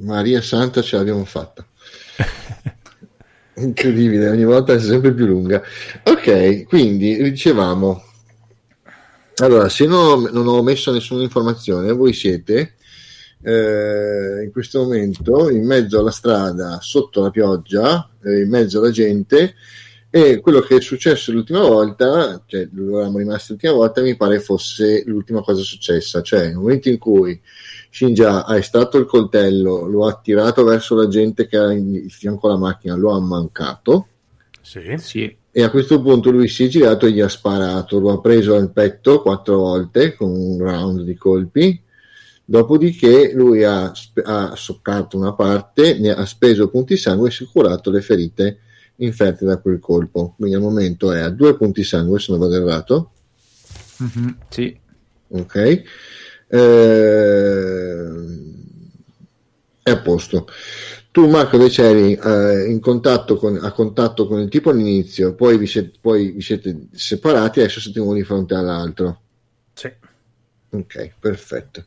Maria 0.00 0.40
Santa 0.42 0.82
ce 0.82 0.96
l'abbiamo 0.96 1.24
fatta. 1.24 1.66
Incredibile, 3.56 4.28
ogni 4.28 4.44
volta 4.44 4.72
è 4.72 4.80
sempre 4.80 5.12
più 5.12 5.26
lunga. 5.26 5.62
Ok, 6.04 6.64
quindi 6.66 7.22
dicevamo, 7.22 8.04
allora, 9.36 9.68
se 9.68 9.86
non 9.86 9.98
ho, 9.98 10.30
non 10.30 10.46
ho 10.46 10.62
messo 10.62 10.92
nessuna 10.92 11.22
informazione, 11.22 11.92
voi 11.92 12.12
siete 12.12 12.74
eh, 13.42 14.42
in 14.44 14.50
questo 14.52 14.82
momento 14.82 15.48
in 15.50 15.64
mezzo 15.64 16.00
alla 16.00 16.10
strada, 16.10 16.78
sotto 16.80 17.22
la 17.22 17.30
pioggia, 17.30 18.08
eh, 18.24 18.42
in 18.42 18.48
mezzo 18.48 18.78
alla 18.78 18.90
gente, 18.90 19.54
e 20.10 20.40
quello 20.40 20.60
che 20.60 20.76
è 20.76 20.80
successo 20.80 21.32
l'ultima 21.32 21.60
volta, 21.60 22.42
cioè 22.46 22.66
dove 22.70 22.92
eravamo 22.92 23.18
rimasti 23.18 23.52
l'ultima 23.52 23.74
volta, 23.74 24.00
mi 24.00 24.16
pare 24.16 24.40
fosse 24.40 25.02
l'ultima 25.06 25.42
cosa 25.42 25.60
successa, 25.60 26.22
cioè 26.22 26.46
nel 26.46 26.56
momento 26.56 26.88
in 26.88 26.98
cui 26.98 27.38
Shinja 27.90 28.46
ha 28.46 28.56
estratto 28.56 28.96
il 28.96 29.04
coltello, 29.04 29.86
lo 29.86 30.06
ha 30.06 30.18
tirato 30.22 30.64
verso 30.64 30.94
la 30.94 31.08
gente 31.08 31.46
che 31.46 31.56
era 31.56 31.72
in 31.72 32.08
fianco 32.08 32.48
alla 32.48 32.56
macchina, 32.56 32.94
lo 32.94 33.12
ha 33.12 33.20
mancato. 33.20 34.08
Sì. 34.62 34.94
sì. 34.96 35.36
E 35.50 35.62
a 35.62 35.70
questo 35.70 36.00
punto 36.00 36.30
lui 36.30 36.48
si 36.48 36.64
è 36.64 36.68
girato 36.68 37.06
e 37.06 37.12
gli 37.12 37.20
ha 37.20 37.28
sparato, 37.28 37.98
lo 37.98 38.12
ha 38.12 38.20
preso 38.20 38.54
al 38.54 38.70
petto 38.72 39.20
quattro 39.20 39.58
volte 39.58 40.14
con 40.14 40.30
un 40.30 40.58
round 40.58 41.02
di 41.02 41.16
colpi. 41.16 41.82
Dopodiché 42.44 43.32
lui 43.34 43.62
ha, 43.64 43.92
ha 44.24 44.54
soccato 44.56 45.18
una 45.18 45.34
parte, 45.34 45.98
ne 45.98 46.10
ha 46.10 46.24
speso 46.24 46.70
punti 46.70 46.96
sangue 46.96 47.28
e 47.28 47.32
si 47.32 47.44
è 47.44 47.46
curato 47.50 47.90
le 47.90 48.00
ferite 48.00 48.60
inferte 48.98 49.44
da 49.44 49.58
quel 49.58 49.78
colpo. 49.78 50.34
Quindi 50.36 50.54
al 50.54 50.62
momento 50.62 51.12
è 51.12 51.20
a 51.20 51.30
due 51.30 51.56
punti 51.56 51.84
sangue, 51.84 52.18
se 52.18 52.30
non 52.30 52.40
vado 52.40 52.54
errato. 52.54 53.10
Mm-hmm, 54.02 54.28
sì. 54.48 54.78
Ok. 55.28 55.82
Eh, 56.50 58.02
è 59.82 59.90
a 59.90 59.98
posto. 60.00 60.46
Tu, 61.10 61.26
Marco, 61.26 61.56
invece 61.56 61.82
eri 61.82 62.12
eh, 62.12 62.70
in 62.70 62.80
contatto 62.80 63.36
con, 63.36 63.58
a 63.60 63.72
contatto 63.72 64.26
con 64.26 64.40
il 64.40 64.48
tipo 64.48 64.70
all'inizio, 64.70 65.34
poi 65.34 65.58
vi 65.58 65.66
siete, 65.66 65.98
poi 66.00 66.30
vi 66.30 66.42
siete 66.42 66.88
separati, 66.92 67.60
adesso 67.60 67.80
siete 67.80 67.98
uno 67.98 68.14
di 68.14 68.22
fronte 68.22 68.54
all'altro. 68.54 69.20
Sì. 69.72 69.90
Ok, 70.70 71.14
perfetto. 71.18 71.86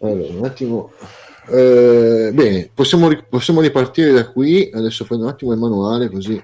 Allora, 0.00 0.32
un 0.32 0.44
attimo. 0.44 0.92
Eh, 1.50 2.30
bene, 2.32 2.70
possiamo, 2.72 3.08
possiamo 3.28 3.60
ripartire 3.60 4.12
da 4.12 4.30
qui. 4.30 4.70
Adesso 4.72 5.04
prendo 5.04 5.24
un 5.24 5.30
attimo 5.30 5.52
il 5.52 5.58
manuale 5.58 6.08
così 6.08 6.42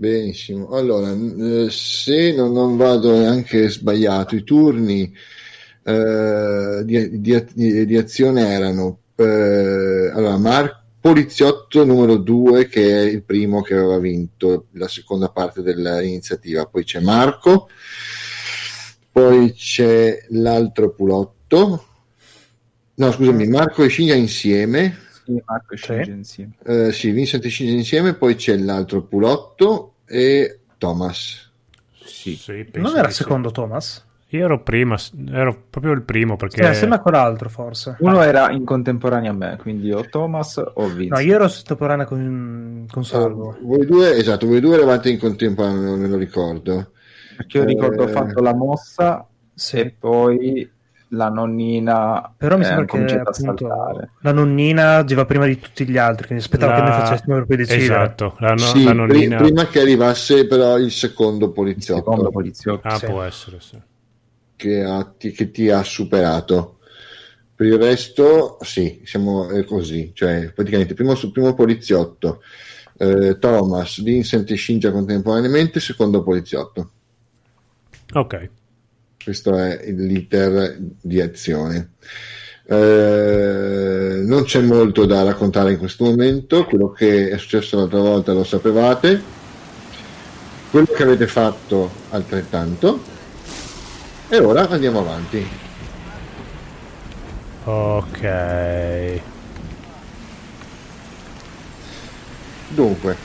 Benissimo, 0.00 0.70
allora 0.70 1.12
eh, 1.12 1.66
se 1.68 2.32
non, 2.34 2.54
non, 2.54 2.78
vado 2.78 3.12
neanche 3.12 3.68
sbagliato, 3.68 4.34
i 4.34 4.44
turni 4.44 5.14
eh, 5.82 6.80
di, 6.86 7.20
di, 7.20 7.84
di, 7.84 7.96
azione 7.98 8.48
erano 8.48 9.00
eh, 9.14 10.10
allora, 10.14 10.38
Mar- 10.38 10.82
Poliziotto 10.98 11.84
numero 11.84 12.16
2 12.16 12.68
che 12.68 12.98
è 12.98 13.02
il 13.10 13.22
primo 13.24 13.60
che 13.60 13.74
aveva 13.74 13.98
vinto 13.98 14.68
la 14.72 14.88
seconda 14.88 15.28
parte 15.28 15.60
dell'iniziativa, 15.60 16.64
poi 16.64 16.84
c'è 16.84 17.00
Marco, 17.00 17.68
poi 19.12 19.52
c'è 19.52 20.24
l'altro 20.30 20.94
Pulotto, 20.94 21.84
no 22.94 23.12
scusami, 23.12 23.46
Marco 23.48 23.82
e 23.82 23.88
Sciglia 23.88 24.14
insieme. 24.14 25.08
Marco 25.44 25.74
e 25.74 25.76
Shinji 25.76 26.10
insieme. 26.10 26.52
Uh, 26.64 26.90
sì, 26.90 27.10
Vincent 27.10 27.44
e 27.44 27.50
Shinji 27.50 27.74
insieme, 27.74 28.14
poi 28.14 28.34
c'è 28.34 28.56
l'altro 28.56 29.02
Pulotto 29.02 29.89
e 30.10 30.58
Thomas. 30.76 31.50
Sì. 32.04 32.34
sì 32.34 32.68
non 32.74 32.96
era 32.96 33.08
il 33.08 33.14
secondo 33.14 33.50
Thomas? 33.50 34.04
Io 34.32 34.44
ero 34.44 34.62
prima, 34.62 34.96
ero 35.30 35.64
proprio 35.70 35.92
il 35.92 36.02
primo 36.02 36.36
perché... 36.36 36.62
Sì, 36.62 36.68
assieme 36.68 36.96
a 36.96 37.00
quell'altro 37.00 37.48
forse. 37.48 37.96
Uno 37.98 38.20
ah. 38.20 38.26
era 38.26 38.50
in 38.50 38.64
contemporanea 38.64 39.30
a 39.30 39.34
me, 39.34 39.56
quindi 39.60 39.90
o 39.90 40.04
Thomas 40.08 40.56
o 40.56 40.86
Vincent. 40.86 41.10
No, 41.10 41.18
io 41.18 41.34
ero 41.34 41.48
contemporanea 41.48 42.04
con, 42.06 42.86
con 42.90 43.04
Salvo. 43.04 43.56
Uh, 43.60 43.66
voi 43.66 43.86
due, 43.86 44.14
esatto, 44.14 44.46
voi 44.46 44.60
due 44.60 44.76
eravate 44.76 45.10
in 45.10 45.18
contemporanea, 45.18 45.80
non 45.80 45.98
me 45.98 46.08
lo 46.08 46.16
ricordo. 46.16 46.92
Perché 47.36 47.58
io 47.58 47.64
ricordo 47.64 48.04
ho 48.04 48.08
eh, 48.08 48.12
fatto 48.12 48.40
la 48.40 48.54
mossa 48.54 49.26
sì. 49.52 49.78
e 49.78 49.94
poi 49.98 50.70
la 51.10 51.28
nonnina 51.28 52.32
però 52.36 52.56
mi 52.56 52.64
sembra 52.64 52.84
che 52.84 53.14
appunto, 53.18 53.66
la 54.20 54.32
nonnina 54.32 54.96
agiva 54.96 55.24
prima 55.24 55.46
di 55.46 55.58
tutti 55.58 55.84
gli 55.88 55.98
altri 55.98 56.26
quindi 56.26 56.44
aspettava 56.44 56.72
la... 56.72 56.78
che 56.78 56.88
noi 56.88 57.00
facessimo 57.00 57.34
per 57.34 57.46
poi 57.46 57.56
decidere. 57.56 57.82
esatto 57.82 58.36
la, 58.38 58.50
no... 58.50 58.58
sì, 58.58 58.84
la 58.84 58.92
nonnina... 58.92 59.36
prima 59.38 59.66
che 59.66 59.80
arrivasse 59.80 60.46
però 60.46 60.78
il 60.78 60.92
secondo 60.92 61.50
poliziotto. 61.50 61.98
Il 61.98 62.06
secondo 62.06 62.30
poliziotto 62.30 62.86
ah 62.86 62.98
sì. 62.98 63.06
può 63.06 63.22
essere 63.22 63.60
sì. 63.60 63.78
che, 64.54 64.82
ha, 64.82 65.14
che 65.16 65.50
ti 65.50 65.70
ha 65.70 65.82
superato. 65.82 66.78
Per 67.54 67.66
il 67.66 67.78
resto 67.78 68.56
sì 68.60 69.02
siamo 69.04 69.48
così 69.66 70.12
cioè 70.14 70.52
praticamente 70.52 70.94
primo, 70.94 71.14
primo 71.32 71.54
poliziotto. 71.54 72.40
Eh, 72.96 73.38
Thomas, 73.38 74.02
Vincent 74.02 74.50
e 74.50 74.56
Shinja 74.56 74.92
contemporaneamente 74.92 75.80
secondo 75.80 76.22
poliziotto. 76.22 76.90
Ok 78.12 78.50
questo 79.30 79.56
è 79.56 79.80
l'iter 79.92 80.76
di 81.00 81.20
azione. 81.20 81.90
Eh, 82.66 84.22
non 84.24 84.42
c'è 84.42 84.60
molto 84.60 85.06
da 85.06 85.22
raccontare 85.22 85.70
in 85.72 85.78
questo 85.78 86.04
momento, 86.04 86.64
quello 86.64 86.90
che 86.90 87.30
è 87.30 87.38
successo 87.38 87.76
l'altra 87.76 88.00
volta 88.00 88.32
lo 88.32 88.42
sapevate, 88.42 89.22
quello 90.70 90.86
che 90.86 91.02
avete 91.04 91.28
fatto 91.28 91.90
altrettanto 92.10 93.00
e 94.28 94.38
ora 94.38 94.68
andiamo 94.68 94.98
avanti. 94.98 95.46
Ok. 97.64 99.20
Dunque, 102.68 103.16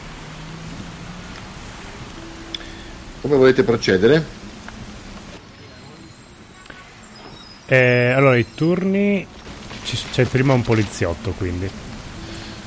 come 3.21 3.35
volete 3.37 3.63
procedere? 3.63 4.34
Eh, 7.67 8.13
allora, 8.15 8.37
i 8.37 8.45
turni 8.53 9.25
c'è 10.11 10.25
prima 10.25 10.53
un 10.53 10.61
poliziotto, 10.61 11.31
quindi. 11.31 11.69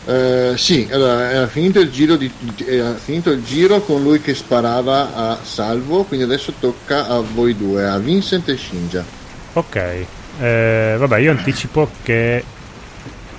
Eh, 0.07 0.55
sì, 0.57 0.89
allora 0.91 1.31
era 1.31 1.47
finito, 1.49 1.81
il 1.81 1.91
giro 1.91 2.17
di, 2.17 2.33
era 2.65 2.95
finito 2.95 3.31
il 3.31 3.45
giro 3.45 3.83
con 3.83 4.03
lui 4.03 4.23
che 4.23 4.35
sparava 4.35 5.15
a 5.15 5.39
Salvo, 5.43 6.05
quindi 6.05 6.25
adesso 6.25 6.55
tocca 6.59 7.07
a 7.07 7.21
voi 7.21 7.55
due, 7.55 7.87
a 7.87 7.99
Vincent 7.99 8.49
e 8.49 8.57
Shinja. 8.57 9.05
Ok, 9.53 10.07
eh, 10.41 10.95
vabbè, 10.97 11.19
io 11.19 11.31
anticipo 11.31 11.91
che 12.03 12.43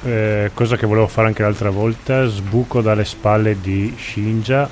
eh, 0.03 0.51
cosa 0.53 0.77
che 0.77 0.85
volevo 0.85 1.07
fare 1.07 1.27
anche 1.27 1.41
l'altra 1.41 1.71
volta, 1.71 2.27
sbuco 2.27 2.81
dalle 2.81 3.05
spalle 3.05 3.59
di 3.59 3.95
Shinja 3.97 4.69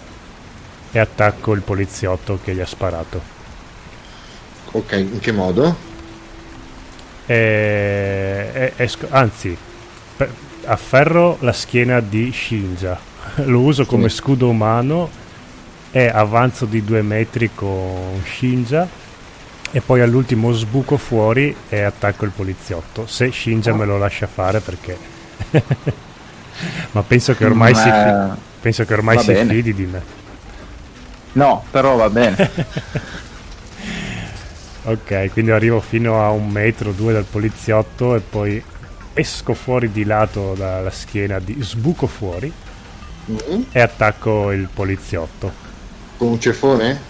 e 0.91 0.99
attacco 0.99 1.53
il 1.53 1.61
poliziotto 1.61 2.39
che 2.43 2.53
gli 2.53 2.59
ha 2.59 2.65
sparato. 2.65 3.35
Ok, 4.71 4.91
in 4.91 5.19
che 5.19 5.31
modo? 5.31 5.75
E, 7.27 8.73
e, 8.75 8.91
anzi 9.09 9.55
afferro 10.63 11.37
la 11.41 11.51
schiena 11.51 11.99
di 11.99 12.31
Shinja 12.31 12.97
lo 13.45 13.59
uso 13.59 13.85
come 13.85 14.09
sì. 14.09 14.15
scudo 14.15 14.49
umano 14.49 15.09
e 15.91 16.07
avanzo 16.07 16.65
di 16.65 16.83
due 16.83 17.01
metri 17.01 17.51
con 17.53 18.21
Shinja 18.25 18.87
e 19.69 19.81
poi 19.81 20.01
all'ultimo 20.01 20.53
sbuco 20.53 20.95
fuori 20.95 21.53
e 21.67 21.81
attacco 21.81 22.23
il 22.23 22.31
poliziotto 22.31 23.05
se 23.07 23.31
Shinja 23.31 23.73
oh. 23.73 23.75
me 23.75 23.85
lo 23.85 23.97
lascia 23.97 24.27
fare 24.27 24.61
perché 24.61 24.97
ma 26.91 27.03
penso 27.03 27.35
che 27.35 27.45
ormai 27.45 27.73
ma... 27.73 27.77
si, 27.77 27.89
fi- 27.89 28.41
penso 28.61 28.85
che 28.85 28.93
ormai 28.93 29.19
si 29.19 29.33
fidi 29.33 29.73
di 29.73 29.85
me 29.85 30.01
no 31.33 31.63
però 31.69 31.95
va 31.97 32.09
bene 32.09 32.51
Ok, 34.87 35.31
quindi 35.33 35.51
arrivo 35.51 35.81
fino 35.81 36.23
a 36.23 36.29
un 36.29 36.47
metro 36.47 36.91
o 36.91 36.93
due 36.93 37.11
dal 37.11 37.25
poliziotto 37.25 38.15
e 38.15 38.21
poi 38.21 38.63
esco 39.13 39.53
fuori 39.53 39.91
di 39.91 40.05
lato 40.05 40.53
dalla 40.53 40.91
schiena, 40.91 41.39
di, 41.39 41.57
sbuco 41.59 42.07
fuori 42.07 42.49
mm-hmm. 43.29 43.61
e 43.73 43.79
attacco 43.81 44.53
il 44.53 44.69
poliziotto. 44.73 45.51
Con 46.15 46.29
un 46.29 46.39
ceffone? 46.39 47.01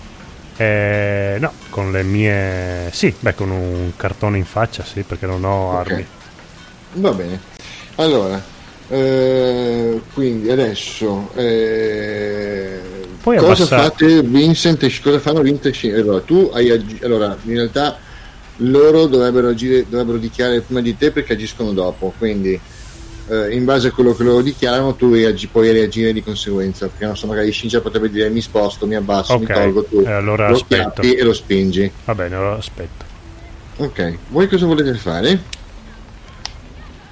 Eh, 0.57 1.38
no, 1.39 1.51
con 1.69 1.91
le 1.91 2.01
mie... 2.01 2.89
Sì, 2.91 3.13
beh, 3.19 3.35
con 3.35 3.51
un 3.51 3.91
cartone 3.95 4.39
in 4.39 4.45
faccia, 4.45 4.83
sì, 4.83 5.03
perché 5.03 5.27
non 5.27 5.44
ho 5.44 5.69
okay. 5.69 5.80
armi. 5.80 6.06
Va 6.94 7.12
bene. 7.12 7.39
Allora, 7.97 8.41
eh, 8.89 10.01
quindi 10.15 10.50
adesso... 10.50 11.30
Eh, 11.35 12.56
puoi 13.35 13.38
cosa 13.38 13.63
abbassare? 13.63 13.89
fate 13.89 14.21
Vincent 14.24 14.83
e 14.83 14.94
cosa 15.01 15.19
fanno 15.19 15.41
Vincent 15.41 15.83
e? 15.83 15.94
Allora, 16.00 16.19
tu 16.21 16.50
hai 16.53 16.69
agi- 16.71 17.00
allora, 17.03 17.38
in 17.44 17.53
realtà 17.53 17.97
loro 18.57 19.06
dovrebbero 19.07 19.50
agire, 19.50 19.85
dovrebbero 19.88 20.18
dichiarare 20.18 20.62
prima 20.62 20.81
di 20.81 20.97
te 20.97 21.12
perché 21.12 21.33
agiscono 21.33 21.71
dopo, 21.74 22.13
quindi 22.18 22.59
eh, 23.29 23.53
in 23.53 23.65
base 23.65 23.89
a 23.89 23.91
quello 23.91 24.15
che 24.15 24.24
loro 24.24 24.41
dichiarano 24.41 24.95
tu 24.95 25.13
reagi- 25.13 25.47
puoi 25.47 25.71
reagire 25.71 26.13
di 26.13 26.24
conseguenza, 26.24 26.88
perché 26.88 27.06
non 27.06 27.18
so, 27.18 27.27
magari 27.27 27.51
Shinja 27.51 27.81
potrebbe 27.81 28.09
dire 28.09 28.29
mi 28.29 28.41
sposto, 28.41 28.88
mi 28.88 28.95
abbasso, 28.95 29.38
mi 29.38 29.45
Ok, 29.45 29.53
tolgo, 29.53 29.83
tu 29.83 30.00
eh, 30.06 30.12
allora 30.12 30.50
lo 30.50 30.56
aspetto. 30.56 31.01
e 31.01 31.21
lo 31.23 31.33
spingi. 31.33 31.91
Va 32.06 32.15
bene, 32.15 32.35
allora 32.35 32.56
aspetto. 32.56 33.06
Ok, 33.77 34.18
voi 34.30 34.47
cosa 34.47 34.65
volete 34.65 34.89
fare? 34.97 35.39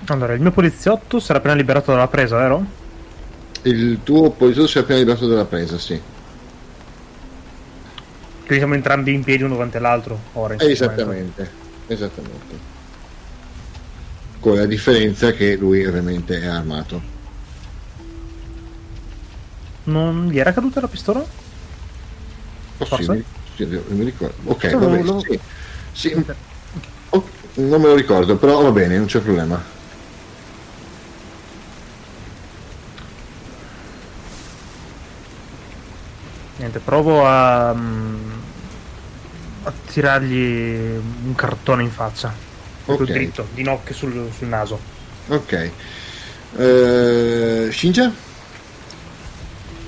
Allora, 0.07 0.33
il 0.33 0.41
mio 0.41 0.51
poliziotto 0.51 1.19
sarà 1.19 1.39
appena 1.39 1.53
liberato 1.55 1.91
dalla 1.91 2.07
presa, 2.07 2.37
vero? 2.37 2.65
Il 3.65 3.99
tuo 4.03 4.29
poliziotto 4.31 4.67
si 4.69 4.77
è 4.77 4.81
appena 4.81 4.99
liberato 4.99 5.27
dalla 5.27 5.45
presa, 5.45 5.77
sì. 5.79 5.99
Quindi 8.37 8.57
siamo 8.57 8.75
entrambi 8.75 9.13
in 9.13 9.23
piedi 9.23 9.41
uno 9.43 9.53
davanti 9.55 9.77
all'altro. 9.77 10.19
Ora, 10.33 10.55
esattamente, 10.59 11.49
esattamente. 11.87 12.73
Con 14.39 14.55
la 14.57 14.65
differenza 14.67 15.31
che 15.31 15.55
lui 15.55 15.83
ovviamente 15.83 16.39
è 16.39 16.45
armato. 16.45 17.01
Non 19.85 20.27
gli 20.27 20.37
era 20.39 20.53
caduta 20.53 20.81
la 20.81 20.87
pistola? 20.87 21.19
Oh, 22.77 22.85
Forse? 22.85 23.23
sì, 23.55 23.65
sì, 23.65 23.81
mi 23.89 24.03
ricordo. 24.05 24.51
Ok, 24.51 24.75
va 24.75 24.85
bene. 24.87 25.03
lo- 25.03 25.19
Sì, 25.21 25.39
sì. 25.91 26.25
Oh, 27.09 27.27
non 27.55 27.81
me 27.81 27.87
lo 27.87 27.95
ricordo, 27.95 28.37
però 28.37 28.61
va 28.61 28.71
bene, 28.71 28.97
non 28.97 29.07
c'è 29.07 29.19
problema. 29.19 29.74
Niente, 36.57 36.79
provo 36.79 37.25
a, 37.25 37.73
mm, 37.73 38.31
a 39.63 39.73
tirargli 39.91 40.97
un 41.25 41.33
cartone 41.35 41.83
in 41.83 41.91
faccia. 41.91 42.33
Proprio 42.85 43.07
Ok. 43.07 43.13
dritto, 43.13 43.47
di 43.53 43.63
nocche 43.63 43.93
sul, 43.93 44.29
sul 44.31 44.47
naso. 44.47 44.79
Ok. 45.27 45.71
Eh, 46.57 47.69
Shinja? 47.71 48.11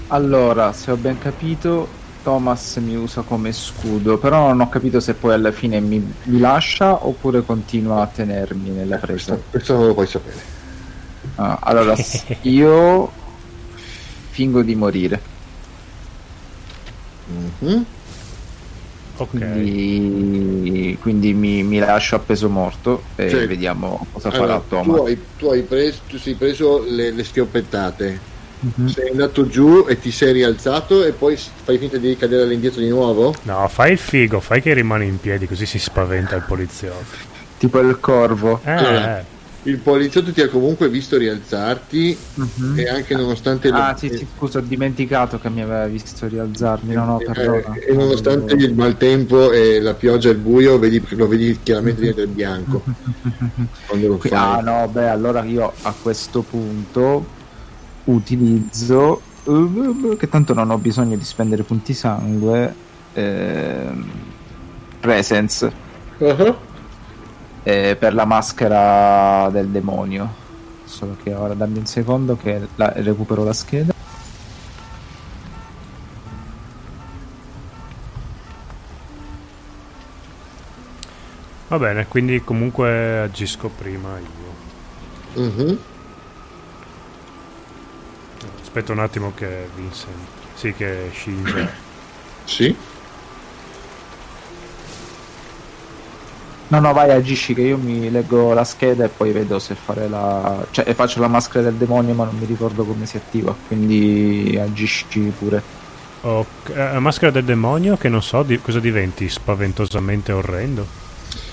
Allora, 0.07 0.71
se 0.73 0.91
ho 0.91 0.95
ben 0.97 1.17
capito, 1.17 1.87
Thomas 2.23 2.77
mi 2.77 2.95
usa 2.95 3.21
come 3.21 3.51
scudo, 3.51 4.17
però 4.17 4.47
non 4.47 4.61
ho 4.61 4.69
capito 4.69 4.99
se 4.99 5.15
poi 5.15 5.33
alla 5.33 5.51
fine 5.51 5.79
mi, 5.81 5.99
mi 6.23 6.39
lascia 6.39 7.05
oppure 7.05 7.43
continua 7.43 8.01
a 8.03 8.07
tenermi 8.07 8.69
nella 8.71 8.97
presa. 8.97 9.35
Questo, 9.35 9.43
questo 9.49 9.85
lo 9.85 9.93
puoi 9.93 10.07
sapere. 10.07 10.43
Ah, 11.35 11.59
allora, 11.61 11.93
io 12.41 13.11
fingo 14.29 14.61
di 14.61 14.75
morire, 14.75 15.21
Mhm. 17.29 17.85
Ok. 19.19 19.29
quindi, 19.29 20.97
quindi 21.01 21.33
mi, 21.33 21.63
mi 21.63 21.79
lascio 21.79 22.15
appeso 22.15 22.49
morto 22.49 23.01
e 23.15 23.29
Cioè, 23.29 23.47
vediamo 23.47 24.05
cosa 24.11 24.29
Allora, 24.29 24.45
farà 24.45 24.59
tu, 24.59 24.67
Thomas. 24.67 25.07
hai, 25.07 25.21
tu 25.37 25.47
hai 25.47 25.61
preso, 25.63 25.99
tu 26.07 26.17
sei 26.19 26.35
preso 26.35 26.83
le, 26.87 27.11
le 27.11 27.23
schioppettate, 27.23 28.35
Mhm. 28.59 28.87
sei 28.87 29.09
andato 29.11 29.47
giù 29.47 29.85
e 29.87 29.99
ti 29.99 30.11
sei 30.11 30.33
rialzato 30.33 31.03
e 31.03 31.11
poi 31.13 31.35
fai 31.37 31.77
finta 31.77 31.97
di 31.97 32.07
ricadere 32.09 32.43
all'indietro 32.43 32.79
di 32.81 32.89
nuovo? 32.89 33.33
No, 33.43 33.67
fai 33.67 33.91
il 33.93 33.97
figo, 33.97 34.39
fai 34.39 34.61
che 34.61 34.73
rimane 34.73 35.05
in 35.05 35.19
piedi 35.19 35.47
così 35.47 35.65
si 35.65 35.79
spaventa 35.79 36.35
il 36.35 36.43
poliziotto. 36.47 37.15
Tipo 37.57 37.79
il 37.79 37.99
corvo. 37.99 38.61
Eh, 38.63 38.71
Allora. 38.71 39.19
eh. 39.19 39.25
Il 39.67 39.79
poliziotto 39.79 40.31
ti 40.31 40.39
ha 40.41 40.47
comunque 40.47 40.87
visto 40.87 41.17
rialzarti 41.17 42.17
Mhm. 42.35 42.79
e 42.79 42.87
anche 42.87 43.15
nonostante 43.15 43.67
Ah, 43.67 43.91
le- 43.91 43.97
sì, 43.97 44.17
sì, 44.17 44.25
scusa, 44.37 44.59
ho 44.59 44.61
dimenticato 44.61 45.39
che 45.39 45.49
mi 45.49 45.61
aveva 45.61 45.85
visto 45.87 46.25
rialzarmi. 46.25 46.93
No, 46.93 47.03
no, 47.03 47.19
eh, 47.19 47.25
perdona. 47.25 47.73
e 47.75 47.93
nonostante 47.93 48.53
il 48.53 48.73
maltempo 48.73 49.51
e 49.51 49.81
la 49.81 49.93
pioggia 49.93 50.29
e 50.29 50.31
il 50.31 50.37
buio 50.37 50.79
vedi, 50.79 51.03
lo 51.09 51.27
vedi 51.27 51.59
chiaramente 51.61 51.99
diventare 51.99 52.27
bianco 52.27 52.81
quando 53.87 54.07
lo 54.07 54.17
Qui- 54.17 54.29
Ah 54.33 54.61
no, 54.61 54.87
beh, 54.87 55.09
allora 55.09 55.43
io 55.43 55.73
a 55.81 55.93
questo 56.01 56.43
punto 56.43 57.25
utilizzo 58.05 59.21
che 60.17 60.29
tanto 60.29 60.53
non 60.53 60.69
ho 60.71 60.77
bisogno 60.77 61.15
di 61.17 61.23
spendere 61.23 61.63
punti 61.63 61.93
sangue 61.93 62.73
ehm, 63.13 64.05
Presence 64.99 65.71
Ah, 66.19 66.57
eh, 67.69 67.97
per 67.99 68.13
la 68.13 68.23
maschera 68.23 69.49
del 69.51 69.67
demonio. 69.67 70.45
Solo 70.85 71.17
che 71.21 71.33
ora 71.33 71.53
dammi 71.53 71.79
un 71.79 71.85
secondo 71.85 72.37
che 72.37 72.65
la- 72.75 72.93
recupero 72.95 73.43
la 73.43 73.51
scheda. 73.51 73.93
Va 81.69 81.77
bene, 81.77 82.07
quindi 82.07 82.41
comunque 82.43 83.19
agisco 83.19 83.67
prima 83.69 84.17
io. 84.19 85.41
mhm. 85.43 85.77
Aspetta 88.61 88.93
un 88.93 88.99
attimo 88.99 89.33
che 89.35 89.67
Vincent. 89.75 90.27
Sì, 90.53 90.73
che 90.73 91.09
Shinja. 91.13 91.69
sì 92.45 92.75
No, 96.69 96.79
no, 96.81 96.91
vai, 96.93 97.11
agisci 97.11 97.53
che 97.53 97.61
io 97.61 97.77
mi 97.77 98.09
leggo 98.11 98.51
la 98.53 98.65
scheda 98.65 99.05
e 99.05 99.09
poi 99.09 99.31
vedo 99.31 99.57
se 99.59 99.75
fare 99.75 100.09
la... 100.09 100.67
cioè 100.71 100.83
e 100.87 100.93
faccio 100.95 101.21
la 101.21 101.27
maschera 101.29 101.63
del 101.63 101.77
demonio 101.77 102.13
ma 102.13 102.25
non 102.25 102.35
mi 102.37 102.45
ricordo 102.45 102.83
come 102.85 103.05
si 103.05 103.15
attiva, 103.15 103.57
quindi 103.67 104.57
agisci 104.61 105.31
pure. 105.37 105.69
Ok, 106.21 106.69
eh, 106.69 106.93
la 106.93 106.99
maschera 106.99 107.31
del 107.31 107.45
demonio 107.45 107.95
che 107.97 108.09
non 108.09 108.21
so 108.23 108.43
di- 108.43 108.59
cosa 108.59 108.79
diventi, 108.79 109.29
spaventosamente 109.29 110.31
orrendo. 110.31 110.91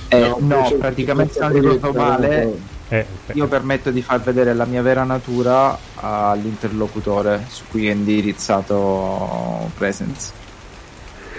Eh, 0.09 0.19
No, 0.19 0.37
no, 0.41 0.77
praticamente 0.79 1.35
se 1.35 1.41
non 1.41 1.53
ricordo 1.53 1.93
male 1.93 2.69
Eh, 2.89 3.07
io 3.33 3.49
permetto 3.49 3.91
di 3.91 4.03
far 4.03 4.21
vedere 4.23 4.55
la 4.55 4.67
mia 4.67 4.83
vera 4.83 5.05
natura 5.05 5.87
all'interlocutore 5.95 7.47
su 7.49 7.67
cui 7.67 7.89
è 7.89 7.93
indirizzato 7.93 9.71
Presence. 9.75 10.33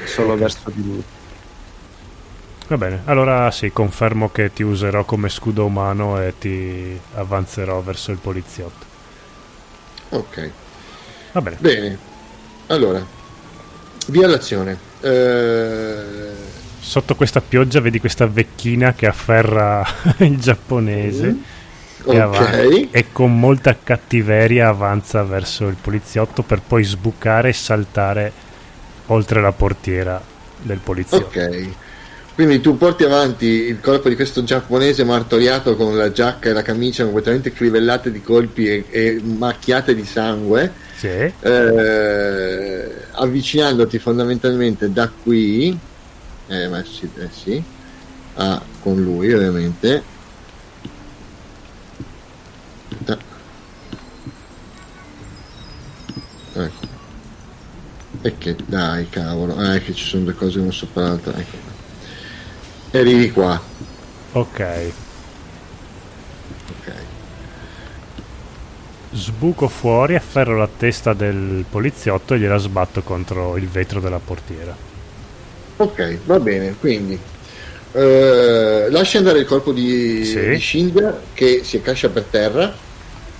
Solo 0.04 0.38
verso 0.38 0.72
di 0.72 0.83
lui. 0.83 1.06
Va 2.67 2.77
bene, 2.77 3.01
allora 3.06 3.50
sì, 3.50 3.71
confermo 3.71 4.29
che 4.31 4.53
ti 4.53 4.62
userò 4.62 5.03
come 5.06 5.29
scudo 5.29 5.65
umano 5.65 6.21
e 6.21 6.38
ti 6.38 7.00
avanzerò 7.13 7.81
verso 7.81 8.12
il 8.12 8.19
poliziotto. 8.19 8.85
ok 10.12 10.38
Va 11.33 11.41
bene. 11.41 11.59
bene 11.59 11.97
allora 12.67 13.06
via 14.07 14.27
l'azione 14.27 14.79
Eh, 15.01 16.33
Sotto 16.77 17.15
questa 17.15 17.41
pioggia 17.41 17.79
vedi 17.81 18.00
questa 18.00 18.27
vecchina 18.27 18.93
che 18.93 19.07
afferra 19.07 19.84
il 20.19 20.39
giapponese 20.39 21.39
e, 22.07 22.19
ok 22.19 22.19
avanti- 22.19 22.88
e 22.91 23.12
con 23.12 23.38
molta 23.39 23.81
cattiveria 23.81 24.67
avanza 24.69 25.24
verso 25.24 25.67
il 25.67 25.77
poliziotto 25.77 26.43
per 26.43 26.62
poi 26.62 26.84
sbucare 26.84 27.50
e 27.50 27.53
saltare 27.53 28.38
oltre 29.07 29.41
la 29.41 29.53
portiera 29.53 30.27
del 30.57 30.81
poliziotto. 30.81 31.48
ok 31.48 31.77
quindi 32.36 32.60
tu 32.60 32.77
porti 32.77 33.04
avanti 33.06 33.46
il 33.46 33.80
corpo 33.80 34.10
di 34.10 34.15
questo 34.15 34.44
giapponese 34.44 35.04
martoriato 35.06 35.75
con 35.77 35.96
la 35.96 36.12
giacca 36.12 36.50
e 36.50 36.54
la 36.54 36.62
camicia 36.62 37.04
completamente 37.06 37.51
crivellate 37.54 38.12
di 38.12 38.22
colpi 38.22 38.68
e, 38.68 38.86
e 38.89 39.22
macchiate 39.24 39.96
di 39.96 40.04
sangue 40.06 40.72
Sì. 40.98 41.08
eh, 41.08 42.92
avvicinandoti 43.12 44.00
fondamentalmente 44.00 44.92
da 44.92 45.10
qui 45.24 45.77
eh, 46.48 46.68
ma 46.68 46.84
sì, 46.84 47.10
eh, 47.18 47.30
sì, 47.32 47.63
a- 48.36 48.62
con 48.82 49.01
lui 49.01 49.32
ovviamente 49.34 50.04
Da- 53.00 53.18
ecco 56.54 56.88
e 58.22 58.38
che 58.38 58.56
dai 58.65 59.08
cavolo 59.10 59.56
ah, 59.58 59.75
è 59.75 59.82
che 59.84 59.94
ci 59.94 60.04
sono 60.06 60.24
due 60.24 60.34
cose 60.34 60.60
una 60.60 60.72
sopra 60.72 61.04
l'altra 61.04 61.38
ecco. 61.38 61.64
E 62.95 62.99
arrivi 62.99 63.31
qua 63.31 63.61
Ok. 64.31 64.59
ok 66.69 66.93
Sbuco 69.11 69.67
fuori, 69.69 70.15
afferro 70.15 70.57
la 70.57 70.67
testa 70.67 71.13
del 71.13 71.63
poliziotto 71.69 72.33
e 72.33 72.39
gliela 72.39 72.57
sbatto 72.57 73.01
contro 73.01 73.55
il 73.55 73.67
vetro 73.69 74.01
della 74.01 74.19
portiera. 74.19 74.75
Ok, 75.77 76.17
va 76.25 76.37
bene, 76.39 76.75
quindi 76.77 77.17
eh, 77.93 78.87
lasci 78.89 79.15
andare 79.17 79.39
il 79.39 79.45
corpo 79.45 79.71
di, 79.71 80.25
Sì. 80.25 80.49
di 80.49 80.59
Shinja 80.59 81.21
che 81.33 81.61
si 81.63 81.77
accascia 81.77 82.09
per 82.09 82.23
terra 82.23 82.75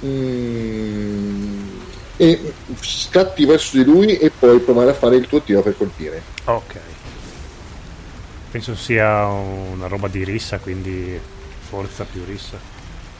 mm, 0.06 1.68
e 2.18 2.54
scatti 2.80 3.46
verso 3.46 3.76
di 3.76 3.84
lui 3.84 4.18
e 4.18 4.32
poi 4.38 4.60
provare 4.60 4.92
a 4.92 4.94
fare 4.94 5.18
il 5.18 5.28
tuo 5.28 5.42
tiro 5.42 5.62
per 5.62 5.76
colpire. 5.76 6.22
Ok 6.46 6.76
penso 8.56 8.74
sia 8.74 9.26
una 9.26 9.88
roba 9.88 10.08
di 10.08 10.24
rissa, 10.24 10.60
quindi 10.60 11.20
forza 11.68 12.06
più 12.06 12.24
rissa. 12.26 12.58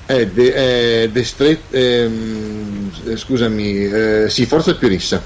È 0.06 0.26
de, 0.28 1.02
eh, 1.04 1.10
de 1.10 1.60
ehm, 1.72 3.18
scusami, 3.18 3.84
eh, 3.84 4.30
sì, 4.30 4.46
forza 4.46 4.76
più 4.76 4.88
rissa. 4.88 5.22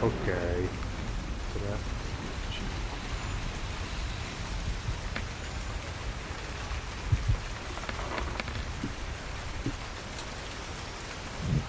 Ok. 0.00 0.12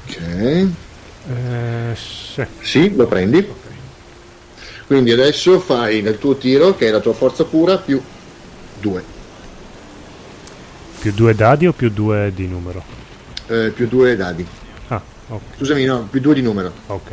Ok. 0.08 0.18
Eh, 1.30 1.94
sì. 1.94 2.46
sì, 2.62 2.96
lo 2.96 3.06
prendi. 3.06 3.38
Okay. 3.38 3.69
Quindi 4.90 5.12
adesso 5.12 5.60
fai 5.60 6.02
nel 6.02 6.18
tuo 6.18 6.36
tiro, 6.36 6.76
che 6.76 6.88
è 6.88 6.90
la 6.90 7.00
tua 7.00 7.14
forza 7.14 7.44
pura, 7.44 7.78
più 7.78 8.02
2. 8.82 9.04
Più 11.00 11.12
due 11.14 11.36
dadi 11.36 11.68
o 11.68 11.74
più 11.74 11.92
due 11.92 12.32
di 12.34 12.48
numero? 12.48 12.82
Eh, 13.46 13.70
più 13.70 13.88
2 13.88 14.16
dadi. 14.16 14.44
Ah, 14.88 15.00
ok. 15.28 15.42
Scusami, 15.58 15.86
no, 15.86 16.08
più 16.10 16.20
2 16.20 16.34
di 16.34 16.42
numero. 16.42 16.74
ok. 16.88 17.12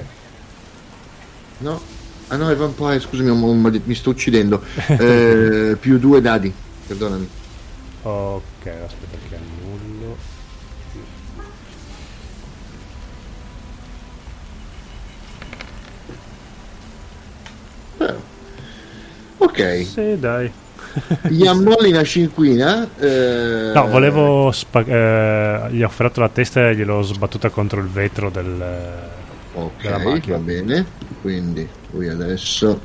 No? 1.59 1.79
Ah 2.29 2.37
no, 2.37 2.49
è 2.49 2.57
vampire, 2.57 2.99
scusami, 2.99 3.29
mo- 3.37 3.53
mo- 3.53 3.81
mi 3.85 3.95
sto 3.95 4.09
uccidendo. 4.09 4.63
Eh, 4.99 5.77
più 5.79 5.99
2 5.99 6.23
dadi, 6.23 6.51
perdonami. 6.87 7.29
Ok, 8.05 8.67
aspetta 8.67 9.19
che 9.29 9.37
Ok, 19.47 19.85
Sì, 19.87 20.19
dai. 20.19 20.51
gli 21.29 21.47
ammolli 21.47 21.91
una 21.91 22.03
cinquina. 22.05 22.89
eh, 22.99 23.71
No, 23.75 23.87
volevo. 23.89 24.51
spa- 24.53 24.85
eh, 24.85 25.69
gli 25.71 25.83
ho 25.83 25.87
offerto 25.87 26.21
la 26.21 26.29
testa 26.29 26.69
e 26.71 26.75
gliel'ho 26.77 27.03
sbattuta 27.03 27.49
contro 27.51 27.81
il 27.81 27.87
vetro 27.89 28.31
del. 28.31 28.65
Ok, 29.55 30.29
va 30.29 30.39
bene. 30.39 30.85
Quindi 31.21 31.67
lui 31.93 32.09
adesso. 32.09 32.81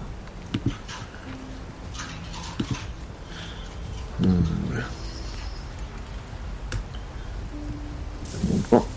Mm. 4.24 4.80
Un 8.50 8.62
po'. 8.70 8.88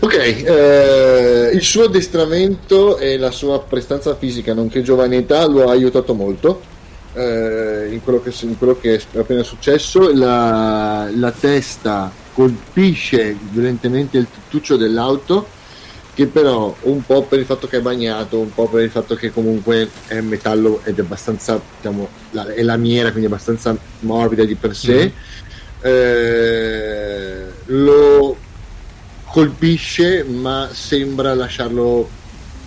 Ok, 0.00 0.14
eh, 0.14 1.50
il 1.54 1.62
suo 1.62 1.84
addestramento 1.84 2.98
e 2.98 3.16
la 3.16 3.30
sua 3.30 3.60
prestanza 3.60 4.14
fisica, 4.16 4.52
nonché 4.52 4.82
giovanità, 4.82 5.46
lo 5.46 5.68
ha 5.68 5.72
aiutato 5.72 6.12
molto 6.12 6.60
eh, 7.14 7.88
in, 7.90 8.02
quello 8.02 8.20
che, 8.20 8.32
in 8.42 8.58
quello 8.58 8.78
che 8.78 8.96
è 8.96 9.18
appena 9.18 9.42
successo. 9.42 10.12
La, 10.12 11.08
la 11.14 11.30
testa 11.30 12.12
colpisce 12.34 13.34
violentemente 13.50 14.18
il 14.18 14.26
tettuccio 14.32 14.76
dell'auto, 14.76 15.46
che 16.12 16.26
però 16.26 16.74
un 16.82 17.02
po' 17.06 17.22
per 17.22 17.38
il 17.38 17.46
fatto 17.46 17.66
che 17.66 17.78
è 17.78 17.80
bagnato, 17.80 18.38
un 18.38 18.52
po' 18.52 18.68
per 18.68 18.82
il 18.82 18.90
fatto 18.90 19.14
che 19.14 19.32
comunque 19.32 19.88
è 20.06 20.20
metallo 20.20 20.80
ed 20.84 20.98
è 20.98 21.00
abbastanza, 21.00 21.58
diciamo, 21.76 22.08
la, 22.32 22.52
è 22.52 22.62
lamiera, 22.62 23.08
quindi 23.08 23.26
abbastanza 23.26 23.74
morbida 24.00 24.44
di 24.44 24.54
per 24.54 24.76
sé. 24.76 25.12
eh, 25.80 27.44
lo 27.66 28.36
colpisce 29.32 30.24
ma 30.24 30.68
sembra 30.72 31.34
lasciarlo 31.34 32.08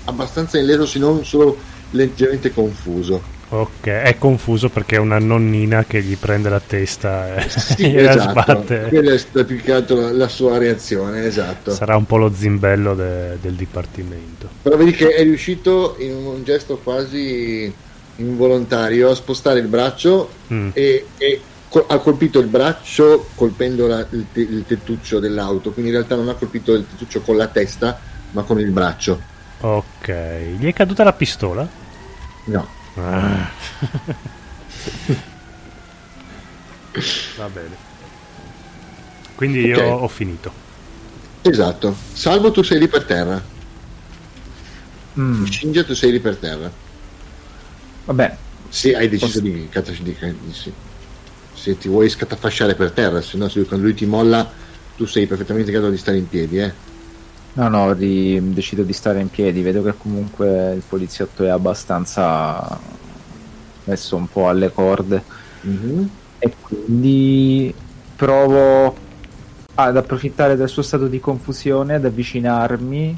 abbastanza 0.05 0.57
illeso 0.57 0.85
se 0.85 0.99
non 0.99 1.23
solo 1.25 1.57
leggermente 1.91 2.51
confuso 2.53 3.39
Ok, 3.53 3.85
è 3.87 4.15
confuso 4.17 4.69
perché 4.69 4.95
è 4.95 4.99
una 4.99 5.19
nonnina 5.19 5.83
che 5.83 6.01
gli 6.01 6.15
prende 6.15 6.47
la 6.47 6.61
testa 6.65 7.35
e 7.35 7.49
sì, 7.49 7.89
gliela 7.89 8.11
esatto. 8.11 8.29
sbatte. 8.29 8.85
quella 8.87 9.11
è 9.13 9.17
stata 9.17 9.43
più 9.43 9.57
che 9.61 9.73
altro 9.73 9.99
la, 9.99 10.11
la 10.13 10.27
sua 10.29 10.57
reazione 10.57 11.25
esatto 11.25 11.71
Sarà 11.71 11.97
un 11.97 12.05
po' 12.05 12.15
lo 12.15 12.31
zimbello 12.33 12.95
de- 12.95 13.37
del 13.41 13.55
dipartimento. 13.55 14.47
però 14.61 14.77
vedi 14.77 14.93
che 14.93 15.09
è 15.09 15.23
riuscito 15.23 15.97
in 15.99 16.13
un 16.13 16.43
gesto 16.45 16.77
quasi 16.77 17.69
involontario 18.15 19.09
a 19.09 19.15
spostare 19.15 19.59
il 19.59 19.67
braccio 19.67 20.39
Mm. 20.53 20.69
e, 20.73 21.05
e 21.17 21.41
ha 21.87 21.97
colpito 21.99 22.39
il 22.39 22.47
braccio 22.47 23.29
colpendo 23.35 23.87
la- 23.87 24.05
il, 24.11 24.25
te- 24.33 24.41
il 24.41 24.65
tettuccio 24.67 25.19
dell'auto 25.19 25.71
quindi 25.71 25.91
in 25.91 25.97
realtà 25.97 26.15
non 26.15 26.27
ha 26.29 26.33
colpito 26.33 26.73
il 26.73 26.85
tettuccio 26.87 27.21
con 27.21 27.37
la 27.37 27.47
testa 27.47 27.99
ma 28.31 28.43
con 28.43 28.59
il 28.59 28.71
braccio 28.71 29.29
Ok, 29.61 30.09
gli 30.57 30.65
è 30.65 30.73
caduta 30.73 31.03
la 31.03 31.13
pistola? 31.13 31.67
no 32.45 32.67
Ah. 32.95 33.49
Va 37.37 37.47
bene. 37.47 37.75
Quindi 39.35 39.65
io 39.65 39.81
ho 39.81 40.07
finito. 40.09 40.51
esatto 41.43 41.95
salvo 42.13 42.51
tu 42.51 42.61
sei 42.63 42.79
lì 42.79 42.87
per 42.87 43.03
terra 43.05 43.59
Mm, 45.19 45.43
Shinja 45.45 45.83
tu 45.83 45.93
sei 45.93 46.09
lì 46.11 46.19
per 46.21 46.37
terra 46.37 46.71
vabbè, 48.05 48.37
se 48.69 48.95
hai 48.95 49.09
deciso 49.09 49.25
Posso- 49.25 49.39
di, 49.41 49.67
di- 49.69 50.37
di- 50.45 50.53
sì. 50.53 50.71
Se 51.61 51.77
ti 51.77 51.87
vuoi 51.87 52.09
scatafasciare 52.09 52.73
per 52.73 52.91
terra 52.91 53.21
se 53.21 53.37
no 53.37 53.47
se 53.47 53.59
lui- 53.59 53.67
quando 53.67 53.85
lui 53.85 53.93
ti 53.95 54.05
molla 54.07 54.49
tu 54.97 55.05
sei 55.05 55.27
perfettamente 55.27 55.69
in 55.69 55.75
grado 55.77 55.91
di 55.91 55.97
stare 55.97 56.17
in 56.17 56.27
piedi 56.27 56.57
eh. 56.59 56.73
no, 57.53 57.67
no, 57.69 57.93
ri- 57.93 58.53
decido 58.53 58.83
di 58.83 58.93
stare 58.93 59.19
in 59.19 59.29
piedi. 59.29 59.61
Vedo 59.61 59.83
che 59.83 59.93
comunque 59.97 60.73
il 60.73 60.83
poliziotto 60.87 61.43
è 61.43 61.49
abbastanza 61.49 62.79
messo 63.85 64.15
un 64.15 64.27
po' 64.27 64.47
alle 64.47 64.71
corde. 64.71 65.23
Mhm. 65.61 66.09
E 66.39 66.55
quindi 66.61 67.73
provo 68.15 68.95
ad 69.75 69.97
approfittare 69.97 70.55
del 70.55 70.69
suo 70.69 70.81
stato 70.81 71.07
di 71.07 71.19
confusione, 71.19 71.95
ad 71.95 72.05
avvicinarmi, 72.05 73.17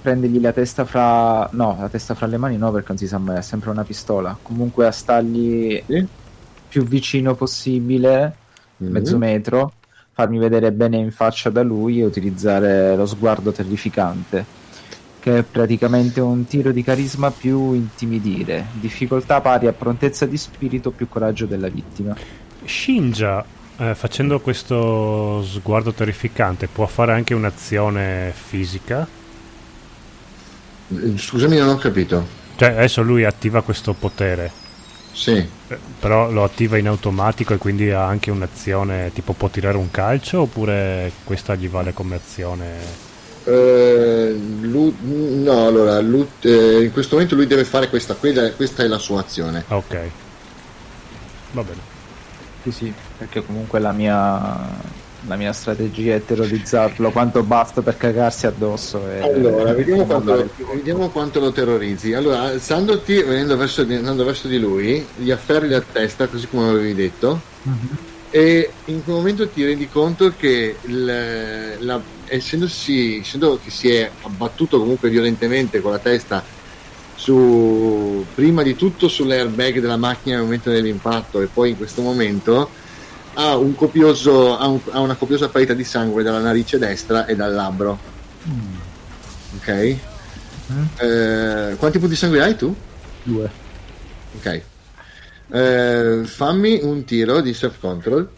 prendergli 0.00 0.40
la 0.40 0.52
testa 0.52 0.84
fra... 0.84 1.48
no, 1.52 1.76
la 1.80 1.88
testa 1.88 2.14
fra 2.14 2.26
le 2.26 2.36
mani 2.36 2.56
no 2.56 2.70
perché 2.72 2.88
non 2.88 2.98
si 2.98 3.06
sa 3.06 3.18
mai, 3.18 3.38
è 3.38 3.42
sempre 3.42 3.70
una 3.70 3.84
pistola. 3.84 4.36
Comunque 4.40 4.86
a 4.86 4.92
stargli 4.92 5.82
Sì. 5.86 6.06
Più 6.72 6.84
vicino 6.84 7.34
possibile, 7.34 8.34
Mhm. 8.78 8.90
mezzo 8.90 9.18
metro, 9.18 9.72
farmi 10.14 10.38
vedere 10.38 10.72
bene 10.72 10.96
in 10.96 11.12
faccia 11.12 11.50
da 11.50 11.62
lui 11.62 12.00
e 12.00 12.04
utilizzare 12.06 12.96
lo 12.96 13.04
sguardo 13.04 13.52
terrificante, 13.52 14.42
che 15.20 15.38
è 15.38 15.42
praticamente 15.42 16.20
un 16.22 16.46
tiro 16.46 16.72
di 16.72 16.82
carisma 16.82 17.30
più 17.30 17.74
intimidire, 17.74 18.68
difficoltà 18.72 19.42
pari 19.42 19.66
a 19.66 19.74
prontezza 19.74 20.24
di 20.24 20.38
spirito 20.38 20.90
più 20.92 21.10
coraggio 21.10 21.44
della 21.44 21.68
vittima. 21.68 22.16
Shinja, 22.64 23.44
eh, 23.76 23.94
facendo 23.94 24.40
questo 24.40 25.42
sguardo 25.44 25.92
terrificante, 25.92 26.68
può 26.68 26.86
fare 26.86 27.12
anche 27.12 27.34
un'azione 27.34 28.32
fisica? 28.34 29.06
Eh, 30.88 31.18
scusami 31.18 31.56
non 31.58 31.68
ho 31.68 31.76
capito 31.76 32.40
Cioè, 32.56 32.70
adesso 32.70 33.02
lui 33.02 33.24
attiva 33.24 33.62
questo 33.62 33.92
potere, 33.92 34.50
sì 35.12 35.32
eh, 35.68 35.78
però 36.00 36.30
lo 36.30 36.42
attiva 36.44 36.78
in 36.78 36.88
automatico 36.88 37.54
e 37.54 37.58
quindi 37.58 37.90
ha 37.90 38.04
anche 38.06 38.30
un'azione, 38.30 39.12
tipo 39.12 39.32
può 39.34 39.48
tirare 39.48 39.76
un 39.76 39.90
calcio 39.90 40.40
oppure 40.42 41.12
questa 41.24 41.54
gli 41.54 41.68
vale 41.68 41.92
come 41.92 42.16
azione? 42.16 43.10
Eh, 43.44 44.38
lui- 44.60 44.94
no 45.02 45.66
allora 45.66 46.00
lui- 46.00 46.28
eh, 46.42 46.82
in 46.84 46.92
questo 46.92 47.14
momento 47.16 47.34
lui 47.34 47.46
deve 47.46 47.64
fare 47.64 47.88
questa 47.88 48.14
quella- 48.14 48.52
questa 48.52 48.82
è 48.84 48.86
la 48.86 48.98
sua 48.98 49.20
azione 49.20 49.64
Ok. 49.68 49.98
Va 51.52 51.62
bene. 51.62 51.80
Sì, 52.62 52.70
sì, 52.70 52.92
perché 53.18 53.44
comunque 53.44 53.80
la 53.80 53.92
mia, 53.92 54.68
la 55.26 55.36
mia 55.36 55.52
strategia 55.52 56.14
è 56.14 56.24
terrorizzarlo 56.24 57.10
quanto 57.10 57.42
basta 57.42 57.80
per 57.80 57.96
cagarsi 57.96 58.46
addosso. 58.46 59.08
E, 59.08 59.20
Allora, 59.20 59.72
vediamo 59.72 60.02
e 60.02 60.06
quanto, 60.06 60.50
vediamo 60.74 61.08
quanto 61.10 61.40
lo 61.40 61.52
terrorizzi. 61.52 62.12
Allora, 62.12 62.42
alzandoti, 62.42 63.22
venendo 63.22 63.56
verso 63.56 63.84
di, 63.84 63.94
andando 63.94 64.24
verso 64.24 64.48
di 64.48 64.58
lui, 64.58 65.04
gli 65.16 65.30
afferri 65.30 65.68
la 65.68 65.80
testa, 65.80 66.26
così 66.26 66.48
come 66.48 66.68
avevi 66.68 66.94
detto, 66.94 67.40
Mhm. 67.62 67.88
e 68.30 68.70
in 68.86 69.04
quel 69.04 69.16
momento 69.16 69.46
ti 69.48 69.64
rendi 69.64 69.88
conto 69.88 70.32
che 70.36 70.76
il- 70.82 71.76
la- 71.78 72.00
essendosi, 72.26 73.18
essendo 73.18 73.60
che 73.62 73.70
si 73.70 73.90
è 73.94 74.10
abbattuto 74.22 74.78
comunque 74.78 75.08
violentemente 75.10 75.80
con 75.80 75.92
la 75.92 75.98
testa 75.98 76.42
su, 77.14 78.24
prima 78.34 78.62
di 78.62 78.74
tutto 78.74 79.06
sull'airbag 79.06 79.80
della 79.80 79.96
macchina 79.98 80.36
nel 80.36 80.44
momento 80.44 80.70
dell'impatto 80.70 81.40
e 81.40 81.46
poi 81.46 81.70
in 81.70 81.76
questo 81.76 82.02
momento 82.02 82.70
ha, 83.34 83.56
un 83.56 83.74
copioso, 83.74 84.56
ha, 84.58 84.66
un- 84.66 84.80
ha 84.90 85.00
una 85.00 85.14
copiosa 85.14 85.48
parità 85.48 85.72
di 85.74 85.84
sangue 85.84 86.22
dalla 86.22 86.40
narice 86.40 86.78
destra 86.78 87.26
e 87.26 87.34
dal 87.36 87.52
labbro. 87.52 87.98
Ok? 89.56 89.96
Mm. 90.72 90.84
Eh, 90.96 91.76
quanti 91.78 91.98
punti 91.98 92.14
di 92.14 92.18
sangue 92.20 92.42
hai 92.42 92.56
tu? 92.56 92.74
Due. 93.22 93.50
Ok. 94.36 94.62
Eh, 95.54 96.22
fammi 96.24 96.80
un 96.82 97.04
tiro 97.04 97.40
di 97.40 97.52
self 97.52 97.78
control. 97.78 98.28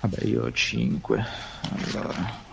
Vabbè, 0.00 0.24
io 0.24 0.44
ho 0.44 0.52
5. 0.52 1.24
Allora. 1.92 2.46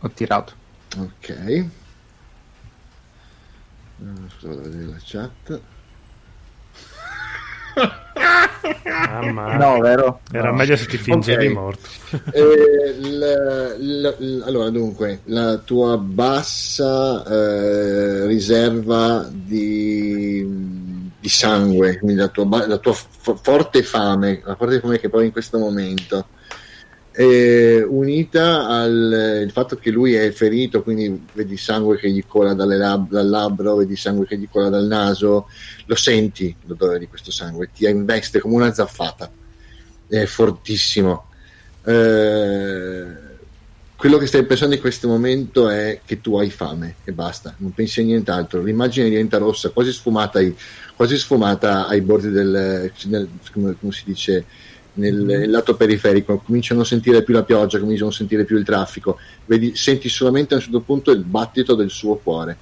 Ho 0.00 0.10
tirato. 0.10 0.52
Ok. 0.98 1.28
Eh, 1.28 1.68
Scusa, 4.30 4.48
vado 4.48 4.60
a 4.60 4.62
vedere 4.62 4.84
la 4.84 4.96
chat. 5.04 5.60
Mamma. 8.84 9.56
No, 9.56 9.78
vero? 9.80 10.20
Era 10.32 10.50
No. 10.50 10.56
meglio 10.56 10.76
se 10.76 10.86
ti 10.86 10.96
fingevi 10.98 11.46
Ok. 11.46 11.52
morto. 11.52 11.88
Eh, 12.32 12.94
l- 12.98 13.76
l- 13.78 14.16
l- 14.18 14.42
allora, 14.44 14.70
dunque, 14.70 15.20
la 15.24 15.58
tua 15.58 15.96
bassa 15.98 17.24
eh, 17.24 18.26
riserva 18.26 19.28
di, 19.30 20.44
di 21.18 21.28
sangue, 21.28 21.98
quindi 21.98 22.16
la 22.16 22.28
tua, 22.28 22.66
la 22.66 22.78
tua 22.78 22.92
fo- 22.92 23.36
forte 23.40 23.82
fame, 23.82 24.40
la 24.44 24.56
forte 24.56 24.80
fame 24.80 24.98
che 24.98 25.08
provi 25.08 25.26
in 25.26 25.32
questo 25.32 25.58
momento, 25.58 26.26
eh, 27.12 27.82
unita 27.82 28.68
al 28.68 29.48
fatto 29.52 29.76
che 29.76 29.90
lui 29.90 30.14
è 30.14 30.30
ferito, 30.30 30.82
quindi 30.82 31.26
vedi 31.32 31.56
sangue 31.56 31.98
che 31.98 32.10
gli 32.10 32.24
cola 32.26 32.54
lab- 32.54 33.10
dal 33.10 33.28
labbro, 33.28 33.76
vedi 33.76 33.96
sangue 33.96 34.26
che 34.26 34.38
gli 34.38 34.48
cola 34.50 34.68
dal 34.68 34.86
naso, 34.86 35.48
lo 35.86 35.94
senti 35.96 36.54
l'odore 36.66 36.98
di 36.98 37.08
questo 37.08 37.30
sangue, 37.30 37.70
ti 37.74 37.86
investe 37.86 38.40
come 38.40 38.54
una 38.54 38.72
zaffata, 38.72 39.30
è 40.08 40.24
fortissimo. 40.24 41.26
Eh, 41.84 43.28
quello 43.96 44.16
che 44.16 44.26
stai 44.26 44.46
pensando 44.46 44.74
in 44.74 44.80
questo 44.80 45.08
momento 45.08 45.68
è 45.68 46.00
che 46.06 46.22
tu 46.22 46.38
hai 46.38 46.48
fame 46.48 46.96
e 47.04 47.12
basta, 47.12 47.54
non 47.58 47.74
pensi 47.74 48.00
a 48.00 48.04
nient'altro. 48.04 48.62
L'immagine 48.62 49.10
diventa 49.10 49.36
rossa, 49.36 49.68
quasi 49.68 49.92
sfumata 49.92 50.38
ai, 50.38 50.56
quasi 50.96 51.18
sfumata 51.18 51.86
ai 51.86 52.00
bordi 52.00 52.30
del, 52.30 52.90
come, 53.52 53.76
come 53.78 53.92
si 53.92 54.04
dice, 54.06 54.46
nel, 55.00 55.16
nel 55.16 55.50
lato 55.50 55.74
periferico. 55.74 56.38
Cominciano 56.38 56.82
a 56.82 56.84
sentire 56.84 57.22
più 57.22 57.34
la 57.34 57.42
pioggia, 57.42 57.80
cominciano 57.80 58.10
a 58.10 58.12
sentire 58.12 58.44
più 58.44 58.56
il 58.56 58.64
traffico. 58.64 59.18
Vedi, 59.46 59.74
senti 59.74 60.08
solamente 60.08 60.54
a 60.54 60.58
un 60.58 60.62
certo 60.62 60.80
punto 60.80 61.10
il 61.10 61.24
battito 61.24 61.74
del 61.74 61.90
suo 61.90 62.16
cuore. 62.16 62.56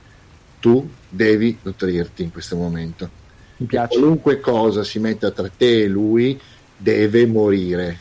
Tu 0.61 0.88
devi 1.09 1.59
nutrirti 1.62 2.23
in 2.23 2.33
questo 2.33 2.57
momento. 2.57 3.11
Mi 3.59 3.66
piace. 3.66 3.99
Qualunque 3.99 4.40
cosa 4.40 4.85
si 4.85 4.99
metta 4.99 5.30
tra 5.30 5.50
te 5.54 5.83
e 5.83 5.88
lui 5.88 6.40
deve 6.76 7.26
morire. 7.26 7.99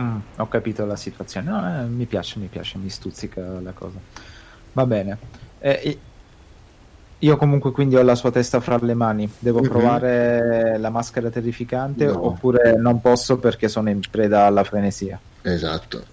Mm, 0.00 0.16
ho 0.36 0.48
capito 0.48 0.84
la 0.84 0.96
situazione. 0.96 1.50
No, 1.50 1.80
eh, 1.80 1.86
mi 1.86 2.06
piace, 2.06 2.38
mi 2.38 2.48
piace, 2.48 2.78
mi 2.78 2.90
stuzzica 2.90 3.60
la 3.60 3.72
cosa. 3.72 3.98
Va 4.72 4.86
bene. 4.86 5.18
Eh, 5.60 5.98
io 7.24 7.36
comunque 7.36 7.70
quindi 7.72 7.96
ho 7.96 8.02
la 8.02 8.14
sua 8.14 8.30
testa 8.30 8.60
fra 8.60 8.78
le 8.80 8.94
mani. 8.94 9.30
Devo 9.38 9.60
Mhm. 9.60 9.68
provare 9.68 10.76
la 10.78 10.90
maschera 10.90 11.30
terrificante 11.30 12.04
No. 12.06 12.26
oppure 12.26 12.76
non 12.76 13.00
posso 13.00 13.38
perché 13.38 13.68
sono 13.68 13.88
in 13.90 14.00
preda 14.10 14.44
alla 14.46 14.62
frenesia. 14.64 15.18
Esatto. 15.42 16.04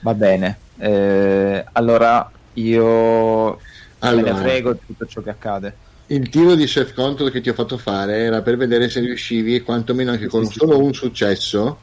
Va 0.00 0.14
bene. 0.14 0.58
Eh, 0.78 1.64
allora 1.72 2.28
io 2.54 3.50
me 3.50 3.56
ne 4.00 4.08
Allora, 4.08 4.34
frego 4.36 4.72
di 4.72 4.78
tutto 4.86 5.06
ciò 5.06 5.20
che 5.20 5.30
accade. 5.30 5.74
il 6.06 6.28
tiro 6.28 6.54
di 6.56 6.66
self 6.66 6.92
control 6.92 7.30
che 7.30 7.40
ti 7.40 7.48
ho 7.48 7.54
fatto 7.54 7.78
fare 7.78 8.18
era 8.24 8.42
per 8.42 8.56
vedere 8.56 8.88
se 8.90 8.98
riuscivi, 9.00 9.62
quantomeno 9.62 10.10
anche 10.10 10.26
con 10.26 10.44
solo 10.44 10.78
un 10.82 10.92
successo, 10.92 11.78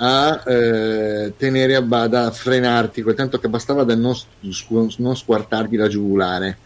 a 0.00 0.42
eh, 0.46 1.32
tenere 1.36 1.74
a 1.74 1.82
bada, 1.82 2.26
a 2.26 2.30
frenarti, 2.30 3.02
quel 3.02 3.14
tanto 3.14 3.38
che 3.38 3.48
bastava 3.48 3.84
da 3.84 3.96
non, 3.96 4.14
scu- 4.14 4.96
non 4.98 5.16
squartarti 5.16 5.76
la 5.76 5.88
giugulare. 5.88 6.58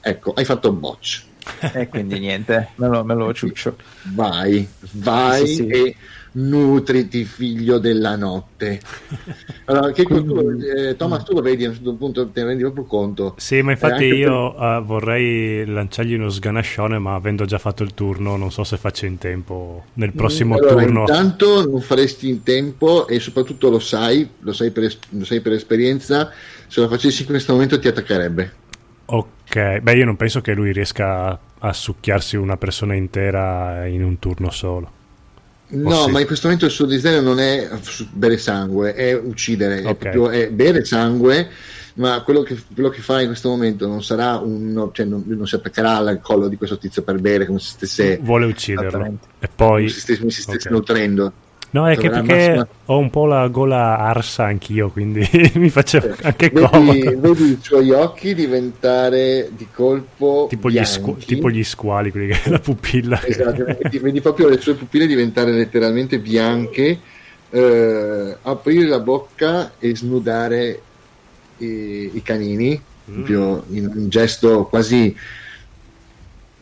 Ecco, 0.00 0.32
hai 0.34 0.44
fatto 0.44 0.72
botch. 0.72 1.24
E 1.72 1.88
quindi 1.88 2.18
niente, 2.18 2.70
me 2.76 2.88
lo, 2.88 3.04
me 3.04 3.14
lo 3.14 3.32
ciuccio. 3.32 3.76
Vai, 4.02 4.68
vai 4.92 5.46
Sì, 5.46 5.54
sì. 5.54 5.66
e 5.68 5.96
nutriti, 6.36 7.24
figlio 7.24 7.78
della 7.78 8.16
notte. 8.16 8.80
Allora, 9.66 9.92
che 9.92 10.04
tu, 10.04 10.58
eh, 10.60 10.96
Thomas, 10.96 11.24
tu 11.24 11.34
lo 11.34 11.40
vedi 11.40 11.64
a 11.64 11.68
un 11.68 11.74
certo 11.74 11.94
punto, 11.94 12.28
te 12.28 12.40
ne 12.40 12.48
rendi 12.48 12.62
proprio 12.62 12.84
conto. 12.84 13.34
Sì, 13.38 13.62
ma 13.62 13.72
infatti 13.72 14.04
Eh, 14.04 14.14
io 14.14 14.56
eh, 14.56 14.80
vorrei 14.82 15.64
lanciargli 15.66 16.14
uno 16.14 16.28
sganascione, 16.28 16.98
ma 16.98 17.14
avendo 17.14 17.44
già 17.44 17.58
fatto 17.58 17.82
il 17.82 17.94
turno, 17.94 18.36
non 18.36 18.50
so 18.52 18.64
se 18.64 18.76
faccio 18.76 19.06
in 19.06 19.18
tempo 19.18 19.84
nel 19.94 20.12
prossimo 20.12 20.56
Allora, 20.56 20.82
turno. 20.82 21.00
Intanto 21.00 21.68
non 21.68 21.80
faresti 21.80 22.28
in 22.28 22.42
tempo 22.42 23.06
e 23.08 23.18
soprattutto 23.20 23.70
lo 23.70 23.78
sai, 23.78 24.28
lo 24.40 24.52
sai 24.52 24.70
per, 24.70 24.92
lo 25.10 25.24
sai 25.24 25.40
per 25.40 25.52
esperienza, 25.52 26.30
se 26.66 26.80
lo 26.80 26.88
facessi 26.88 27.22
in 27.22 27.28
questo 27.28 27.52
momento 27.52 27.78
ti 27.78 27.88
attaccherebbe. 27.88 28.52
Ok, 29.06 29.78
beh, 29.78 29.94
io 29.94 30.04
non 30.04 30.16
penso 30.16 30.40
che 30.40 30.52
lui 30.52 30.72
riesca 30.72 31.38
a 31.58 31.72
succhiarsi 31.72 32.36
una 32.36 32.56
persona 32.56 32.94
intera 32.94 33.86
in 33.86 34.02
un 34.02 34.18
turno 34.18 34.50
solo. 34.50 34.95
No, 35.68 36.04
sì. 36.04 36.10
ma 36.12 36.20
in 36.20 36.26
questo 36.26 36.46
momento 36.46 36.66
il 36.66 36.72
suo 36.72 36.86
desiderio 36.86 37.20
non 37.22 37.40
è 37.40 37.68
bere 38.12 38.38
sangue, 38.38 38.94
è 38.94 39.14
uccidere, 39.14 39.82
è, 39.82 39.86
Ok. 39.86 39.96
proprio- 39.96 40.30
è 40.30 40.48
bere 40.50 40.84
sangue, 40.84 41.48
ma 41.94 42.22
quello 42.22 42.42
che, 42.42 42.56
quello 42.72 42.88
che 42.88 43.00
fa 43.00 43.20
in 43.20 43.26
questo 43.26 43.48
momento 43.48 43.86
non 43.88 44.02
sarà 44.02 44.36
un... 44.36 44.90
cioè 44.92 45.06
non, 45.06 45.24
non 45.26 45.46
si 45.46 45.54
attaccherà 45.56 45.96
al 45.96 46.20
collo 46.20 46.46
di 46.48 46.56
questo 46.56 46.78
tizio 46.78 47.02
per 47.02 47.18
bere 47.18 47.46
come 47.46 47.58
se 47.58 47.70
stesse, 47.72 48.18
Vuole 48.22 48.46
ucciderlo. 48.46 49.18
E 49.40 49.48
poi... 49.54 49.68
come 49.78 49.88
se 49.88 50.00
stesse, 50.00 50.18
come 50.20 50.30
se 50.30 50.42
stesse 50.42 50.68
Ok. 50.68 50.74
nutrendo. 50.74 51.32
No, 51.76 51.88
è 51.88 51.96
che 51.96 52.08
Dovrà 52.08 52.22
perché 52.22 52.46
massima- 52.48 52.68
ho 52.86 52.98
un 52.98 53.10
po' 53.10 53.26
la 53.26 53.46
gola 53.48 53.98
arsa 53.98 54.44
anch'io, 54.44 54.88
quindi 54.90 55.28
mi 55.56 55.68
faceva 55.68 56.14
anche 56.22 56.48
Vedi, 56.48 56.66
comodo. 56.70 57.20
vedi 57.20 57.44
i 57.50 57.58
suoi 57.60 57.90
occhi 57.90 58.34
diventare 58.34 59.50
di 59.54 59.66
colpo 59.72 60.46
Tipo 60.48 60.70
gli, 60.70 60.82
squ- 60.84 61.22
tipo 61.24 61.50
gli 61.50 61.62
squali, 61.64 62.10
quelli 62.10 62.28
che 62.34 62.48
la 62.48 62.60
pupilla. 62.60 63.18
che- 63.18 63.26
Esatto, 63.28 63.64
vedi, 63.82 63.98
vedi 63.98 64.20
proprio 64.22 64.48
le 64.48 64.58
sue 64.58 64.72
pupille 64.74 65.06
diventare 65.06 65.50
letteralmente 65.52 66.18
bianche, 66.18 66.98
eh, 67.50 68.36
aprire 68.42 68.86
la 68.86 69.00
bocca 69.00 69.72
e 69.78 69.94
snudare 69.94 70.80
i, 71.58 72.10
i 72.14 72.22
canini, 72.22 72.80
Mm. 73.08 73.14
proprio 73.14 73.64
in 73.68 73.86
un 73.94 74.08
gesto 74.08 74.64
quasi 74.64 75.14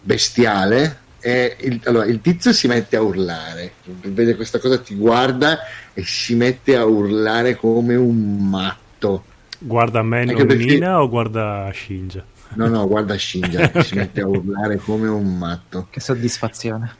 bestiale. 0.00 0.98
E 1.26 1.56
il, 1.60 1.80
allora, 1.84 2.04
il 2.04 2.20
tizio 2.20 2.52
si 2.52 2.66
mette 2.68 2.96
a 2.96 3.00
urlare, 3.00 3.72
vede 4.02 4.36
questa 4.36 4.58
cosa, 4.58 4.78
ti 4.78 4.94
guarda 4.94 5.58
e 5.94 6.04
si 6.04 6.34
mette 6.34 6.76
a 6.76 6.84
urlare 6.84 7.56
come 7.56 7.94
un 7.96 8.46
matto. 8.46 9.24
Guarda 9.58 10.02
me, 10.02 10.20
Anche 10.20 10.44
perché- 10.44 10.64
nonnina, 10.66 11.00
o 11.02 11.08
guarda 11.08 11.70
Shinja? 11.72 12.22
No, 12.56 12.68
no, 12.68 12.86
guarda 12.86 13.16
Shinja, 13.16 13.70
che 13.70 13.82
si 13.84 13.94
mette 13.94 14.20
a 14.20 14.26
urlare 14.28 14.76
come 14.76 15.08
un 15.08 15.38
matto. 15.38 15.86
Che 15.88 15.98
soddisfazione. 15.98 16.94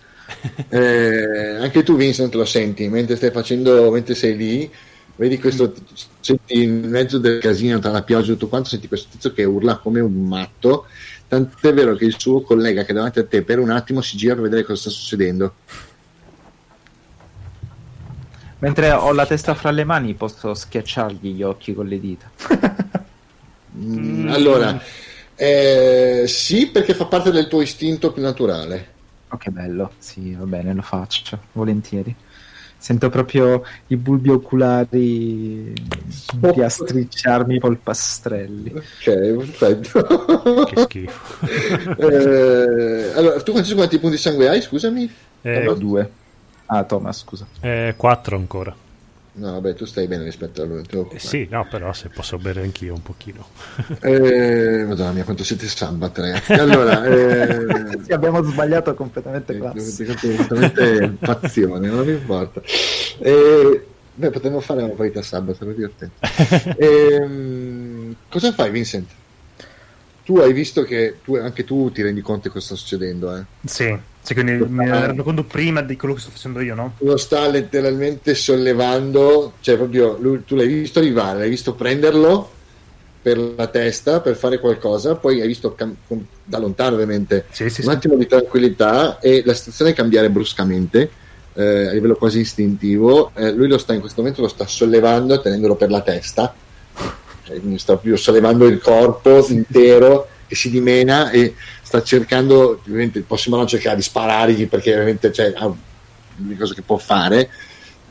Eh, 0.70 1.56
anche 1.60 1.82
tu 1.82 1.96
Vincent 1.96 2.32
lo 2.34 2.46
senti 2.46 2.88
mentre 2.88 3.16
stai 3.16 3.30
facendo 3.30 3.90
mentre 3.90 4.14
sei 4.14 4.34
lì 4.34 4.70
vedi 5.16 5.38
questo 5.38 5.74
senti 6.18 6.62
in 6.62 6.88
mezzo 6.88 7.18
del 7.18 7.40
casino 7.40 7.78
tra 7.78 7.90
la 7.90 8.02
pioggia 8.02 8.30
e 8.30 8.32
tutto 8.32 8.48
quanto 8.48 8.70
senti 8.70 8.88
questo 8.88 9.08
tizio 9.12 9.34
che 9.34 9.44
urla 9.44 9.76
come 9.76 10.00
un 10.00 10.26
matto 10.26 10.86
tant'è 11.28 11.72
vero 11.74 11.94
che 11.94 12.04
il 12.04 12.18
suo 12.18 12.42
collega 12.42 12.84
che 12.84 12.92
è 12.92 12.94
davanti 12.94 13.18
a 13.18 13.26
te 13.26 13.42
per 13.42 13.58
un 13.58 13.70
attimo 13.70 14.00
si 14.00 14.16
gira 14.16 14.34
per 14.34 14.44
vedere 14.44 14.64
cosa 14.64 14.80
sta 14.80 14.90
succedendo 14.90 15.54
Mentre 18.58 18.92
ho 18.92 19.12
la 19.12 19.26
testa 19.26 19.52
fra 19.54 19.70
le 19.70 19.84
mani 19.84 20.14
posso 20.14 20.54
schiacciargli 20.54 21.34
gli 21.34 21.42
occhi 21.42 21.74
con 21.74 21.86
le 21.86 22.00
dita. 22.00 22.30
Mm, 23.76 24.28
allora 24.28 24.80
eh, 25.34 26.26
sì 26.28 26.68
perché 26.68 26.94
fa 26.94 27.06
parte 27.06 27.32
del 27.32 27.48
tuo 27.48 27.60
istinto 27.60 28.12
più 28.12 28.22
naturale 28.22 28.92
Oh, 29.34 29.36
che 29.36 29.50
bello. 29.50 29.90
Sì, 29.98 30.32
va 30.34 30.44
bene, 30.44 30.72
lo 30.72 30.82
faccio, 30.82 31.40
volentieri. 31.52 32.14
Sento 32.84 33.08
proprio 33.08 33.62
i 33.86 33.96
bulbi 33.96 34.28
oculari 34.28 35.72
piastricciarmi 36.52 37.58
col 37.58 37.78
pastrelli. 37.78 38.70
ok 38.74 39.36
perfetto 39.38 40.64
Che 40.66 40.80
schifo. 40.82 41.46
Eh, 41.96 43.12
allora 43.14 43.40
tu 43.40 43.52
Francesco 43.52 43.76
quanti 43.76 43.98
punti 43.98 44.16
di 44.16 44.20
sangue 44.20 44.48
hai 44.50 44.60
scusami 44.60 45.10
Eh, 45.40 45.66
Ho 45.66 45.72
due. 45.72 46.10
Ah, 46.66 46.84
Thomas, 46.84 47.20
scusa. 47.20 47.46
eh, 47.60 47.94
quattro 47.96 48.36
ancora. 48.36 48.74
No 49.36 49.52
vabbè 49.52 49.74
tu 49.74 49.84
stai 49.84 50.06
bene 50.06 50.22
rispetto 50.22 50.62
a 50.62 50.64
lui 50.64 50.82
Eh, 50.88 51.18
sì, 51.18 51.46
no, 51.50 51.66
però 51.68 51.92
se 51.92 52.08
posso 52.08 52.38
bere 52.38 52.62
anch'io 52.62 52.94
un 52.94 53.02
pochino. 53.02 53.46
Eh, 54.00 54.84
madonna 54.86 55.12
mia, 55.12 55.24
quanto 55.24 55.42
siete 55.42 55.66
sambat, 55.66 56.18
ragazzi. 56.18 56.52
Allora, 56.52 57.04
eh, 57.06 57.98
Sì, 58.04 58.12
abbiamo 58.12 58.42
sbagliato 58.42 58.94
completamente 58.94 59.56
eh, 59.56 59.58
classe. 59.58 60.04
completamente 60.04 61.16
fazione, 61.20 61.88
non 61.88 62.04
mi 62.06 62.12
importa. 62.12 62.62
Eh, 63.18 63.86
beh, 64.14 64.30
potremmo 64.30 64.60
fare 64.60 64.82
una 64.82 64.92
partita 64.94 65.22
sabato, 65.22 65.54
sarebbe 65.58 65.76
divertente. 65.76 66.76
Ehm, 66.78 68.14
cosa 68.28 68.52
fai, 68.52 68.70
Vincent? 68.70 69.08
Tu 70.24 70.38
hai 70.38 70.52
visto 70.52 70.84
che 70.84 71.16
tu, 71.22 71.34
anche 71.36 71.64
tu 71.64 71.90
ti 71.92 72.02
rendi 72.02 72.22
conto 72.22 72.42
che 72.44 72.50
cosa 72.54 72.66
sta 72.66 72.74
succedendo, 72.76 73.36
eh? 73.36 73.44
Sì, 73.64 73.94
sì, 74.24 74.32
quindi 74.32 74.52
mi 74.68 74.88
rendo 74.88 75.22
conto 75.22 75.44
prima 75.44 75.82
di 75.82 75.96
quello 75.96 76.14
che 76.14 76.20
sto 76.20 76.30
facendo 76.30 76.60
io, 76.60 76.74
no? 76.74 76.94
Lo 77.00 77.16
sta 77.18 77.46
letteralmente 77.46 78.34
sollevando, 78.34 79.52
cioè 79.60 79.76
proprio 79.76 80.16
lui- 80.18 80.44
tu 80.44 80.56
l'hai 80.56 80.66
visto 80.66 80.98
arrivare, 80.98 81.40
l'hai 81.40 81.50
visto 81.50 81.74
prenderlo 81.74 82.50
per 83.20 83.38
la 83.38 83.66
testa 83.66 84.20
per 84.20 84.36
fare 84.36 84.58
qualcosa, 84.58 85.14
poi 85.16 85.40
hai 85.40 85.46
visto 85.46 85.74
cam- 85.74 85.94
da 86.42 86.58
lontano 86.58 86.94
ovviamente 86.94 87.44
Sì, 87.50 87.68
sì, 87.68 87.82
un 87.82 87.90
sì. 87.90 87.94
attimo 87.94 88.16
di 88.16 88.26
tranquillità 88.26 89.18
e 89.18 89.42
la 89.44 89.54
situazione 89.54 89.92
cambiare 89.92 90.30
bruscamente 90.30 91.10
eh, 91.54 91.86
a 91.88 91.92
livello 91.92 92.16
quasi 92.16 92.40
istintivo. 92.40 93.30
Eh, 93.34 93.52
lui 93.52 93.68
lo 93.68 93.78
sta 93.78 93.92
in 93.94 94.00
questo 94.00 94.20
momento 94.20 94.42
lo 94.42 94.48
sta 94.48 94.66
sollevando, 94.66 95.40
tenendolo 95.40 95.74
per 95.74 95.90
la 95.90 96.00
testa, 96.00 96.54
Cioè, 97.44 97.58
quindi 97.60 97.78
sta 97.78 97.92
proprio 97.92 98.16
sollevando 98.16 98.66
il 98.66 98.80
corpo 98.80 99.44
intero 99.48 100.28
che 100.46 100.54
si 100.54 100.70
dimena 100.70 101.30
e 101.30 101.54
sta 101.94 102.02
cercando, 102.02 102.80
ovviamente 102.84 103.18
il 103.18 103.24
prossimo 103.24 103.56
non 103.56 103.68
cercare 103.68 103.96
di 103.96 104.02
sparargli 104.02 104.66
perché 104.66 104.92
ovviamente 104.92 105.32
cioè, 105.32 105.52
ha 105.54 105.72
cosa 106.58 106.74
che 106.74 106.82
può 106.82 106.96
fare 106.96 107.48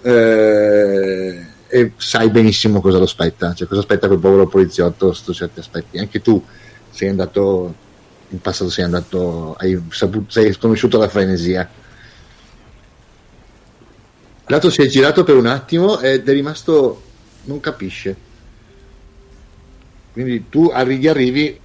eh, 0.02 1.46
e 1.68 1.92
sai 1.98 2.30
benissimo 2.30 2.80
cosa 2.80 2.98
lo 2.98 3.04
aspetta, 3.04 3.54
cioè 3.54 3.68
cosa 3.68 3.82
aspetta 3.82 4.08
quel 4.08 4.20
povero 4.20 4.48
poliziotto 4.48 5.12
sotto 5.12 5.34
certi 5.34 5.60
aspetti. 5.60 5.98
Anche 5.98 6.22
tu 6.22 6.42
sei 6.90 7.10
andato 7.10 7.82
in 8.30 8.40
passato 8.40 8.70
sei 8.70 8.86
andato 8.86 9.56
hai, 9.56 9.82
saputo, 9.90 10.32
sei 10.32 10.54
sconosciuto 10.54 10.98
la 10.98 11.10
frenesia. 11.10 11.70
L'altro 14.48 14.70
si 14.70 14.82
è 14.82 14.88
girato 14.88 15.24
per 15.24 15.36
un 15.36 15.48
attimo 15.48 16.00
ed 16.00 16.28
è 16.28 16.32
rimasto 16.32 17.02
non 17.44 17.60
capisce. 17.60 18.16
Quindi 20.14 20.48
tu 20.48 20.70
arrivi, 20.72 21.08
arrivi 21.08 21.60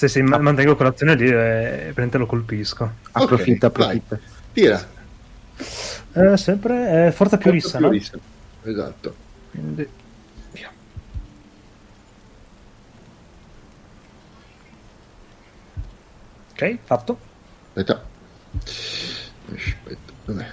Se 0.00 0.08
si 0.08 0.22
ma- 0.22 0.38
mantengo 0.38 0.76
quell'azione 0.76 1.14
lì 1.14 1.28
e 1.28 1.90
prende 1.92 2.16
lo 2.16 2.24
colpisco. 2.24 2.90
Approfitta, 3.12 3.66
Ok, 3.66 3.76
vai. 3.76 3.96
approfitta. 3.98 4.18
tira. 4.54 4.88
Eh, 6.14 6.36
sempre 6.38 7.08
eh, 7.08 7.12
forza 7.12 7.36
più 7.36 7.50
rissa, 7.50 7.78
no? 7.80 7.90
Esatto. 7.92 9.14
Quindi... 9.50 9.86
via. 10.52 10.70
Ok, 16.52 16.78
fatto. 16.84 17.18
Aspetta. 17.74 18.02
Aspetta. 19.54 20.12
Dov'è? 20.24 20.46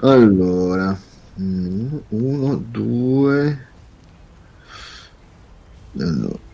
Allora. 0.00 0.96
Mm, 1.40 1.96
Uno, 2.08 2.56
due. 2.56 3.66
Allora, 5.98 6.28
tre. 6.28 6.44
Eh, 6.44 6.45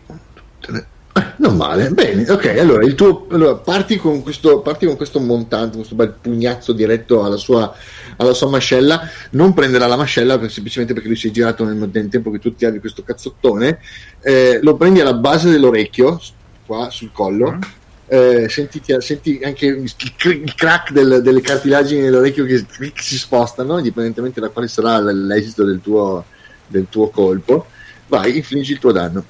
non 1.37 1.55
male, 1.55 1.89
bene, 1.89 2.29
ok. 2.29 2.45
Allora, 2.57 2.83
il 2.83 2.95
tuo, 2.95 3.27
allora 3.29 3.55
parti, 3.55 3.97
con 3.97 4.23
questo, 4.23 4.61
parti 4.61 4.85
con 4.85 4.95
questo 4.95 5.19
montante, 5.19 5.77
questo 5.77 5.95
bel 5.95 6.13
pugnazzo 6.19 6.73
diretto 6.73 7.23
alla 7.23 7.37
sua, 7.37 7.71
alla 8.17 8.33
sua 8.33 8.49
mascella. 8.49 9.07
Non 9.31 9.53
prenderà 9.53 9.85
la 9.85 9.95
mascella 9.95 10.39
per- 10.39 10.51
semplicemente 10.51 10.93
perché 10.93 11.09
lui 11.09 11.17
si 11.17 11.27
è 11.27 11.31
girato 11.31 11.65
nel, 11.65 11.89
nel 11.91 12.09
tempo 12.09 12.31
che 12.31 12.39
tu 12.39 12.55
ti 12.55 12.65
avevi 12.65 12.79
questo 12.79 13.03
cazzottone. 13.03 13.79
Eh, 14.21 14.59
lo 14.61 14.75
prendi 14.75 15.01
alla 15.01 15.13
base 15.13 15.49
dell'orecchio, 15.51 16.19
qua 16.65 16.89
sul 16.89 17.11
collo. 17.11 17.51
Mm. 17.53 17.61
Eh, 18.07 18.49
senti, 18.49 18.81
senti 18.99 19.39
anche 19.43 19.65
il, 19.65 19.91
cr- 20.15 20.33
il 20.33 20.55
crack 20.55 20.91
del- 20.91 21.21
delle 21.21 21.41
cartilagini 21.41 22.01
nell'orecchio 22.01 22.45
che 22.45 22.65
si 22.95 23.17
spostano, 23.17 23.77
indipendentemente 23.77 24.39
da 24.39 24.49
quale 24.49 24.67
sarà 24.67 24.99
l'esito 24.99 25.63
del 25.63 25.79
tuo, 25.81 26.25
del 26.67 26.87
tuo 26.89 27.09
colpo. 27.09 27.67
Vai, 28.07 28.37
infliggi 28.37 28.73
il 28.73 28.79
tuo 28.79 28.91
danno. 28.91 29.25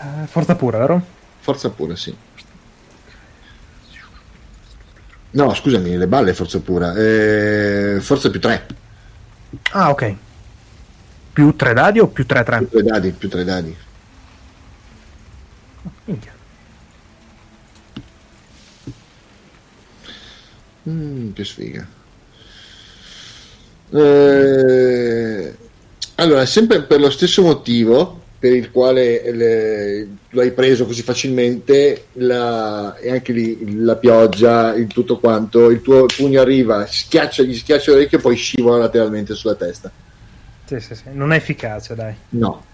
Eh, 0.00 0.26
forza 0.26 0.54
pura, 0.54 0.78
vero? 0.78 1.02
Forza 1.40 1.70
pura, 1.70 1.96
sì. 1.96 2.14
No, 5.30 5.52
scusami, 5.54 5.96
le 5.96 6.06
balle 6.06 6.34
forza 6.34 6.60
pura. 6.60 6.94
Eh, 6.94 7.98
forza 8.00 8.30
più 8.30 8.40
3. 8.40 8.66
Ah, 9.72 9.90
ok. 9.90 10.14
Più 11.32 11.54
3 11.54 11.72
dadi 11.74 11.98
o 11.98 12.06
più 12.08 12.24
3-3? 12.26 12.58
Più 12.58 12.68
3 12.68 12.82
dadi, 12.82 13.10
più 13.10 13.28
3 13.28 13.44
dadi. 13.44 13.76
Minchia. 16.04 16.32
Mm, 20.88 21.32
che 21.32 21.44
sfiga. 21.44 21.86
Eh, 23.90 25.56
allora, 26.16 26.46
sempre 26.46 26.82
per 26.82 27.00
lo 27.00 27.10
stesso 27.10 27.42
motivo 27.42 28.26
per 28.38 28.52
il 28.52 28.70
quale 28.70 29.32
le- 29.32 30.08
lo 30.30 30.40
hai 30.40 30.52
preso 30.52 30.86
così 30.86 31.02
facilmente, 31.02 32.06
la, 32.12 32.96
e 32.96 33.10
anche 33.10 33.32
lì 33.32 33.82
la 33.82 33.96
pioggia, 33.96 34.74
il 34.74 34.86
tutto 34.86 35.18
quanto, 35.18 35.70
il 35.70 35.82
tuo 35.82 36.06
pugno 36.06 36.40
arriva, 36.40 36.86
schiaccia, 36.86 37.42
gli 37.42 37.54
schiaccia 37.56 37.90
l'orecchio 37.90 38.18
e 38.18 38.20
poi 38.20 38.36
scivola 38.36 38.78
lateralmente 38.78 39.34
sulla 39.34 39.56
testa. 39.56 39.90
Sì, 40.66 40.78
sì, 40.80 40.94
sì. 40.94 41.02
Non 41.12 41.32
è 41.32 41.36
efficace, 41.36 41.94
dai. 41.94 42.14
No. 42.30 42.64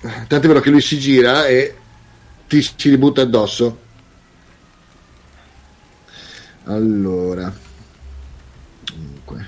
Tanto 0.00 0.36
è 0.36 0.40
vero 0.40 0.60
che 0.60 0.70
lui 0.70 0.80
si 0.80 0.98
gira 0.98 1.46
e 1.46 1.74
ti 2.48 2.62
ci 2.62 2.88
ributta 2.88 3.20
addosso. 3.20 3.78
Allora. 6.64 7.52
Dunque. 8.94 9.46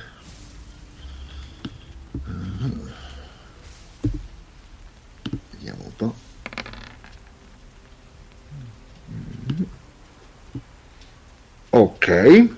Vediamo 5.52 5.84
un 5.84 5.96
po'. 5.96 6.14
Ok. 11.74 12.48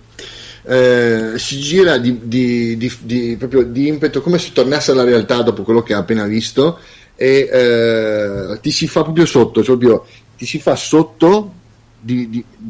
Eh, 0.66 1.32
si 1.36 1.58
gira 1.58 1.98
di, 1.98 2.20
di- 2.26 2.76
di- 2.76 2.92
di- 3.02 3.36
proprio 3.36 3.64
di 3.64 3.86
impeto 3.86 4.22
come 4.22 4.38
se 4.38 4.52
tornasse 4.52 4.92
alla 4.92 5.04
realtà 5.04 5.42
dopo 5.42 5.62
quello 5.62 5.82
che 5.82 5.92
ha 5.92 5.98
appena 5.98 6.24
visto 6.24 6.78
e 7.16 7.48
eh, 7.52 8.58
ti 8.62 8.70
si 8.70 8.88
fa 8.88 9.02
proprio 9.02 9.26
sotto, 9.26 9.62
cioè 9.62 9.76
proprio 9.76 10.06
ti 10.36 10.46
si 10.46 10.58
fa 10.58 10.74
sotto 10.74 11.52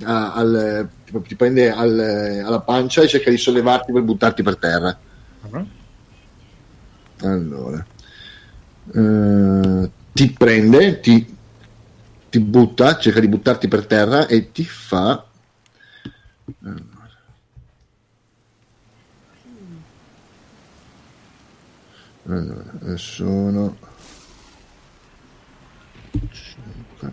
a- 0.02 0.32
al- 0.32 0.88
ti 1.26 1.34
prende 1.36 1.70
al- 1.70 2.42
alla 2.44 2.60
pancia 2.60 3.02
e 3.02 3.08
cerca 3.08 3.30
di 3.30 3.36
sollevarti 3.38 3.92
per 3.92 4.02
buttarti 4.02 4.42
per 4.42 4.56
terra. 4.56 4.98
Mhm. 5.48 5.66
Allora, 7.22 7.86
eh, 8.94 9.90
ti 10.12 10.30
prende, 10.36 11.00
ti, 11.00 11.36
ti 12.28 12.40
butta, 12.40 12.98
cerca 12.98 13.20
di 13.20 13.28
buttarti 13.28 13.68
per 13.68 13.86
terra 13.86 14.26
e 14.26 14.50
ti 14.52 14.64
fa. 14.64 15.24
Allora. 22.26 22.96
Sono. 22.96 23.76
cinque. 26.30 27.12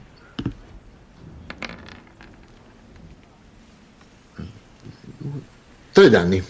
Tre 5.92 6.10
danni. 6.10 6.44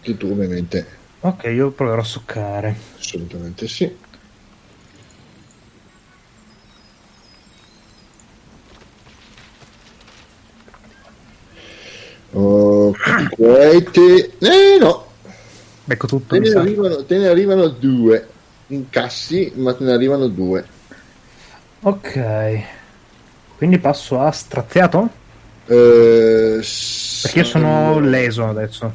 Che 0.00 0.16
tu 0.16 0.26
ovviamente 0.30 1.00
Ok, 1.24 1.44
io 1.44 1.70
proverò 1.70 2.00
a 2.00 2.04
soccare. 2.04 2.76
Assolutamente 2.98 3.68
sì. 3.68 3.96
Ok, 12.32 13.90
te... 13.90 14.32
Eh 14.38 14.78
no, 14.80 15.06
Becco 15.84 16.06
tutto, 16.06 16.34
te 16.34 16.40
ne, 16.40 16.58
arrivano, 16.58 17.04
te 17.04 17.18
ne 17.18 17.26
arrivano 17.28 17.68
due. 17.68 18.28
Incassi, 18.68 19.52
ma 19.56 19.74
te 19.74 19.84
ne 19.84 19.92
arrivano 19.92 20.28
due. 20.28 20.64
Ok. 21.80 22.60
Quindi 23.56 23.78
passo 23.78 24.20
a 24.20 24.30
straziato? 24.30 25.08
Eh, 25.66 26.60
Perché 27.22 27.38
io 27.38 27.44
sono 27.44 27.98
leso 28.00 28.48
adesso. 28.48 28.92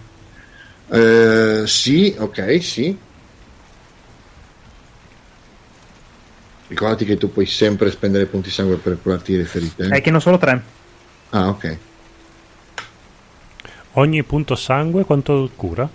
Eh, 0.90 1.64
sì, 1.66 2.16
ok, 2.18 2.64
sì. 2.64 2.98
Ricordati 6.68 7.06
che 7.06 7.18
tu 7.18 7.32
puoi 7.32 7.46
sempre 7.46 7.92
spendere 7.92 8.26
punti 8.26 8.50
sangue 8.50 8.78
per 8.78 8.98
curarti 9.02 9.38
le 9.38 9.46
ferite. 9.46 9.84
eh? 9.84 9.90
È 9.90 10.02
che 10.02 10.12
ho 10.12 10.20
solo 10.20 10.38
3. 10.38 10.64
Ah, 11.30 11.50
ok. 11.50 11.78
Ogni 14.00 14.22
punto 14.22 14.56
sangue 14.56 15.06
quanto 15.06 15.50
cura? 15.56 15.90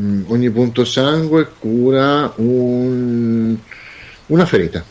Mm, 0.00 0.22
ogni 0.28 0.48
punto 0.50 0.86
sangue 0.86 1.50
cura 1.58 2.32
un- 2.36 3.54
una 4.26 4.46
ferita. 4.46 4.82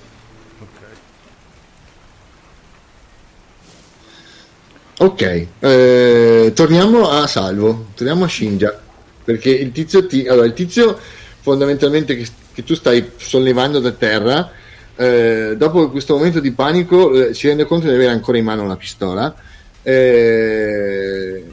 Ok, 4.99 5.47
eh, 5.59 6.51
torniamo 6.53 7.09
a 7.09 7.25
Salvo, 7.25 7.87
torniamo 7.95 8.25
a 8.25 8.27
Shinja, 8.27 8.79
perché 9.23 9.49
il 9.49 9.71
tizio, 9.71 10.05
ti, 10.05 10.27
allora, 10.27 10.45
il 10.45 10.53
tizio 10.53 10.97
fondamentalmente 11.41 12.15
che, 12.15 12.27
che 12.53 12.63
tu 12.63 12.75
stai 12.75 13.11
sollevando 13.15 13.79
da 13.79 13.91
terra, 13.91 14.51
eh, 14.95 15.55
dopo 15.57 15.89
questo 15.89 16.15
momento 16.15 16.39
di 16.39 16.51
panico 16.51 17.11
eh, 17.29 17.33
si 17.33 17.47
rende 17.47 17.65
conto 17.65 17.87
di 17.87 17.93
avere 17.93 18.11
ancora 18.11 18.37
in 18.37 18.45
mano 18.45 18.65
la 18.67 18.75
pistola, 18.75 19.35
eh, 19.83 21.43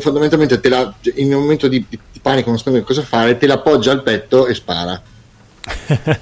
fondamentalmente 0.00 0.60
te 0.60 0.68
la, 0.68 0.94
in 1.16 1.34
un 1.34 1.40
momento 1.42 1.68
di, 1.68 1.84
di 1.88 1.98
panico 2.20 2.48
non 2.50 2.58
sapendo 2.58 2.82
cosa 2.84 3.02
fare, 3.02 3.36
te 3.36 3.46
la 3.46 3.54
appoggia 3.54 3.90
al 3.92 4.02
petto 4.02 4.46
e 4.46 4.54
spara. 4.54 5.00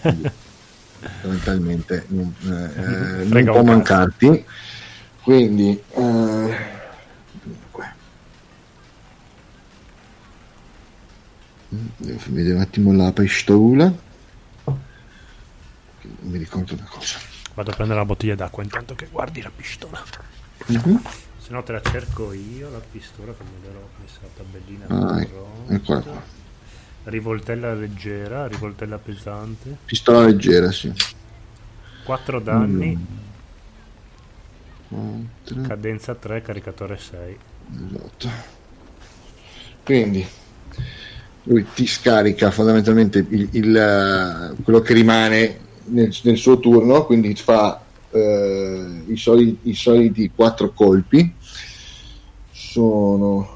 Quindi, 0.01 0.31
fondamentalmente 1.20 2.05
non, 2.09 2.35
eh, 2.42 2.46
non 2.49 3.27
Frega 3.29 3.53
può 3.53 3.61
cazzo. 3.61 3.73
mancarti. 3.73 4.44
Quindi, 5.23 5.83
eh. 5.94 6.79
Mm, 11.75 11.87
Devo 11.99 12.20
vedere 12.29 12.55
un 12.57 12.61
attimo 12.62 12.92
la 12.92 13.12
pistola. 13.12 13.85
Non 14.64 16.33
mi 16.33 16.38
ricordo 16.38 16.75
una 16.75 16.87
cosa. 16.90 17.18
Vado 17.55 17.70
a 17.70 17.75
prendere 17.75 17.99
la 17.99 18.05
bottiglia 18.07 18.35
d'acqua 18.35 18.62
intanto 18.62 18.94
che 18.94 19.07
guardi 19.11 19.42
la 19.42 19.51
pistola. 19.55 20.03
Mhm. 20.66 21.03
Se 21.51 21.57
no 21.57 21.65
te 21.65 21.73
la 21.73 21.83
cerco 21.83 22.33
io, 22.33 22.71
la 22.71 22.79
pistola 22.79 23.33
che 23.33 23.43
l'ero 23.65 23.89
messa 24.01 24.21
la 24.23 24.29
tabellina. 24.37 24.85
Ah, 24.87 25.27
pronta. 25.27 25.75
eccola 25.75 26.01
qua. 26.01 26.23
Rivoltella 27.03 27.75
leggera, 27.75 28.47
rivoltella 28.47 28.99
pesante. 28.99 29.79
Pistola 29.85 30.27
leggera, 30.27 30.71
sì. 30.71 30.93
4 32.05 32.39
danni, 32.39 33.07
Quattro, 34.87 35.63
cadenza 35.67 36.15
3, 36.15 36.41
caricatore 36.41 36.97
6. 36.97 37.39
esatto. 37.89 38.29
Quindi 39.83 40.25
lui 41.43 41.67
ti 41.75 41.85
scarica 41.85 42.53
fondamentalmente 42.53 43.27
il, 43.29 43.49
il, 43.51 43.77
eh, 43.77 44.63
quello 44.63 44.79
che 44.83 44.95
rimane 44.95 45.59
nel, 45.87 46.17
nel 46.23 46.37
suo 46.37 46.61
turno, 46.61 47.05
quindi 47.07 47.35
fa 47.35 47.83
eh, 48.11 49.03
i, 49.07 49.17
soliti, 49.17 49.71
i 49.71 49.75
soliti 49.75 50.31
quattro 50.33 50.71
colpi. 50.73 51.39
Sono 52.71 53.49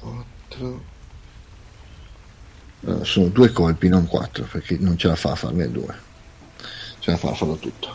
4 0.00 0.82
Eh, 2.86 3.04
sono 3.04 3.28
due 3.28 3.52
colpi, 3.52 3.88
non 3.88 4.06
quattro, 4.06 4.44
perché 4.50 4.78
non 4.80 4.96
ce 4.96 5.08
la 5.08 5.16
fa 5.16 5.32
a 5.32 5.34
farne 5.34 5.70
due. 5.70 5.94
Ce 6.98 7.10
la 7.10 7.18
fa 7.18 7.28
a 7.28 7.34
farlo 7.34 7.56
tutto. 7.56 7.94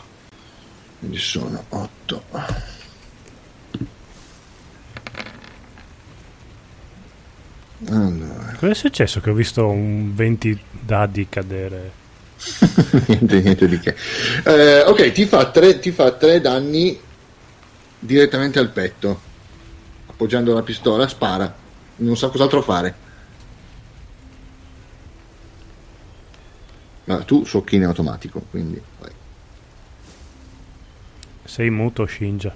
Quindi 1.00 1.18
sono 1.18 1.64
8. 1.70 2.22
Allora, 7.88 8.54
Cosa 8.58 8.70
è 8.70 8.74
successo? 8.74 9.20
Che 9.20 9.30
ho 9.30 9.34
visto 9.34 9.66
un 9.66 10.14
20 10.14 10.60
dadi 10.70 11.28
cadere. 11.28 11.90
niente, 13.06 13.40
niente 13.40 13.66
di 13.66 13.80
che. 13.80 13.96
Eh, 14.44 14.82
ok, 14.82 15.10
ti 15.10 15.26
fa, 15.26 15.50
tre, 15.50 15.80
ti 15.80 15.90
fa 15.90 16.12
tre 16.12 16.40
danni 16.40 17.08
direttamente 18.00 18.58
al 18.58 18.70
petto. 18.70 19.28
Appoggiando 20.06 20.52
la 20.52 20.62
pistola, 20.62 21.06
spara. 21.06 21.54
Non 21.96 22.16
sa 22.16 22.28
cos'altro 22.28 22.62
fare. 22.62 23.08
Ma 27.04 27.22
tu 27.22 27.44
socchi 27.44 27.76
in 27.76 27.84
automatico, 27.84 28.44
quindi 28.50 28.80
vai. 28.98 29.10
Sei 31.44 31.70
muto, 31.70 32.06
Shinja. 32.06 32.54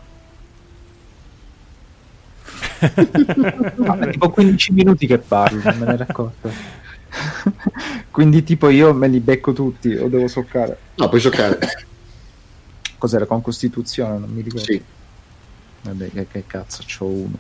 Vabbè, 3.77 4.11
tipo 4.11 4.31
15 4.31 4.73
minuti 4.73 5.07
che 5.07 5.19
parlo, 5.19 5.63
non 5.63 5.79
me 5.79 5.87
ne 5.87 5.93
ero 5.95 6.07
accorto. 6.07 6.51
Quindi 8.11 8.45
tipo 8.45 8.69
io 8.69 8.93
me 8.93 9.09
li 9.09 9.21
becco 9.21 9.53
tutti 9.53 9.93
o 9.95 10.09
devo 10.09 10.29
soccare? 10.29 10.79
No, 10.97 11.09
puoi 11.09 11.21
soccare. 11.21 11.59
Cos'era 12.99 13.27
con 13.27 13.41
Costituzione? 13.41 14.19
Non 14.19 14.31
mi 14.31 14.43
ricordo. 14.43 14.65
sì. 14.65 14.83
Vabbè, 15.85 16.11
che, 16.11 16.27
che 16.29 16.45
cazzo, 16.47 16.83
c'ho 16.87 17.07
uno. 17.07 17.39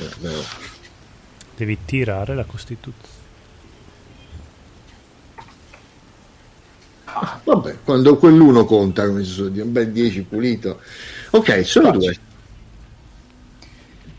Eh, 0.00 0.10
vero. 0.20 0.42
Devi 1.56 1.78
tirare 1.84 2.34
la 2.34 2.44
Costituzione. 2.44 3.18
Vabbè, 7.44 7.78
quando 7.84 8.16
quell'uno 8.16 8.64
conta, 8.64 9.06
come 9.06 9.24
si 9.24 9.30
suol 9.32 9.50
dire, 9.50 9.64
un 9.64 9.72
bel 9.72 9.90
10 9.90 10.22
pulito. 10.22 10.80
Ok, 11.30 11.64
sono 11.64 11.90
due. 11.90 12.16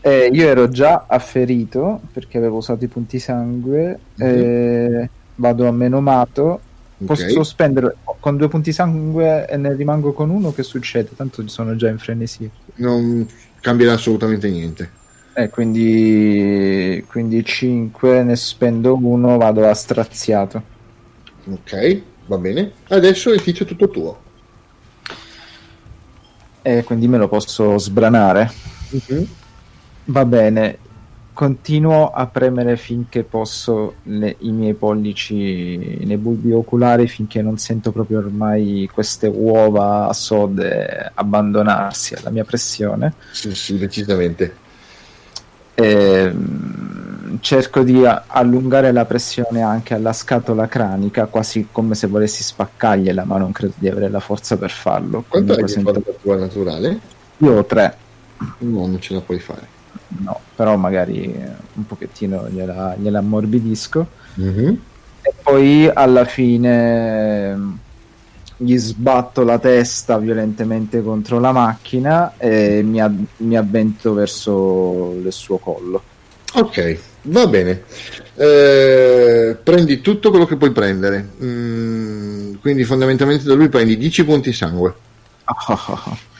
Eh, 0.02 0.30
io 0.32 0.48
ero 0.48 0.68
già 0.68 1.06
afferito 1.08 2.00
perché 2.12 2.36
avevo 2.36 2.58
usato 2.58 2.84
i 2.84 2.88
punti 2.88 3.18
sangue. 3.18 3.98
eh, 4.18 5.08
vado 5.36 5.66
a 5.66 5.72
menomato. 5.72 6.60
Posso 7.04 7.38
Ok. 7.38 7.44
spendere 7.44 7.96
con 8.20 8.36
due 8.36 8.48
punti 8.48 8.72
sangue 8.72 9.46
e 9.48 9.56
ne 9.56 9.74
rimango 9.74 10.12
con 10.12 10.30
uno. 10.30 10.52
Che 10.52 10.62
succede? 10.62 11.10
Tanto 11.16 11.46
sono 11.48 11.74
già 11.76 11.88
in 11.88 11.98
frenesia. 11.98 12.48
Non 12.76 13.26
cambierà 13.60 13.94
assolutamente 13.94 14.50
niente. 14.50 14.90
Eh, 15.34 15.48
quindi, 15.48 17.04
quindi 17.08 17.44
5 17.44 18.22
ne 18.22 18.36
spendo 18.36 18.96
uno. 18.96 19.36
Vado 19.38 19.66
a 19.66 19.74
straziato. 19.74 20.62
Ok, 21.50 22.02
va 22.26 22.38
bene. 22.38 22.72
Adesso 22.88 23.32
il 23.32 23.42
tizio 23.42 23.64
è 23.64 23.68
tutto 23.68 23.88
tuo. 23.88 24.20
E 26.62 26.84
quindi 26.84 27.08
me 27.08 27.18
lo 27.18 27.28
posso 27.28 27.76
sbranare. 27.78 28.50
Va 30.04 30.24
bene. 30.24 30.78
Continuo 31.34 32.10
a 32.10 32.26
premere 32.26 32.76
finché 32.76 33.22
posso 33.24 33.94
le- 34.04 34.36
i 34.40 34.50
miei 34.52 34.74
pollici 34.74 36.04
nei 36.04 36.18
bulbi 36.18 36.52
oculari 36.52 37.08
finché 37.08 37.40
non 37.40 37.56
sento 37.56 37.90
proprio 37.90 38.18
ormai 38.18 38.88
queste 38.92 39.28
uova 39.28 40.12
sode 40.12 41.10
abbandonarsi 41.14 42.14
alla 42.14 42.28
mia 42.30 42.44
pressione. 42.44 43.14
Sì, 43.32 43.54
sì, 43.54 43.78
decisamente. 43.78 44.56
Ehm, 45.74 47.38
cerco 47.40 47.82
di 47.82 48.02
allungare 48.26 48.92
la 48.92 49.06
pressione 49.06 49.62
anche 49.62 49.94
alla 49.94 50.12
scatola 50.12 50.68
cranica, 50.68 51.24
quasi 51.26 51.68
come 51.72 51.94
se 51.94 52.08
volessi 52.08 52.42
spaccargliela, 52.42 53.24
ma 53.24 53.38
non 53.38 53.52
credo 53.52 53.72
di 53.78 53.88
avere 53.88 54.10
la 54.10 54.20
forza 54.20 54.58
per 54.58 54.70
farlo. 54.70 55.24
Quanto 55.26 55.52
hai 55.52 55.60
Comunque 55.60 55.64
di 55.66 55.72
sento- 55.72 55.92
quadratura 55.92 56.36
naturale? 56.36 57.00
Io 57.38 57.56
ho 57.56 57.64
tre. 57.64 57.96
No, 58.58 58.86
non 58.86 59.00
ce 59.00 59.14
la 59.14 59.20
puoi 59.20 59.38
fare. 59.38 59.80
No, 60.18 60.40
però 60.54 60.76
magari 60.76 61.24
eh, 61.24 61.48
un 61.74 61.86
pochettino 61.86 62.48
gliela, 62.50 62.94
gliela 62.98 63.18
ammorbidisco. 63.18 64.06
Mhm. 64.34 64.80
E 65.22 65.34
poi 65.42 65.88
alla 65.92 66.24
fine 66.24 67.50
ehm, 67.50 67.78
gli 68.56 68.76
sbatto 68.76 69.42
la 69.44 69.58
testa 69.58 70.18
violentemente 70.18 71.02
contro 71.02 71.38
la 71.38 71.52
macchina 71.52 72.34
e 72.36 72.82
mi, 72.82 73.00
ad- 73.00 73.24
mi 73.38 73.56
avvento 73.56 74.14
verso 74.14 75.14
il 75.22 75.32
suo 75.32 75.58
collo. 75.58 76.02
Ok, 76.54 76.98
va 77.22 77.46
bene. 77.46 77.82
Eh, 78.34 79.56
prendi 79.62 80.00
tutto 80.00 80.30
quello 80.30 80.44
che 80.44 80.56
puoi 80.56 80.72
prendere. 80.72 81.30
Mm, 81.42 82.54
quindi 82.60 82.84
fondamentalmente 82.84 83.44
da 83.44 83.54
lui 83.54 83.68
prendi 83.68 83.96
10 83.96 84.24
punti 84.24 84.52
sangue. 84.52 84.94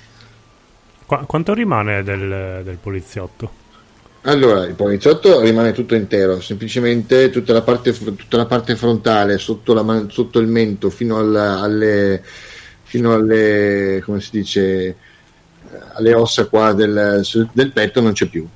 Qua- 1.07 1.25
quanto 1.27 1.53
rimane 1.55 2.03
del, 2.03 2.63
del 2.65 2.79
poliziotto? 2.81 3.61
Allora, 4.25 4.65
il 4.65 4.75
poliziotto 4.75 5.41
rimane 5.41 5.73
tutto 5.73 5.97
intero, 5.97 6.41
semplicemente 6.41 7.31
tutta 7.31 7.53
la 7.53 7.63
parte, 7.63 7.93
tutta 7.93 8.37
la 8.37 8.47
parte 8.47 8.77
frontale, 8.77 9.37
sotto, 9.39 9.75
la 9.75 10.05
sotto 10.09 10.39
il 10.39 10.47
mento, 10.47 10.91
fino, 10.91 11.19
alla- 11.19 11.61
alle, 11.61 12.23
fino 12.85 13.15
alle, 13.15 14.01
come 14.05 14.21
si 14.21 14.31
dice, 14.31 14.97
alle 15.95 16.15
ossa 16.15 16.47
qua 16.47 16.73
del, 16.73 17.23
del 17.53 17.73
petto 17.73 18.01
non 18.01 18.13
c'è 18.13 18.27
più. 18.27 18.47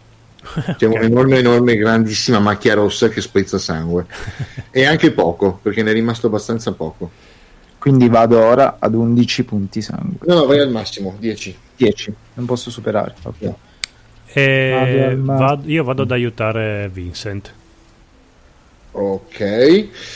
C'è 0.76 0.86
un'enorme, 0.86 1.38
enorme, 1.38 1.74
grandissima 1.74 2.38
macchia 2.38 2.74
rossa 2.74 3.08
che 3.08 3.20
sprizza 3.20 3.58
sangue. 3.58 4.06
e 4.70 4.84
anche 4.84 5.10
poco, 5.10 5.58
perché 5.60 5.82
ne 5.82 5.90
è 5.90 5.94
rimasto 5.94 6.28
abbastanza 6.28 6.70
poco. 6.72 7.10
Quindi 7.78 8.08
vado 8.08 8.38
ora 8.38 8.76
ad 8.78 8.94
11 8.94 9.44
punti 9.44 9.82
sangue. 9.82 10.18
No, 10.26 10.34
no, 10.34 10.46
vai 10.46 10.60
al 10.60 10.70
massimo, 10.70 11.16
10. 11.18 11.56
10, 11.76 12.14
non 12.34 12.46
posso 12.46 12.70
superare. 12.70 13.14
ok. 13.22 13.34
No. 13.40 13.58
E 14.38 15.14
Vado 15.18 15.62
io 15.70 15.82
vado 15.84 16.02
ad 16.02 16.10
aiutare 16.10 16.88
Vincent. 16.92 17.54
Ok. 18.92 19.40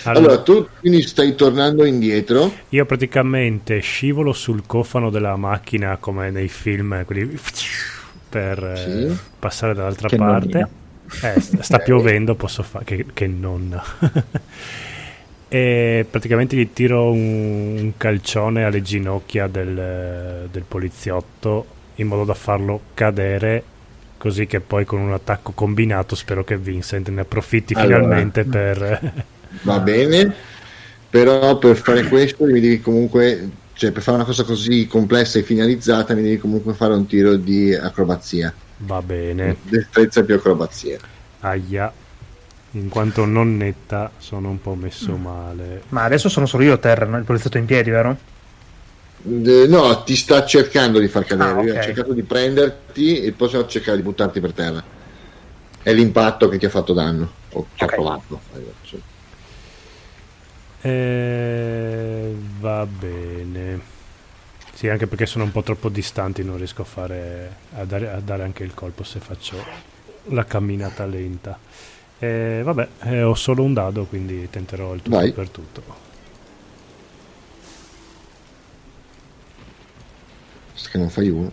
Allora, 0.04 0.36
Allora, 0.36 0.42
tu 0.42 0.66
quindi 0.80 1.02
stai 1.02 1.34
tornando 1.34 1.84
indietro. 1.84 2.64
io 2.68 2.86
praticamente 2.86 3.80
scivolo 3.80 4.32
sul 4.32 4.64
cofano 4.66 5.10
della 5.10 5.36
macchina 5.36 5.96
come 5.98 6.30
nei 6.30 6.48
film, 6.48 7.04
quelli 7.04 7.36
per 8.28 8.62
eh, 8.64 8.76
Sì. 8.76 9.18
passare 9.38 9.74
dall'altra 9.74 10.08
Che 10.08 10.16
parte. 10.16 10.68
Eh, 11.20 11.40
sta 11.60 11.80
piovendo, 11.80 12.34
posso 12.36 12.62
fare 12.62 12.84
che, 12.84 13.06
che 13.12 13.26
non. 13.26 13.80
e 15.48 16.06
praticamente 16.08 16.56
gli 16.56 16.72
tiro 16.72 17.10
un, 17.10 17.76
un 17.78 17.92
calcione 17.96 18.64
alle 18.64 18.82
ginocchia 18.82 19.48
del, 19.48 20.48
del 20.50 20.64
poliziotto 20.66 21.66
in 21.96 22.06
modo 22.06 22.24
da 22.24 22.34
farlo 22.34 22.80
cadere. 22.94 23.64
Così 24.20 24.46
che 24.46 24.60
poi 24.60 24.84
con 24.84 25.00
un 25.00 25.14
attacco 25.14 25.52
combinato 25.52 26.14
spero 26.14 26.44
che 26.44 26.58
Vincent 26.58 27.08
ne 27.08 27.22
approfitti 27.22 27.72
Allora. 27.72 28.02
finalmente 28.02 28.44
per. 28.44 29.14
Va 29.62 29.78
bene, 29.78 30.34
però 31.08 31.56
per 31.56 31.74
fare 31.74 32.06
questo 32.06 32.44
mi 32.44 32.60
devi 32.60 32.82
comunque, 32.82 33.48
cioè 33.72 33.92
per 33.92 34.02
fare 34.02 34.18
una 34.18 34.26
cosa 34.26 34.44
così 34.44 34.86
complessa 34.86 35.38
e 35.38 35.42
finalizzata, 35.42 36.12
mi 36.12 36.20
devi 36.20 36.36
comunque 36.36 36.74
fare 36.74 36.92
un 36.92 37.06
tiro 37.06 37.36
di 37.36 37.74
acrobazia. 37.74 38.52
Va 38.76 39.00
bene. 39.00 39.56
Destrezza 39.62 40.22
più 40.22 40.34
acrobazia. 40.34 40.98
Aia. 41.40 41.90
In 42.72 42.90
quanto 42.90 43.24
non 43.24 43.56
netta 43.56 44.12
sono 44.18 44.50
un 44.50 44.60
po' 44.60 44.74
messo 44.74 45.16
male. 45.16 45.84
Ma 45.88 46.04
adesso 46.04 46.28
sono 46.28 46.44
solo 46.44 46.64
io 46.64 46.74
a 46.74 46.78
terra, 46.78 47.06
no? 47.06 47.16
il 47.16 47.24
poliziotto 47.24 47.56
in 47.56 47.64
piedi, 47.64 47.88
vero? 47.88 48.18
Eh, 49.22 49.66
No, 49.68 50.02
ti 50.02 50.16
sta 50.16 50.44
cercando 50.46 50.98
di 50.98 51.08
far 51.08 51.24
cadere. 51.24 51.50
Ah, 51.50 51.52
Lui 51.54 51.70
ok. 51.70 51.76
Ha 51.76 51.80
cercato 51.82 52.12
di 52.12 52.22
prenderti 52.22 53.20
e 53.22 53.32
poi 53.32 53.48
cercare 53.48 53.70
cercare 53.70 53.96
di 53.98 54.02
buttarti 54.02 54.40
per 54.40 54.52
terra. 54.52 54.82
È 55.82 55.92
l'impatto 55.92 56.48
che 56.48 56.58
ti 56.58 56.66
ha 56.66 56.70
fatto 56.70 56.92
danno. 56.92 57.30
O 57.52 57.66
ci 57.74 57.82
Ok. 57.84 57.90
ha 57.90 57.94
provato. 57.94 58.40
Sì. 58.84 59.02
Eh, 60.82 62.34
va 62.58 62.86
bene. 62.86 63.80
Sì, 64.72 64.88
anche 64.88 65.06
perché 65.06 65.26
sono 65.26 65.44
un 65.44 65.52
po' 65.52 65.62
troppo 65.62 65.90
distanti, 65.90 66.42
non 66.42 66.56
riesco 66.56 66.82
a, 66.82 66.86
fare, 66.86 67.56
a, 67.74 67.84
dare, 67.84 68.08
a 68.10 68.20
dare 68.20 68.44
anche 68.44 68.62
il 68.64 68.72
colpo 68.72 69.02
se 69.04 69.18
faccio 69.20 69.62
la 70.28 70.44
camminata 70.46 71.04
lenta. 71.04 71.58
E 72.18 72.62
vabbè, 72.64 72.88
eh, 73.04 73.22
ho 73.22 73.34
solo 73.34 73.62
un 73.62 73.74
dado, 73.74 74.04
quindi 74.04 74.48
tenterò 74.50 74.94
il 74.94 75.02
tutto 75.02 75.16
Vai. 75.16 75.32
per 75.32 75.48
tutto. 75.50 75.82
Che 80.90 80.98
non 80.98 81.08
fai 81.08 81.28
uno. 81.28 81.52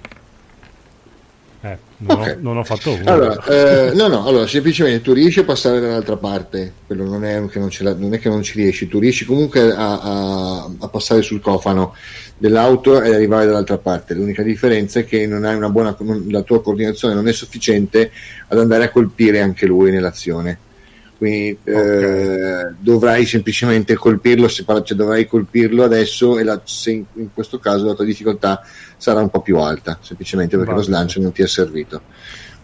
Eh, 1.62 1.78
non, 1.98 2.20
Ok. 2.20 2.28
ho, 2.38 2.42
non 2.42 2.58
ho 2.58 2.64
fatto 2.64 2.92
uno. 2.94 3.04
Allora, 3.12 3.44
eh, 3.46 3.92
no, 3.94 4.08
no, 4.08 4.26
allora 4.26 4.46
semplicemente 4.48 5.02
tu 5.02 5.14
riesci 5.14 5.40
a 5.40 5.44
passare 5.44 5.80
dall'altra 5.80 6.16
parte, 6.18 6.72
quello 6.86 7.04
non 7.06 7.26
è 7.26 7.44
che 7.48 7.58
non, 7.60 7.70
la- 7.80 7.96
non 7.96 8.14
è 8.14 8.20
che 8.20 8.30
non 8.30 8.44
ci 8.44 8.60
riesci, 8.60 8.88
tu 8.88 9.00
riesci 9.00 9.26
comunque 9.26 9.72
a, 9.74 10.00
a- 10.00 10.70
a 10.80 10.88
passare 10.88 11.22
sul 11.24 11.42
cofano 11.42 11.96
dell'auto 12.38 13.02
e 13.02 13.14
arrivare 13.14 13.48
dall'altra 13.48 13.80
parte. 13.80 14.14
L'unica 14.14 14.44
differenza 14.44 15.00
è 15.00 15.06
che 15.06 15.26
non 15.26 15.46
hai 15.46 15.56
una 15.56 15.70
buona, 15.70 15.96
non- 16.00 16.28
la 16.30 16.44
tua 16.44 16.62
coordinazione 16.62 17.16
non 17.16 17.28
è 17.28 17.34
sufficiente 17.34 18.12
ad 18.48 18.60
andare 18.60 18.84
a 18.86 18.90
colpire 18.92 19.42
anche 19.42 19.66
lui 19.66 19.92
nell'azione. 19.92 20.60
Quindi 21.18 21.58
eh, 21.64 22.74
dovrai 22.78 23.26
semplicemente 23.26 23.96
colpirlo, 23.96 24.48
se 24.48 24.64
parla- 24.64 24.84
cioè, 24.84 24.96
dovrai 24.96 25.26
colpirlo 25.26 25.84
adesso 25.84 26.38
e 26.38 26.44
la- 26.44 26.62
se 26.64 26.92
in, 26.92 27.06
in 27.16 27.34
questo 27.34 27.58
caso 27.58 27.86
la 27.88 27.96
tua 27.96 28.06
difficoltà 28.06 28.62
sarà 28.98 29.20
un 29.22 29.30
po' 29.30 29.42
più 29.42 29.58
alta, 29.58 29.98
semplicemente 30.02 30.56
perché 30.58 30.72
Va 30.72 30.78
lo 30.78 30.84
slancio 30.84 31.20
non 31.20 31.32
ti 31.32 31.42
è 31.42 31.48
servito. 31.48 32.02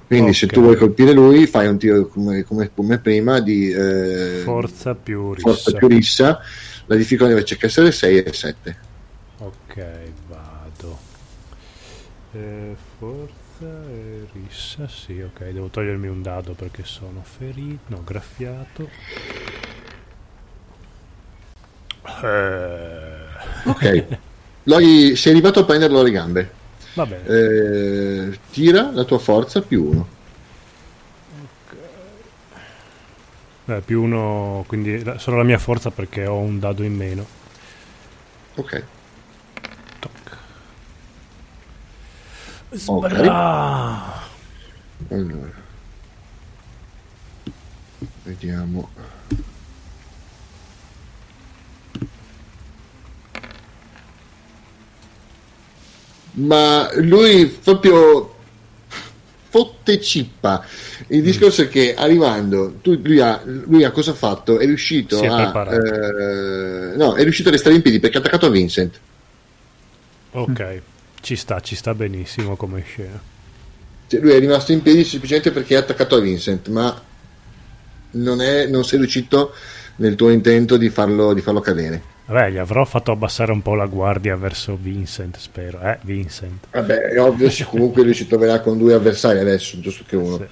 Quindi 0.06 0.34
se 0.34 0.46
Ok. 0.46 0.52
tu 0.54 0.62
vuoi 0.62 0.76
colpire 0.76 1.14
lui, 1.14 1.48
fai 1.48 1.66
un 1.68 1.80
tiro 1.80 2.06
come, 2.08 2.44
come- 2.44 2.70
come 2.76 3.00
prima 3.00 3.40
di 3.40 3.72
eh, 3.72 4.42
Forza 4.44 4.94
più 4.94 5.34
rissa. 5.34 5.48
forza 5.50 5.72
più 5.72 5.88
rissa. 5.88 6.40
La 6.86 6.96
difficoltà 6.96 7.32
invece 7.34 7.58
che 7.58 7.66
essere 7.66 7.92
6 7.92 8.18
e 8.22 8.34
7. 8.34 8.78
Ok, 9.40 9.86
vado. 10.30 10.98
Eh, 12.34 12.76
forza 13.00 13.34
rissa, 14.34 14.88
sì, 14.88 15.20
ok. 15.22 15.44
Devo 15.50 15.68
togliermi 15.68 16.08
un 16.08 16.22
dado 16.22 16.54
perché 16.54 16.84
sono 16.84 17.24
ferito. 17.24 17.84
No, 17.88 18.02
graffiato. 18.04 18.90
Eh, 22.24 23.22
Ok. 23.66 24.06
L'hai- 24.64 25.16
sei 25.16 25.32
arrivato 25.34 25.60
a 25.60 25.66
prenderlo 25.66 26.00
alle 26.00 26.12
gambe. 26.12 26.52
va 26.96 27.06
bene. 27.06 27.26
Eh, 27.28 28.40
tira 28.52 28.92
la 28.92 29.04
tua 29.04 29.18
forza 29.20 29.62
più 29.62 29.84
1. 29.90 30.08
Eh, 33.66 33.82
più 33.86 34.04
uno, 34.04 34.64
quindi 34.68 35.02
solo 35.18 35.38
la 35.38 35.44
mia 35.44 35.58
forza 35.58 35.90
perché 35.90 36.26
ho 36.26 36.38
un 36.38 36.60
dado 36.60 36.84
in 36.84 36.94
meno. 36.96 37.26
Ok. 38.56 38.84
Sbra! 42.74 44.22
Allora. 45.10 45.52
Vediamo. 48.24 48.90
Ma 56.36 56.90
lui 56.96 57.46
proprio 57.48 58.30
fotte 59.50 60.02
cippa. 60.02 60.66
Il 61.08 61.20
Mm. 61.22 61.24
discorso 61.24 61.62
è 61.64 61.68
che 61.70 61.94
arrivando, 61.94 62.76
tu- 62.82 63.00
lui, 63.04 63.20
ha, 63.20 63.40
lui 63.46 63.84
ha 63.84 63.92
cosa 63.92 64.14
fatto? 64.14 64.58
È 64.58 64.66
riuscito 64.66 65.22
è 65.22 65.28
a. 65.28 65.72
eh, 65.76 66.96
no, 66.98 67.14
è 67.14 67.22
riuscito 67.22 67.50
a 67.50 67.52
restare 67.52 67.76
in 67.76 67.84
piedi 67.84 68.00
perché 68.00 68.18
ha 68.18 68.20
attaccato 68.20 68.48
a 68.48 68.50
Vincent. 68.50 69.00
Ok, 70.32 70.82
ci 71.24 71.38
sta, 71.38 71.62
ci 71.62 71.76
sta 71.76 71.96
benissimo 71.96 72.58
come 72.58 72.84
scena. 72.86 73.20
Cioè, 74.08 74.20
lui 74.20 74.32
è 74.34 74.40
rimasto 74.40 74.74
in 74.74 74.82
piedi 74.82 75.06
semplicemente 75.06 75.52
perché 75.52 75.76
è 75.76 75.78
attaccato 75.78 76.18
a 76.18 76.20
Vincent, 76.20 76.68
ma 76.68 77.02
non, 78.12 78.42
è, 78.42 78.68
non 78.68 78.84
sei 78.84 79.00
riuscito 79.00 79.54
nel 79.96 80.16
tuo 80.16 80.30
intento 80.30 80.76
di 80.76 80.90
farlo, 80.90 81.34
di 81.34 81.40
farlo 81.40 81.62
cadere. 81.62 82.12
Vabbè, 82.26 82.52
gli 82.52 82.58
avrò 82.58 82.84
fatto 82.84 83.12
abbassare 83.12 83.54
un 83.54 83.62
po' 83.62 83.74
la 83.74 83.86
guardia 83.86 84.36
verso 84.36 84.78
Vincent, 84.80 85.38
spero. 85.38 85.80
Eh, 85.80 85.98
Vincent. 86.02 86.68
Vabbè, 86.72 86.96
è 86.96 87.22
ovvio, 87.22 87.50
comunque 87.68 88.04
lui 88.04 88.14
si 88.14 88.28
troverà 88.28 88.60
con 88.60 88.78
due 88.78 88.94
avversari 88.94 89.40
adesso, 89.40 89.80
giusto 89.80 90.04
che 90.06 90.18
uno. 90.18 90.38
Sì. 90.38 90.46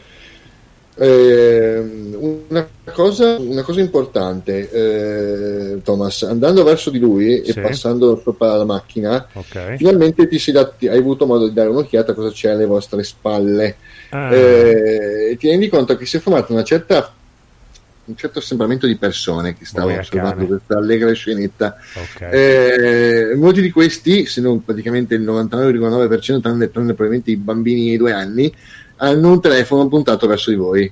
Ehm, 0.96 2.46
una, 2.50 2.68
cosa, 2.94 3.38
una 3.40 3.64
cosa 3.64 3.80
importante, 3.80 4.70
eh, 4.70 5.82
Thomas, 5.84 6.24
andando 6.24 6.64
verso 6.64 6.90
di 6.90 7.00
lui 7.00 7.42
Sì. 7.46 7.52
e 7.52 7.62
passando 7.62 8.20
sopra 8.24 8.56
la 8.58 8.66
macchina, 8.66 9.28
Ok. 9.34 9.76
finalmente 9.78 10.28
ti 10.28 10.38
sei 10.38 10.54
dati- 10.54 10.88
hai 10.88 10.98
avuto 10.98 11.26
modo 11.26 11.48
di 11.48 11.54
dare 11.54 11.70
un'occhiata 11.70 12.12
a 12.12 12.16
cosa 12.16 12.32
c'è 12.32 12.50
alle 12.52 12.66
vostre 12.66 13.04
spalle. 13.04 13.76
Ah, 14.10 14.34
Eh, 14.34 15.36
ti 15.40 15.48
rendi 15.50 15.70
conto 15.70 15.96
che 15.96 16.06
si 16.06 16.18
è 16.18 16.20
formata 16.20 16.52
una 16.54 16.64
certa 16.64 17.14
un 18.04 18.18
certo 18.18 18.40
assembramento 18.40 18.88
di 18.88 18.98
persone 18.98 19.56
che 19.56 19.64
stavano 19.64 20.00
osservando 20.00 20.46
questa 20.46 20.76
allegra 20.78 21.14
scenetta. 21.14 21.78
ok. 21.96 22.22
Eh, 22.32 23.32
molti 23.36 23.62
di 23.62 23.70
questi, 23.72 24.26
se 24.26 24.42
non 24.42 24.66
praticamente 24.66 25.16
il 25.16 25.22
99,9%, 25.22 26.42
tranne, 26.42 26.70
tranne 26.72 26.94
probabilmente 26.94 27.32
i 27.32 27.38
bambini 27.38 27.92
di 27.92 27.98
due 27.98 28.12
anni, 28.12 28.54
hanno 29.04 29.32
un 29.32 29.42
telefono 29.42 29.88
puntato 29.88 30.28
verso 30.28 30.50
di 30.52 30.56
voi. 30.56 30.92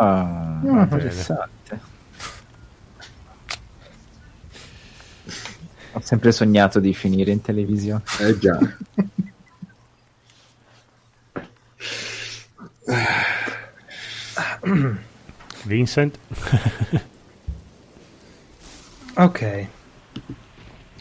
Ah, 0.00 0.60
Mm, 0.64 0.78
interessante. 0.80 1.80
Ho 5.92 6.00
sempre 6.00 6.32
sognato 6.32 6.80
di 6.80 6.92
finire 6.94 7.30
in 7.30 7.40
televisione. 7.40 8.02
Eh 8.20 8.36
già. 8.38 8.58
Vincent? 15.64 16.18
Ok. 19.18 19.66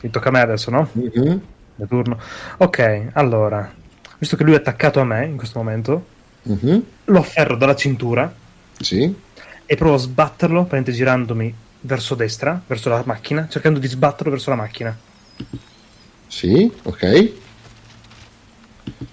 Mi 0.01 0.09
tocca 0.09 0.29
a 0.29 0.31
me 0.31 0.39
adesso, 0.39 0.71
no? 0.71 0.89
Mhm. 0.93 1.41
Il 1.75 1.87
turno. 1.87 2.17
Ok, 2.57 3.09
allora. 3.13 3.71
Visto 4.17 4.35
che 4.35 4.43
lui 4.43 4.53
è 4.53 4.55
attaccato 4.55 4.99
a 4.99 5.03
me 5.03 5.25
in 5.25 5.37
questo 5.37 5.59
momento, 5.59 6.03
Mhm. 6.47 6.83
lo 7.05 7.19
afferro 7.19 7.55
dalla 7.57 7.75
cintura 7.75 8.33
Sì. 8.79 9.13
e 9.65 9.75
provo 9.75 9.95
a 9.95 9.97
sbatterlo, 9.97 10.59
praticamente 10.61 10.91
girandomi 10.93 11.53
verso 11.81 12.15
destra, 12.15 12.61
verso 12.65 12.89
la 12.89 13.01
macchina, 13.05 13.47
cercando 13.49 13.79
di 13.79 13.87
sbatterlo 13.87 14.31
verso 14.31 14.49
la 14.49 14.55
macchina. 14.55 14.97
Sì, 16.27 16.71
ok. 16.83 17.31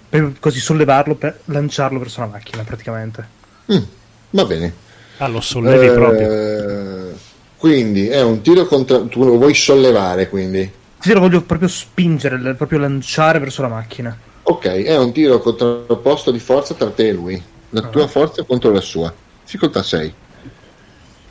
Per 0.09 0.33
così 0.39 0.59
sollevarlo, 0.59 1.15
per 1.15 1.41
lanciarlo 1.45 1.99
verso 1.99 2.21
la 2.21 2.27
macchina, 2.27 2.63
praticamente. 2.63 3.27
Mm, 3.71 3.83
va 4.31 4.45
bene. 4.45 4.73
Ah, 5.17 5.27
lo 5.27 5.41
sollevi 5.41 5.85
Eh, 5.87 5.91
proprio. 5.91 7.17
Quindi 7.57 8.07
è 8.07 8.21
un 8.21 8.41
tiro 8.41 8.65
contro. 8.65 9.05
Tu 9.07 9.23
lo 9.23 9.37
vuoi 9.37 9.53
sollevare, 9.53 10.29
quindi. 10.29 10.69
Sì, 10.99 11.13
lo 11.13 11.19
voglio 11.19 11.41
proprio 11.41 11.67
spingere, 11.67 12.53
proprio 12.53 12.79
lanciare 12.79 13.39
verso 13.39 13.61
la 13.61 13.67
macchina. 13.69 14.17
Ok, 14.47 14.65
è 14.67 14.95
un 14.97 15.11
tiro 15.11 15.39
contrapposto 15.39 16.29
di 16.31 16.39
forza 16.39 16.75
tra 16.75 16.91
te 16.91 17.07
e 17.07 17.13
lui. 17.13 17.43
La 17.71 17.81
Ah. 17.81 17.87
tua 17.87 18.07
forza 18.07 18.43
contro 18.43 18.71
la 18.71 18.79
sua. 18.79 19.11
Difficoltà 19.43 19.81
6. 19.81 20.13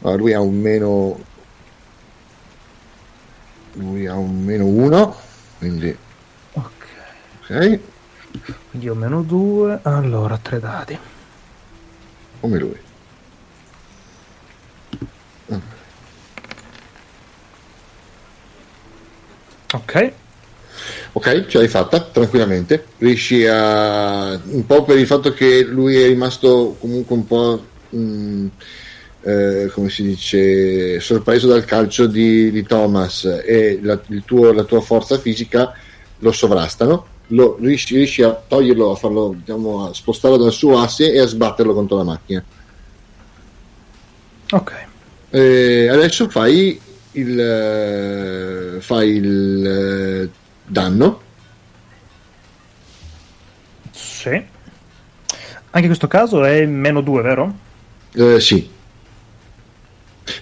Allora, 0.03 0.17
lui 0.19 0.33
ha 0.33 0.41
un 0.41 0.59
meno. 0.61 1.19
Lui 3.75 4.07
ha 4.07 4.15
un 4.15 4.43
meno 4.43 4.67
1. 4.67 5.17
Quindi. 5.59 5.97
Ok. 6.55 6.87
Ok. 7.41 7.81
Quindi 8.71 8.89
ho 8.89 8.95
meno 8.95 9.23
2. 9.23 9.79
Allora, 9.83 10.37
tre 10.39 10.59
dadi. 10.59 10.99
Come 12.41 12.59
lui. 12.59 12.81
Ok. 19.73 20.13
Ok, 21.17 21.47
ce 21.47 21.59
l'hai 21.59 21.69
fatta 21.69 22.01
tranquillamente. 22.01 22.87
Riesci 22.99 23.47
a. 23.47 24.39
un 24.47 24.67
po' 24.67 24.83
per 24.83 24.99
il 24.99 25.07
fatto 25.07 25.33
che 25.33 25.63
lui 25.63 25.97
è 25.97 26.07
rimasto 26.07 26.77
comunque 26.81 27.15
un 27.15 27.27
po'. 27.27 27.65
mh, 27.91 28.47
eh, 29.27 29.71
come 29.73 29.89
si 29.89 30.03
dice, 30.03 31.01
sorpreso 31.01 31.49
dal 31.49 31.65
calcio 31.65 32.07
di, 32.07 32.51
di 32.51 32.63
Thomas 32.63 33.25
e 33.25 33.79
la, 33.83 33.99
il 34.09 34.23
tuo- 34.25 34.53
la 34.53 34.65
tua 34.65 34.81
forza 34.83 35.19
fisica 35.19 35.73
lo 36.19 36.31
sovrastano. 36.33 37.07
Lo, 37.29 37.57
riesci, 37.59 37.97
riesci 37.97 38.23
a 38.23 38.33
toglierlo, 38.47 38.91
a 38.91 38.97
farlo, 38.97 39.35
diciamo, 39.39 39.89
a 39.89 39.95
spostarlo 39.95 40.37
dal 40.37 40.53
suo 40.53 40.79
asse 40.79 41.11
e 41.11 41.21
a 41.21 41.27
sbatterlo 41.27 41.73
contro 41.73 41.97
la 41.97 42.03
macchina. 42.03 42.45
Ok. 44.51 44.73
Eh, 45.31 45.89
adesso 45.89 46.29
fai 46.29 46.79
il, 47.13 47.41
eh, 47.41 48.81
fai 48.81 49.09
il 49.09 49.67
eh, 49.67 50.31
danno. 50.75 51.23
Sì. 53.93 54.29
Anche 54.31 54.51
in 55.81 55.87
questo 55.87 56.09
caso 56.09 56.45
è 56.45 56.67
meno 56.67 57.01
2, 57.01 57.23
vero? 57.23 57.59
Eh, 58.13 58.41
sì. 58.41 58.71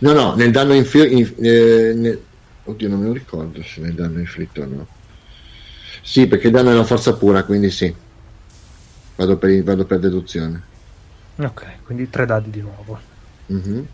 No, 0.01 0.13
no, 0.13 0.35
nel 0.35 0.51
danno 0.51 0.73
inflitto. 0.75 1.15
In, 1.15 1.33
eh, 1.45 1.93
nel- 1.95 2.23
Oddio, 2.65 2.89
non 2.89 3.01
me 3.01 3.07
lo 3.07 3.13
ricordo 3.13 3.61
se 3.63 3.81
nel 3.81 3.95
danno 3.95 4.21
inflitto 4.21 4.63
o 4.63 4.67
no. 4.67 4.87
Sì, 6.03 6.27
perché 6.27 6.47
il 6.47 6.53
danno 6.53 6.71
è 6.71 6.75
una 6.75 6.85
forza 6.85 7.15
pura, 7.15 7.43
quindi 7.45 7.71
sì. 7.71 7.93
Vado 9.17 9.37
per, 9.37 9.63
vado 9.63 9.85
per 9.85 9.99
deduzione. 9.99 10.63
Ok, 11.37 11.83
quindi 11.85 12.09
tre 12.09 12.25
dadi 12.25 12.51
di 12.51 12.61
nuovo. 12.61 12.99
Mhm. 13.47 13.87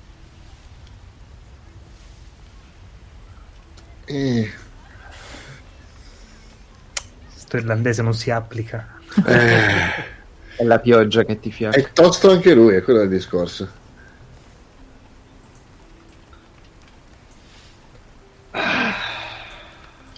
E- 4.07 4.51
Sto 7.49 7.57
irlandese 7.57 8.03
non 8.03 8.13
si 8.13 8.31
applica. 8.31 8.87
eh, 9.25 10.05
È 10.55 10.65
la 10.65 10.79
pioggia 10.81 11.25
che 11.25 11.41
ti 11.41 11.51
fiacca. 11.51 11.79
è 11.79 11.93
tosto 11.95 12.31
anche 12.31 12.53
lui, 12.53 12.75
è 12.75 12.83
quello 12.83 13.01
il 13.01 13.09
discorso. 13.09 13.67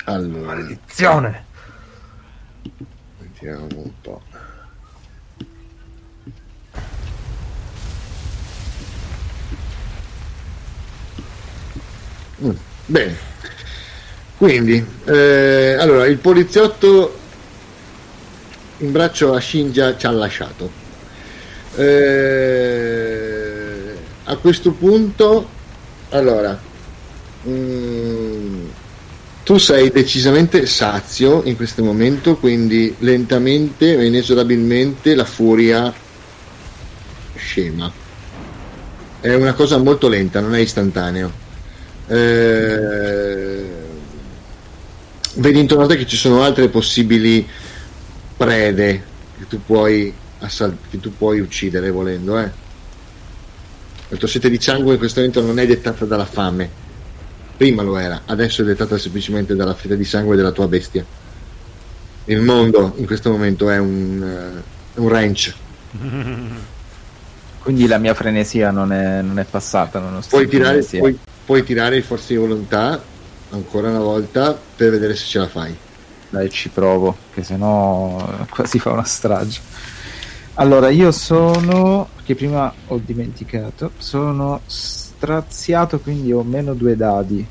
Allora, 0.05 0.55
Maledizione! 0.55 1.45
vediamo 3.19 3.67
un 3.77 3.91
po'. 4.01 4.21
Mm, 12.43 12.51
bene, 12.87 13.17
quindi 14.39 14.85
eh, 15.05 15.77
allora 15.79 16.07
il 16.07 16.17
poliziotto 16.17 17.19
in 18.81 18.93
braccio 18.93 19.33
a 19.35 19.41
Shinja 19.41 19.97
ci 19.97 20.07
ha 20.07 20.11
lasciato. 20.11 20.71
Eh, 21.77 23.11
a 24.25 24.37
questo 24.37 24.73
punto, 24.73 25.49
allora, 26.11 26.59
mm, 27.49 28.65
tu 29.45 29.59
sei 29.59 29.91
decisamente 29.91 30.67
sazio 30.67 31.43
in 31.45 31.57
questo 31.57 31.83
momento, 31.83 32.37
quindi 32.37 32.95
lentamente 32.99 33.97
e 33.99 34.07
inesorabilmente 34.07 35.15
la 35.15 35.25
furia 35.25 35.93
scema. 37.37 37.91
È 39.21 39.35
una 39.35 39.53
cosa 39.53 39.77
molto 39.79 40.09
lenta, 40.09 40.41
non 40.41 40.55
è 40.55 40.61
istantaneo. 40.61 41.49
Eh, 42.07 43.65
vedi 45.35 45.59
intorno 45.59 45.85
a 45.85 45.87
te 45.87 45.97
che 45.97 46.07
ci 46.07 46.17
sono 46.17 46.43
altre 46.43 46.69
possibili 46.69 47.47
prede 48.41 49.03
che 49.37 49.47
tu 49.49 49.61
puoi, 49.63 50.11
assal- 50.39 50.75
che 50.89 50.99
tu 50.99 51.15
puoi 51.15 51.41
uccidere 51.41 51.91
volendo. 51.91 52.39
Eh. 52.39 52.51
La 54.09 54.17
tua 54.17 54.29
sete 54.29 54.49
di 54.49 54.59
sangue 54.59 54.95
in 54.95 54.99
questo 54.99 55.21
momento 55.21 55.43
non 55.43 55.59
è 55.59 55.67
dettata 55.67 56.07
dalla 56.07 56.25
fame, 56.25 56.71
prima 57.55 57.83
lo 57.83 57.99
era, 57.99 58.23
adesso 58.25 58.63
è 58.63 58.65
dettata 58.65 58.97
semplicemente 58.97 59.55
dalla 59.55 59.75
fede 59.75 59.95
di 59.99 60.05
sangue 60.05 60.37
della 60.37 60.53
tua 60.53 60.67
bestia. 60.69 61.05
Il 62.25 62.41
mondo 62.41 62.95
in 62.97 63.05
questo 63.05 63.31
momento 63.31 63.69
è 63.69 63.77
un, 63.77 64.23
eh, 64.23 65.01
un 65.01 65.09
ranch. 65.09 65.55
Quindi 67.63 67.87
la 67.87 67.99
mia 67.99 68.15
frenesia 68.15 68.71
non 68.71 68.91
è, 68.91 69.21
non 69.21 69.39
è 69.39 69.45
passata. 69.45 69.99
nonostante 69.99 70.47
Puoi 70.47 70.59
tirare, 70.59 70.83
puoi, 70.83 71.19
puoi 71.45 71.63
tirare 71.63 71.97
il 71.97 72.03
forza 72.03 72.29
di 72.29 72.37
volontà 72.37 73.03
ancora 73.51 73.91
una 73.91 73.99
volta 73.99 74.59
per 74.77 74.93
vedere 74.93 75.15
se 75.15 75.27
ce 75.27 75.39
la 75.41 75.49
fai. 75.49 75.77
Dai, 76.31 76.49
ci 76.49 76.69
provo, 76.69 77.17
che 77.35 77.43
sennò 77.43 78.45
qua 78.49 78.65
si 78.65 78.79
fa 78.79 78.93
una 78.93 79.05
strage. 79.05 79.61
Allora, 80.55 80.89
io 80.89 81.11
sono, 81.11 82.09
perché 82.15 82.37
prima 82.37 82.73
ho 82.87 83.01
dimenticato, 83.05 83.93
sono 83.99 84.61
straziato, 84.67 85.99
quindi 85.99 86.33
ho 86.33 86.45
meno 86.45 86.75
due 86.75 86.95
dadi. 86.95 87.45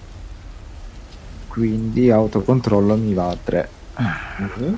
Quindi 1.49 2.09
autocontrollo 2.09 2.95
mi 2.95 3.13
va 3.13 3.30
a 3.30 3.38
3. 3.43 3.69
Mhm. 3.97 4.77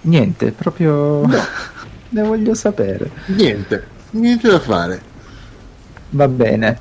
Niente, 0.00 0.50
proprio 0.50 1.22
ne 2.10 2.22
voglio 2.22 2.54
sapere. 2.54 3.10
Niente, 3.26 3.86
niente 4.10 4.48
da 4.48 4.58
fare. 4.58 5.12
Va 6.14 6.28
bene. 6.28 6.78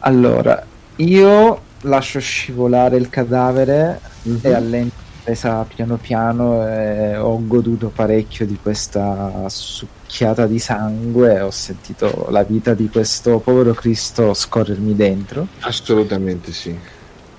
Allora, 0.00 0.62
io 0.96 1.60
lascio 1.82 2.20
scivolare 2.20 2.96
il 2.98 3.08
cadavere 3.08 4.00
Mhm. 4.22 4.38
e 4.42 4.52
allento 4.52 4.94
la 4.96 5.20
presa 5.24 5.62
piano 5.64 5.96
piano 5.96 6.66
e 6.68 7.16
ho 7.16 7.38
goduto 7.46 7.90
parecchio 7.94 8.44
di 8.44 8.58
questa 8.60 9.44
succhiata 9.46 10.46
di 10.46 10.58
sangue, 10.58 11.40
ho 11.40 11.50
sentito 11.50 12.26
la 12.30 12.42
vita 12.42 12.74
di 12.74 12.90
questo 12.90 13.38
povero 13.38 13.72
Cristo 13.72 14.34
scorrermi 14.34 14.94
dentro. 14.94 15.46
Assolutamente 15.60 16.52
sì. 16.52 16.76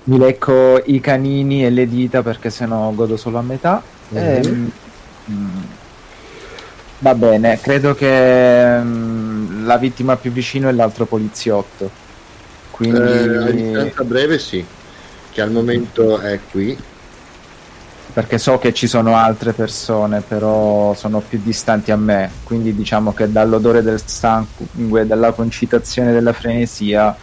Mi 0.04 0.18
lecco 0.18 0.82
i 0.86 0.98
canini 1.00 1.64
e 1.64 1.70
le 1.70 1.86
dita 1.86 2.22
perché 2.22 2.50
sennò 2.50 2.90
godo 2.92 3.16
solo 3.16 3.38
a 3.38 3.42
metà. 3.42 3.80
Mhm. 4.08 4.18
Ehm, 4.18 4.70
mm, 5.30 5.48
va 6.98 7.14
bene, 7.14 7.60
credo 7.60 7.94
che 7.94 8.78
mm, 8.80 9.66
la 9.66 9.76
vittima 9.78 10.16
più 10.16 10.30
vicino 10.32 10.68
è 10.68 10.72
l'altro 10.72 11.06
poliziotto. 11.06 11.90
Quindi 12.70 12.98
Eh, 13.00 13.36
a 13.36 13.50
distanza 13.50 14.04
breve 14.04 14.38
sì, 14.38 14.64
che 15.30 15.40
al 15.40 15.50
momento 15.50 16.18
è 16.18 16.38
qui. 16.50 16.76
perché 18.12 18.38
so 18.38 18.58
che 18.58 18.72
ci 18.72 18.86
sono 18.86 19.14
altre 19.16 19.52
persone, 19.52 20.22
però 20.22 20.94
sono 20.94 21.20
più 21.20 21.38
distanti 21.42 21.90
a 21.90 21.96
me, 21.96 22.30
quindi 22.44 22.74
diciamo 22.74 23.12
che 23.12 23.30
dall'odore 23.30 23.82
del 23.82 24.00
sangue, 24.06 25.06
dalla 25.06 25.32
concitazione 25.32 26.12
della 26.12 26.32
frenesia 26.32 27.14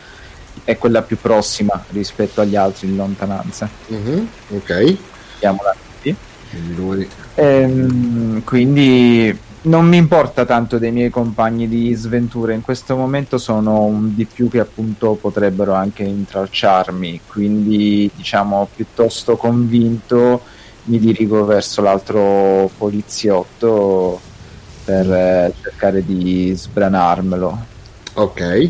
è 0.63 0.77
quella 0.77 1.01
più 1.01 1.17
prossima 1.19 1.83
rispetto 1.91 2.41
agli 2.41 2.55
altri 2.55 2.87
in 2.89 2.95
lontananza. 2.95 3.67
Mhm, 3.87 4.27
Ok. 4.49 4.97
Quindi 5.39 6.75
lui- 6.75 7.09
Ehm, 7.35 8.43
quindi 8.43 9.35
non 9.63 9.87
mi 9.87 9.97
importa 9.97 10.45
tanto 10.45 10.77
dei 10.77 10.91
miei 10.91 11.09
compagni 11.09 11.67
di 11.67 11.93
sventura, 11.93 12.53
in 12.53 12.61
questo 12.61 12.95
momento 12.95 13.37
sono 13.37 13.83
un 13.83 14.15
di 14.15 14.25
più 14.25 14.49
che 14.49 14.59
appunto 14.59 15.17
potrebbero 15.19 15.73
anche 15.73 16.03
intralciarmi, 16.03 17.21
quindi 17.27 18.09
diciamo 18.13 18.67
piuttosto 18.75 19.35
convinto 19.35 20.41
mi 20.85 20.99
dirigo 20.99 21.45
verso 21.45 21.81
l'altro 21.81 22.69
poliziotto 22.77 24.19
per 24.83 25.09
eh, 25.09 25.53
cercare 25.61 26.03
di 26.03 26.53
sbranarmelo. 26.53 27.71
Ok. 28.15 28.69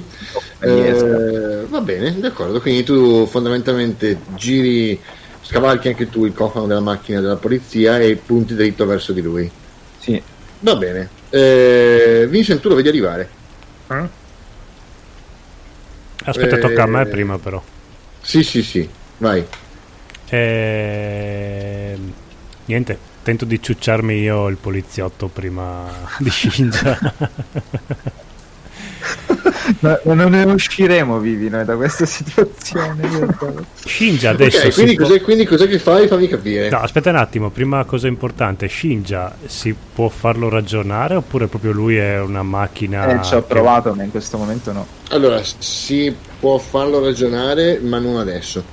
Eh, 0.60 1.66
va 1.68 1.82
bene, 1.82 2.20
d'accordo. 2.20 2.62
Quindi 2.62 2.84
tu 2.84 3.26
fondamentalmente 3.26 4.20
giri, 4.36 5.00
scavalchi 5.42 5.88
anche 5.90 6.10
tu 6.10 6.26
il 6.26 6.34
cofano 6.34 6.68
della 6.68 6.80
macchina 6.80 7.20
della 7.20 7.36
polizia 7.36 7.98
e 7.98 8.16
punti 8.16 8.54
dritto 8.54 8.86
verso 8.86 9.12
di 9.12 9.22
lui. 9.22 9.50
Sì, 9.98 10.22
Va 10.64 10.76
bene. 10.78 11.10
Eh, 11.30 12.26
Vincent, 12.30 12.62
tu 12.62 12.70
lo 12.70 12.76
vedi 12.76 12.88
arrivare. 12.88 13.30
Eh? 13.90 14.08
Aspetta, 16.24 16.56
Eh, 16.56 16.60
tocca 16.60 16.84
a 16.84 16.88
me 16.88 17.06
prima 17.06 17.38
però. 17.38 17.62
Sì, 18.22 18.44
sì, 18.44 18.64
sì. 18.64 18.90
Vai. 19.18 19.46
Ehm, 20.30 22.14
Niente, 22.66 22.98
tento 23.24 23.44
di 23.44 23.62
ciucciarmi 23.62 24.20
io 24.22 24.48
il 24.48 24.56
poliziotto 24.56 25.28
prima 25.28 25.86
di 26.18 26.30
Shinja. 26.30 26.98
Ma 29.80 30.00
non 30.04 30.32
ne 30.32 30.44
usciremo 30.44 31.20
vivi 31.20 31.50
noi 31.50 31.64
da 31.66 31.76
questa 31.76 32.06
situazione. 32.06 33.08
io- 33.08 33.66
Shinja 33.86 34.32
adesso 34.32 34.58
ok, 34.58 34.64
si 34.64 34.72
quindi 34.74 34.96
può- 34.96 35.08
cos'è, 35.08 35.22
quindi 35.22 35.46
cos'è 35.46 35.68
che 35.68 35.80
fai? 35.80 36.08
Fammi 36.08 36.28
capire. 36.28 36.70
No, 36.70 36.80
aspetta 36.80 37.10
un 37.10 37.16
attimo, 37.18 37.50
prima 37.50 37.84
cosa 37.86 38.08
importante, 38.08 38.68
Shinja 38.68 39.36
si 39.46 39.74
può 39.94 40.10
farlo 40.10 40.50
ragionare 40.50 41.16
oppure 41.16 41.48
proprio 41.48 41.72
lui 41.72 41.96
è 41.98 42.20
una 42.20 42.44
macchina? 42.44 43.20
Eh, 43.20 43.24
ci 43.24 43.36
ho 43.36 43.40
che- 43.42 43.48
provato, 43.48 43.94
ma 43.94 44.04
in 44.04 44.12
questo 44.12 44.38
momento 44.38 44.72
no. 44.72 44.86
Allora, 45.10 45.42
si 45.58 46.14
può 46.40 46.58
farlo 46.58 47.00
ragionare, 47.00 47.80
ma 47.80 48.00
non 48.00 48.18
adesso. 48.18 48.64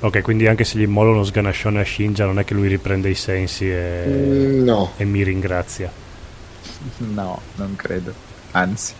Ok, 0.00 0.20
quindi 0.22 0.46
anche 0.46 0.62
se 0.64 0.78
gli 0.78 0.86
molo 0.86 1.10
uno 1.10 1.24
sganascione 1.24 1.80
a 1.80 1.84
Shinja 1.84 2.24
non 2.24 2.38
è 2.38 2.44
che 2.44 2.54
lui 2.54 2.68
riprende 2.68 3.08
i 3.08 3.14
sensi 3.16 3.68
e, 3.68 4.04
Mm, 4.06 4.62
no. 4.64 4.92
e 4.96 5.04
mi 5.04 5.22
ringrazia. 5.24 5.90
No, 6.98 7.40
non 7.56 7.74
credo. 7.76 8.12
Anzi, 8.52 8.92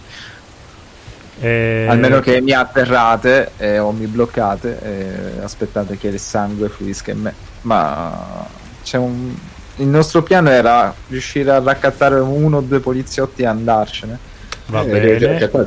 E- 1.41 1.87
almeno 1.89 2.21
che 2.21 2.41
mi 2.41 2.53
atterrate 2.53 3.51
eh, 3.59 3.79
o 3.79 3.93
mi 3.93 4.07
bloccate 4.07 4.81
e 4.83 5.43
aspettate 5.43 5.97
che 5.97 6.09
il 6.09 6.19
sangue 6.19 6.69
fluisca 6.69 7.11
in 7.13 7.21
me. 7.21 7.35
Ma 7.63 8.47
c'è 8.83 8.97
un... 8.99 9.35
il 9.77 9.87
nostro 9.87 10.23
piano 10.23 10.51
era 10.51 10.93
riuscire 11.09 11.51
a 11.53 11.61
raccattare 11.61 12.17
uno 12.21 12.59
o 12.59 12.61
due 12.61 12.81
poliziotti 12.81 13.43
e 13.43 13.47
andarcene. 13.47 14.19
Va 14.67 14.83
Eh, 14.83 14.87
bene. 14.87 15.01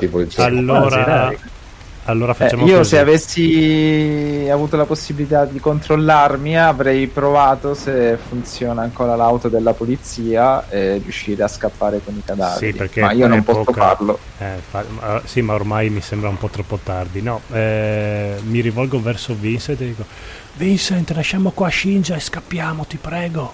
poliziotti. 0.08 1.38
Allora, 2.06 2.32
Eh, 2.32 2.36
facciamo 2.36 2.66
io 2.66 2.78
così. 2.78 2.90
se 2.90 3.00
avessi 3.00 4.48
avuto 4.52 4.76
la 4.76 4.86
possibilità 4.86 5.46
di 5.46 5.60
controllarmi 5.60 6.58
avrei 6.58 7.06
provato 7.08 7.74
se 7.76 8.18
funziona 8.18 8.82
ancora 8.82 9.16
l'auto 9.16 9.50
della 9.50 9.74
polizia 9.74 10.68
e 10.70 10.98
riuscire 10.98 11.44
a 11.44 11.48
scappare 11.48 12.02
con 12.04 12.16
i 12.16 12.24
cadaveri. 12.26 12.72
Sì, 12.72 12.78
perché 12.78 13.02
Ma 13.02 13.12
io 13.12 13.28
non 13.28 13.44
posso 13.44 13.72
farlo. 13.72 14.18
Eh, 14.40 14.46
fa- 14.68 14.84
ma- 14.90 15.22
sì, 15.26 15.42
ma 15.42 15.54
ormai 15.54 15.90
mi 15.90 16.02
sembra 16.02 16.30
un 16.30 16.38
po' 16.38 16.50
troppo 16.50 16.80
tardi. 16.84 17.22
No, 17.22 17.42
eh, 17.52 18.36
mi 18.46 18.62
rivolgo 18.62 19.00
verso 19.00 19.36
Vincent 19.40 19.80
e 19.82 19.86
dico: 19.86 20.04
Vincent, 20.56 21.12
lasciamo 21.12 21.52
qua 21.52 21.70
Shinja 21.70 22.16
e 22.16 22.20
scappiamo, 22.20 22.86
ti 22.86 22.98
prego. 22.98 23.54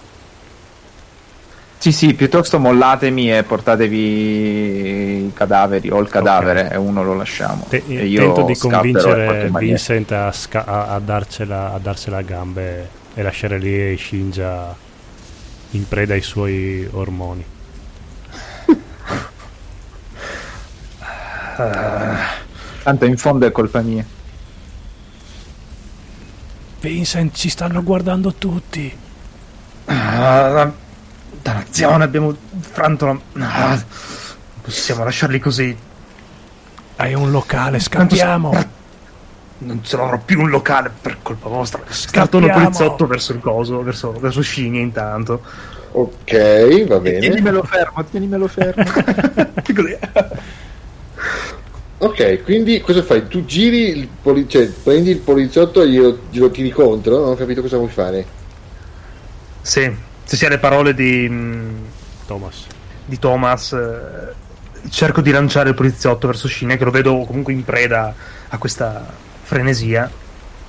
Sì, 1.79 1.91
sì, 1.91 2.13
piuttosto 2.15 2.59
mollatemi 2.59 3.31
e 3.35 3.43
portatevi 3.43 5.25
i 5.27 5.31
cadaveri 5.33 5.89
o 5.89 5.99
il 5.99 6.09
cadavere 6.09 6.71
e 6.71 6.75
uno 6.77 7.03
lo 7.03 7.13
lasciamo. 7.15 7.65
Te- 7.69 7.83
e 7.87 8.05
io 8.05 8.19
tento 8.33 8.43
di 8.45 8.57
convincere. 8.57 9.49
Vincent 9.53 10.11
a, 10.11 10.31
sca- 10.31 10.65
a- 10.65 10.87
a 10.95 10.99
darcela, 10.99 11.73
a 11.73 11.77
darsela 11.77 12.17
a 12.17 12.21
gambe 12.23 12.89
e 13.13 13.21
lasciare 13.21 13.59
lì 13.59 13.95
Shinja 13.97 14.75
in 15.71 15.87
preda 15.87 16.13
ai 16.15 16.21
suoi 16.21 16.87
ormoni. 16.91 17.45
Tanto 22.83 23.05
in 23.05 23.17
fondo 23.17 23.45
è 23.45 23.51
colpa 23.51 23.81
mia. 23.81 24.05
Vincent, 26.79 27.35
ci 27.35 27.49
stanno 27.49 27.83
guardando 27.83 28.33
tutti. 28.33 28.95
Ah, 29.85 30.71
dannazione, 31.51 32.03
abbiamo 32.03 32.35
franto 32.59 33.05
la... 33.05 33.19
Ah, 33.45 33.69
non 33.69 33.83
possiamo 34.61 35.03
lasciarli 35.03 35.39
così. 35.39 35.75
Hai 36.97 37.13
un 37.13 37.31
locale, 37.31 37.79
Tanto 37.79 38.15
scappiamo. 38.15 38.75
Non 39.59 39.83
ce 39.83 39.97
l'avrò 39.97 40.19
più 40.19 40.39
un 40.41 40.49
locale 40.49 40.91
per 41.01 41.17
colpa 41.21 41.49
vostra. 41.49 41.81
Scatto 41.89 42.39
poliziotto 42.39 43.07
verso 43.07 43.33
il 43.33 43.39
coso, 43.39 43.81
verso, 43.81 44.11
verso 44.11 44.41
Scinia 44.41 44.81
intanto. 44.81 45.41
Ok, 45.91 46.85
va 46.85 46.99
bene. 46.99 47.19
Tienimelo 47.19 47.63
fermo, 47.63 48.03
tienimelo 48.03 48.47
fermo. 48.47 48.83
Così. 49.63 49.97
Ok, 51.99 52.43
quindi 52.43 52.79
cosa 52.79 53.01
fai? 53.01 53.27
Tu 53.27 53.43
giri 53.45 53.97
il 53.97 54.07
poli- 54.21 54.47
cioè 54.47 54.67
prendi 54.67 55.09
il 55.09 55.17
poliziotto 55.17 55.81
e 55.81 55.89
glielo, 55.89 56.19
glielo 56.29 56.51
tiri 56.51 56.69
contro? 56.69 57.17
Non 57.21 57.29
ho 57.31 57.35
capito 57.35 57.61
cosa 57.61 57.77
vuoi 57.77 57.89
fare. 57.89 58.25
sì, 59.61 59.91
se 60.27 60.35
sia 60.35 60.49
le 60.49 60.57
parole 60.59 60.93
di, 60.93 61.25
mm, 61.29 61.75
Thomas. 62.27 62.65
di 63.05 63.17
Thomas, 63.17 63.71
eh, 63.71 64.89
cerco 64.89 65.21
di 65.21 65.31
lanciare 65.31 65.69
il 65.69 65.75
poliziotto 65.75 66.27
verso 66.27 66.47
Scinia, 66.49 66.75
che 66.75 66.83
lo 66.83 66.91
vedo 66.91 67.23
comunque 67.25 67.53
in 67.53 67.63
preda 67.63 68.13
a 68.49 68.57
questa 68.57 69.05
frenesia. 69.43 70.11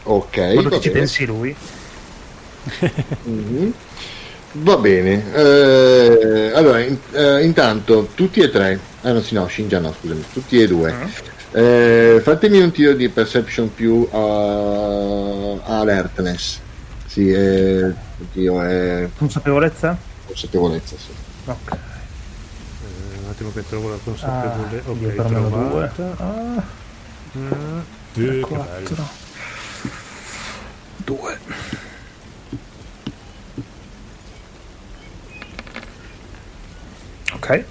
Ok, 0.05 0.55
va 0.63 0.69
che 0.71 0.81
ci 0.81 0.89
bene. 0.89 0.99
pensi 1.01 1.27
lui. 1.27 1.55
Mhm. 3.25 3.73
Va 4.53 4.77
bene. 4.77 5.25
Eh, 5.35 6.53
allora, 6.55 6.79
in- 6.81 6.97
eh, 7.13 7.45
intanto, 7.45 8.09
tutti 8.15 8.41
e 8.41 8.51
tre, 8.51 8.79
ah 9.03 9.13
no, 9.13 9.21
sì, 9.21 9.35
no, 9.35 9.47
Shinja 9.49 9.79
no, 9.81 9.93
scusami, 10.01 10.25
tutti 10.33 10.61
e 10.61 10.67
due. 10.67 10.93
Mm. 10.93 11.03
Eh, 11.51 12.21
fatemi 12.23 12.61
un 12.61 12.71
tiro 12.71 12.93
di 12.93 13.09
perception 13.09 13.73
più 13.75 14.07
uh, 14.11 15.61
alertness. 15.65 16.61
Sì, 17.09 17.31
è, 17.31 17.83
oddio, 18.21 18.61
è 18.63 19.09
Consapevolezza? 19.17 19.97
consapevolezza, 20.27 20.95
sì. 20.99 21.11
Ok. 21.47 21.73
Eh, 21.73 23.19
un 23.25 23.31
attimo 23.31 23.51
che 23.53 23.67
trovo 23.67 23.89
la 23.89 23.97
consapevolezza. 24.05 24.87
Ah, 24.87 24.91
ok, 24.91 24.99
per 24.99 25.29
meno 25.31 25.49
trovata. 25.49 26.03
due. 26.03 26.15
Ah, 26.19 26.77
Mm, 27.37 27.79
eh, 27.79 27.83
che 28.15 28.23
bello. 28.23 28.47
quattro. 28.47 29.09
Due. 30.97 31.39
Ok. 37.35 37.65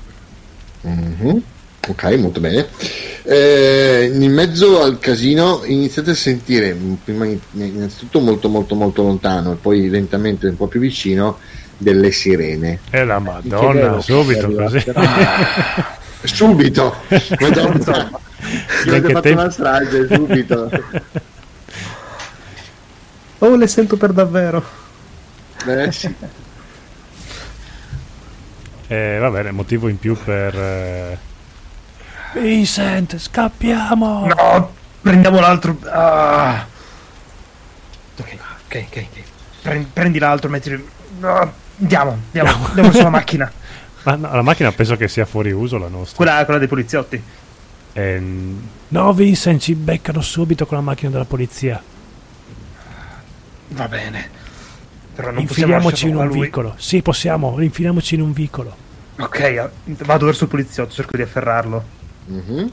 Mhm. 0.84 1.44
Ok, 1.88 2.04
molto 2.18 2.40
bene. 2.40 2.68
Eh, 3.24 4.10
in 4.14 4.32
mezzo 4.34 4.82
al 4.82 5.00
casino 5.00 5.62
iniziate 5.66 6.12
a 6.12 6.16
sentire, 6.16 6.74
mm, 6.74 6.94
prima 7.04 7.26
in- 7.26 7.40
innanzitutto 7.54 8.20
molto 8.20 8.50
molto 8.50 8.76
molto 8.76 9.04
lontano 9.04 9.54
e 9.54 9.56
poi 9.56 9.90
lentamente 9.90 10.48
un 10.48 10.56
po' 10.58 10.68
più 10.68 10.80
vicino, 10.80 11.38
delle 11.78 12.12
sirene. 12.12 12.80
E 12.90 13.04
la 13.06 13.18
Che 13.18 13.22
madonna, 13.22 13.72
bello. 13.90 14.02
subito 14.02 14.52
così. 14.52 14.84
Subito! 16.24 16.96
Madonna, 17.40 18.10
ho 18.10 18.20
che 18.84 19.02
fatto 19.02 19.22
tempo- 19.22 19.40
una 19.42 19.50
strage 19.52 20.08
subito. 20.12 20.70
Oh, 23.40 23.56
le 23.56 23.68
sento 23.68 23.98
per 23.98 24.14
davvero. 24.14 24.66
Eh, 25.68 25.92
sì. 25.92 26.12
Eh, 28.88 29.18
va 29.20 29.30
bene, 29.30 29.52
motivo 29.52 29.90
in 29.90 30.00
più 30.00 30.18
per... 30.18 30.56
eh, 30.56 31.18
Vincent, 32.34 33.18
scappiamo! 33.18 34.28
No, 34.28 34.74
prendiamo 35.02 35.40
l'altro. 35.40 35.78
Ah. 35.86 36.66
Ok, 38.20 38.38
ok, 38.66 38.86
ok. 38.86 39.06
Prendi, 39.62 39.90
prendi 39.92 40.20
l'altro, 40.20 40.50
mettilo. 40.50 40.82
No, 41.20 41.54
andiamo, 41.80 42.20
andiamo, 42.34 42.66
andiamo 42.68 42.92
sulla 42.92 43.10
macchina. 43.10 43.52
Ma 44.04 44.16
no, 44.16 44.34
la 44.34 44.42
macchina 44.42 44.72
penso 44.72 44.96
che 44.96 45.08
sia 45.08 45.26
fuori 45.26 45.52
uso 45.52 45.78
la 45.78 45.88
nostra. 45.88 46.16
Quella, 46.16 46.44
quella 46.46 46.60
dei 46.60 46.68
poliziotti. 46.68 47.22
Ehm, 47.94 48.68
no, 48.90 49.14
Vincent, 49.14 49.60
ci 49.60 49.76
beccano 49.76 50.22
subito 50.22 50.66
con 50.66 50.78
la 50.78 50.84
macchina 50.84 51.12
della 51.12 51.26
polizia. 51.26 51.82
Va 53.70 53.88
bene. 53.88 54.30
Però 55.16 55.32
non 55.32 55.46
possiamo 55.46 55.74
Infiliamoci 55.74 56.08
in 56.08 56.16
un 56.16 56.30
vicolo. 56.30 56.76
Sì, 56.78 57.02
possiamo, 57.02 57.60
infiliamoci 57.60 58.16
in 58.16 58.22
un 58.22 58.34
vicolo. 58.34 58.76
Ok, 59.20 59.70
vado 60.06 60.26
verso 60.26 60.44
il 60.44 60.50
poliziotto, 60.52 60.94
cerco 60.94 61.16
di 61.16 61.24
afferrarlo. 61.24 61.84
Mhm. 62.28 62.72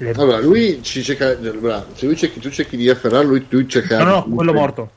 Le- 0.00 0.10
Allora, 0.12 0.38
lui 0.38 0.80
ci 0.82 1.02
cerca. 1.02 1.30
allora, 1.30 1.84
se 1.94 2.06
lui 2.06 2.16
cerchi, 2.16 2.38
tu 2.38 2.50
cerchi 2.50 2.76
di 2.76 2.88
afferrarlo, 2.88 3.30
lui 3.30 3.48
tu 3.48 3.66
cerca. 3.66 3.98
No, 4.02 4.04
no, 4.04 4.24
quello 4.24 4.52
morto. 4.52 4.90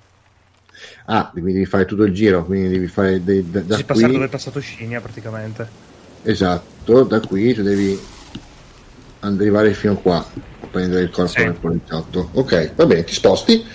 Ah, 1.05 1.29
quindi 1.31 1.53
devi 1.53 1.65
fare 1.65 1.85
tutto 1.85 2.03
il 2.03 2.13
giro, 2.13 2.45
quindi 2.45 2.69
devi 2.69 2.87
fare 2.87 3.23
dei- 3.23 3.49
da, 3.49 3.61
da 3.61 3.75
Si 3.77 3.83
qui. 3.83 4.11
dove 4.11 4.25
è 4.25 4.29
passato 4.29 4.59
Scinia 4.59 5.01
praticamente. 5.01 5.67
Esatto, 6.23 7.03
da 7.03 7.19
qui 7.19 7.53
tu 7.55 7.63
devi 7.63 7.99
arrivare 9.21 9.73
fino 9.73 9.95
qua 9.95 10.17
a 10.17 10.67
prendere 10.67 11.01
il 11.01 11.09
corpo 11.09 11.31
Sì. 11.31 11.43
del 11.43 11.53
poliziotto. 11.53 12.29
Ok, 12.33 12.73
va 12.75 12.85
bene, 12.85 13.03
ti 13.03 13.13
sposti. 13.13 13.65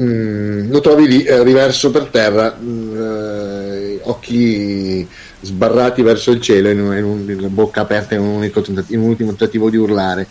Mm, 0.00 0.70
lo 0.70 0.80
trovi 0.80 1.06
lì, 1.06 1.22
eh, 1.24 1.42
riverso 1.42 1.90
per 1.90 2.04
terra, 2.06 2.56
mm, 2.58 2.96
eh, 2.96 4.00
occhi 4.04 5.06
sbarrati 5.40 6.00
verso 6.02 6.30
il 6.30 6.40
cielo, 6.40 6.70
in, 6.70 6.80
un- 6.80 7.28
in 7.28 7.46
bocca 7.54 7.82
aperta 7.82 8.14
in 8.14 8.20
un, 8.22 8.42
in 8.44 8.98
un 9.00 9.08
ultimo 9.08 9.28
tentativo 9.30 9.68
di 9.68 9.76
urlare. 9.76 10.26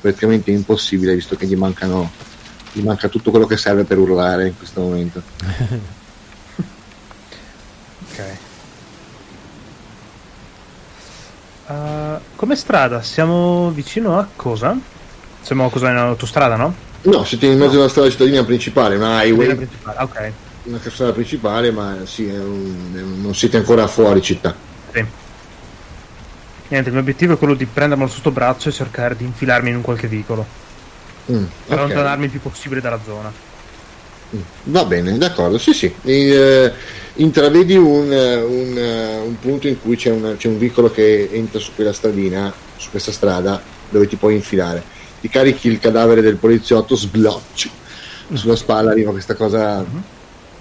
Praticamente 0.00 0.50
impossibile, 0.50 1.14
visto 1.14 1.36
che 1.36 1.46
gli 1.46 1.56
mancano 1.56 2.10
gli 2.72 2.82
manca 2.82 3.08
tutto 3.08 3.30
quello 3.30 3.46
che 3.46 3.56
serve 3.56 3.84
per 3.84 3.98
urlare 3.98 4.48
in 4.48 4.56
questo 4.56 4.80
momento. 4.80 5.22
Ok. 8.16 8.22
Uh, 11.66 12.20
come 12.36 12.54
strada? 12.54 13.02
Siamo 13.02 13.70
vicino 13.70 14.18
a 14.18 14.28
cosa? 14.36 14.76
Siamo 15.40 15.64
a 15.66 15.70
cosa 15.70 15.90
in 15.90 15.96
autostrada, 15.96 16.54
no? 16.54 16.74
No, 17.04 17.24
siete 17.24 17.46
in 17.46 17.58
mezzo 17.58 17.76
alla 17.76 17.88
strada 17.88 18.08
cittadina 18.10 18.44
principale, 18.44 18.96
una 18.96 19.22
highway, 19.22 19.54
principale. 19.54 19.98
Ok. 20.02 20.32
una 20.64 20.80
strada 20.88 21.12
principale, 21.12 21.70
ma 21.70 21.98
sì, 22.04 22.26
è 22.26 22.38
un- 22.38 23.18
non 23.20 23.34
siete 23.34 23.58
ancora 23.58 23.86
fuori 23.86 24.22
città. 24.22 24.54
Sì. 24.92 25.04
Niente, 26.68 26.88
il 26.88 26.94
mio 26.94 27.02
obiettivo 27.02 27.34
è 27.34 27.38
quello 27.38 27.52
di 27.54 27.66
prendermelo 27.66 28.08
sotto 28.08 28.30
braccio 28.30 28.70
e 28.70 28.72
cercare 28.72 29.14
di 29.16 29.24
infilarmi 29.24 29.68
in 29.68 29.76
un 29.76 29.82
qualche 29.82 30.06
vicolo. 30.08 30.46
Mm, 31.30 31.36
Per 31.36 31.44
ok. 31.66 31.78
allontanarmi 31.78 32.24
il 32.24 32.30
più 32.30 32.40
possibile 32.40 32.80
dalla 32.80 32.98
zona. 33.04 33.30
Va 34.64 34.84
bene, 34.86 35.16
d'accordo, 35.18 35.58
sì 35.58 35.72
sì. 35.74 35.94
Eh, 36.02 36.72
intravedi 37.16 37.76
un, 37.76 38.10
eh, 38.10 38.36
un, 38.40 38.76
eh, 38.78 39.16
un 39.18 39.38
punto 39.38 39.68
in 39.68 39.80
cui 39.80 39.96
c'è, 39.96 40.10
una- 40.10 40.34
c'è 40.36 40.48
un 40.48 40.58
vicolo 40.58 40.90
che 40.90 41.28
entra 41.30 41.60
su 41.60 41.72
quella 41.74 41.92
stradina, 41.92 42.52
su 42.76 42.88
questa 42.90 43.12
strada, 43.12 43.60
dove 43.90 44.08
ti 44.08 44.16
puoi 44.16 44.34
infilare. 44.34 44.82
Ti 45.24 45.30
carichi 45.30 45.68
il 45.68 45.78
cadavere 45.78 46.20
del 46.20 46.36
poliziotto, 46.36 46.94
sblocci 46.96 47.70
sulla 48.34 48.56
spalla, 48.56 48.90
arriva 48.90 49.10
questa 49.10 49.34
cosa 49.34 49.82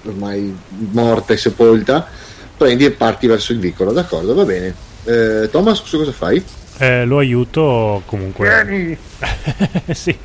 ormai 0.05 0.57
morta 0.91 1.34
e 1.34 1.38
sepolta, 1.38 2.07
prendi 2.55 2.86
e 2.86 2.91
parti 2.91 3.28
verso 3.28 3.51
il 3.51 3.59
vicolo, 3.59 3.91
d'accordo, 3.91 4.34
va 4.34 4.45
bene. 4.45 4.74
Eh, 5.03 5.49
Thomas, 5.51 5.84
su 5.84 5.97
cosa 5.97 6.14
fai? 6.14 6.41
Eh, 6.78 7.03
lo 7.03 7.18
aiuto 7.18 8.03
comunque. 8.05 8.64
Vieni! 8.66 8.97
sì. 9.91 10.18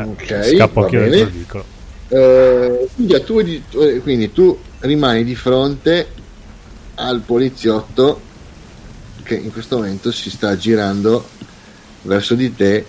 Ok, 0.00 0.56
Scappo 0.56 0.80
va 0.80 0.86
anche 0.86 0.98
bene. 0.98 1.10
dentro 1.10 1.28
il 1.28 1.38
vicolo. 1.38 1.64
Eh, 2.08 2.88
quindi, 2.96 3.62
tu, 3.70 3.78
eh, 3.78 4.00
quindi 4.00 4.32
tu 4.32 4.58
rimani 4.80 5.22
di 5.22 5.36
fronte 5.36 6.08
al 6.96 7.20
poliziotto 7.20 8.20
che 9.22 9.36
in 9.36 9.52
questo 9.52 9.76
momento 9.76 10.10
si 10.10 10.28
sta 10.28 10.56
girando 10.56 11.24
verso 12.02 12.34
di 12.34 12.52
te 12.52 12.84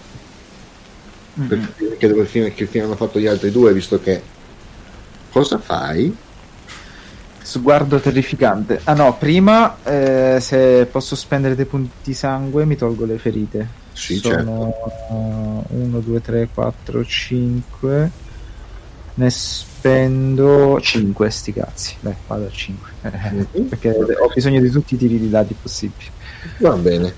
per 1.48 1.60
capire 1.60 2.14
dove 2.14 2.26
fine, 2.26 2.54
che 2.54 2.66
fine 2.66 2.86
hanno 2.86 2.96
fatto 2.96 3.20
gli 3.20 3.28
altri 3.28 3.52
due, 3.52 3.74
visto 3.74 4.00
che... 4.00 4.22
Cosa 5.32 5.58
fai? 5.60 6.16
Sguardo 7.42 8.00
terrificante. 8.00 8.80
Ah 8.86 8.94
no, 8.94 9.16
prima 9.18 9.78
eh, 9.84 10.38
se 10.40 10.88
posso 10.90 11.16
spendere 11.16 11.56
dei 11.56 11.66
punti 11.66 12.14
sangue 12.14 12.66
mi 12.66 12.76
tolgo 12.76 13.06
le 13.06 13.18
ferite. 13.18 13.68
Sì, 13.94 14.16
Sono 14.16 14.74
1, 15.70 16.00
2, 16.00 16.22
3, 16.22 16.50
4, 16.54 17.06
5. 17.06 18.12
Ne 19.16 19.30
spendo 19.30 20.80
5 20.82 21.30
sti 21.30 21.54
cazzi. 21.54 21.96
Dai, 22.00 22.16
vado 22.28 22.46
a 22.46 22.50
5. 22.50 22.90
Mhm. 23.06 23.68
Perché 23.68 23.92
ho 23.92 24.32
bisogno 24.34 24.60
di 24.60 24.70
tutti 24.70 24.96
i 24.96 24.98
tiri 24.98 25.20
di 25.20 25.30
dati 25.30 25.56
possibili. 25.60 26.06
Va 26.60 26.72
bene. 26.72 27.14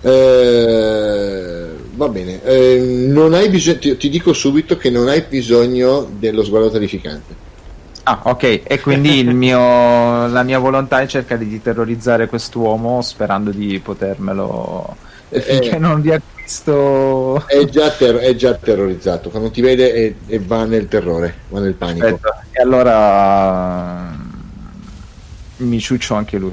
Eh, 0.00 1.76
va 1.94 2.08
bene. 2.08 2.42
Eh, 2.42 3.06
non 3.08 3.34
hai 3.34 3.48
bisogno, 3.48 3.78
ti, 3.78 3.96
ti 3.96 4.08
dico 4.08 4.32
subito 4.32 4.76
che 4.76 4.90
non 4.90 5.08
hai 5.08 5.22
bisogno 5.28 6.08
dello 6.10 6.44
sguardo 6.44 6.70
terrificante. 6.70 7.46
Ah, 8.04 8.20
ok. 8.24 8.62
E 8.64 8.80
quindi 8.80 9.18
il 9.18 9.34
mio, 9.34 10.26
la 10.28 10.42
mia 10.42 10.58
volontà 10.58 11.00
è 11.00 11.06
cercare 11.06 11.46
di 11.46 11.60
terrorizzare 11.60 12.26
quest'uomo 12.26 13.02
sperando 13.02 13.50
di 13.50 13.78
potermelo. 13.80 14.96
Eh, 15.30 15.40
Finché 15.40 15.78
non 15.78 16.00
riacquisto. 16.00 17.44
È 17.46 17.62
già, 17.66 17.90
ter- 17.90 18.16
è 18.16 18.34
già 18.34 18.54
terrorizzato. 18.54 19.28
Quando 19.28 19.50
ti 19.50 19.60
vede 19.60 19.92
e, 19.92 20.14
e 20.26 20.38
va 20.38 20.64
nel 20.64 20.88
terrore, 20.88 21.34
va 21.48 21.60
nel 21.60 21.74
panico. 21.74 22.06
Aspetta, 22.06 22.44
E 22.50 22.62
allora 22.62 24.16
mi 25.58 25.80
ciuccio 25.80 26.14
anche 26.14 26.38
lui. 26.38 26.52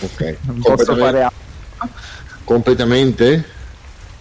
Ok. 0.00 0.36
Non 0.42 0.60
posso 0.60 0.94
fare 0.94 1.22
altro. 1.22 1.42
Completamente? 2.44 3.52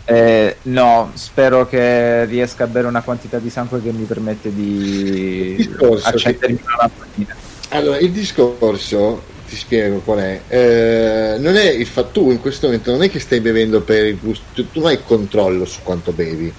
Eh, 0.05 0.57
no, 0.63 1.11
spero 1.13 1.67
che 1.67 2.25
riesca 2.25 2.65
a 2.65 2.67
bere 2.67 2.87
una 2.87 3.01
quantità 3.01 3.39
di 3.39 3.49
sangue 3.49 3.81
che 3.81 3.91
mi 3.91 4.03
permette 4.03 4.53
di 4.53 5.55
Discorso 5.55 6.07
accendermi 6.07 6.59
una 6.61 6.75
lampadina. 6.77 7.35
Allora, 7.69 7.97
il 7.99 8.11
discorso, 8.11 9.23
ti 9.47 9.55
spiego 9.55 9.99
qual 9.99 10.19
è. 10.19 10.41
Eh, 10.47 11.37
non 11.39 11.55
è 11.55 11.69
il 11.69 11.87
fatto, 11.87 12.21
tu 12.21 12.31
in 12.31 12.39
questo 12.39 12.67
momento 12.67 12.91
non 12.91 13.01
è 13.01 13.09
che 13.09 13.19
stai 13.19 13.39
bevendo 13.39 13.81
per 13.81 14.05
il 14.05 14.19
gusto, 14.19 14.43
tu, 14.53 14.69
tu 14.71 14.79
non 14.81 14.89
hai 14.89 14.99
controllo 15.03 15.65
su 15.65 15.79
quanto 15.81 16.11
bevi. 16.11 16.53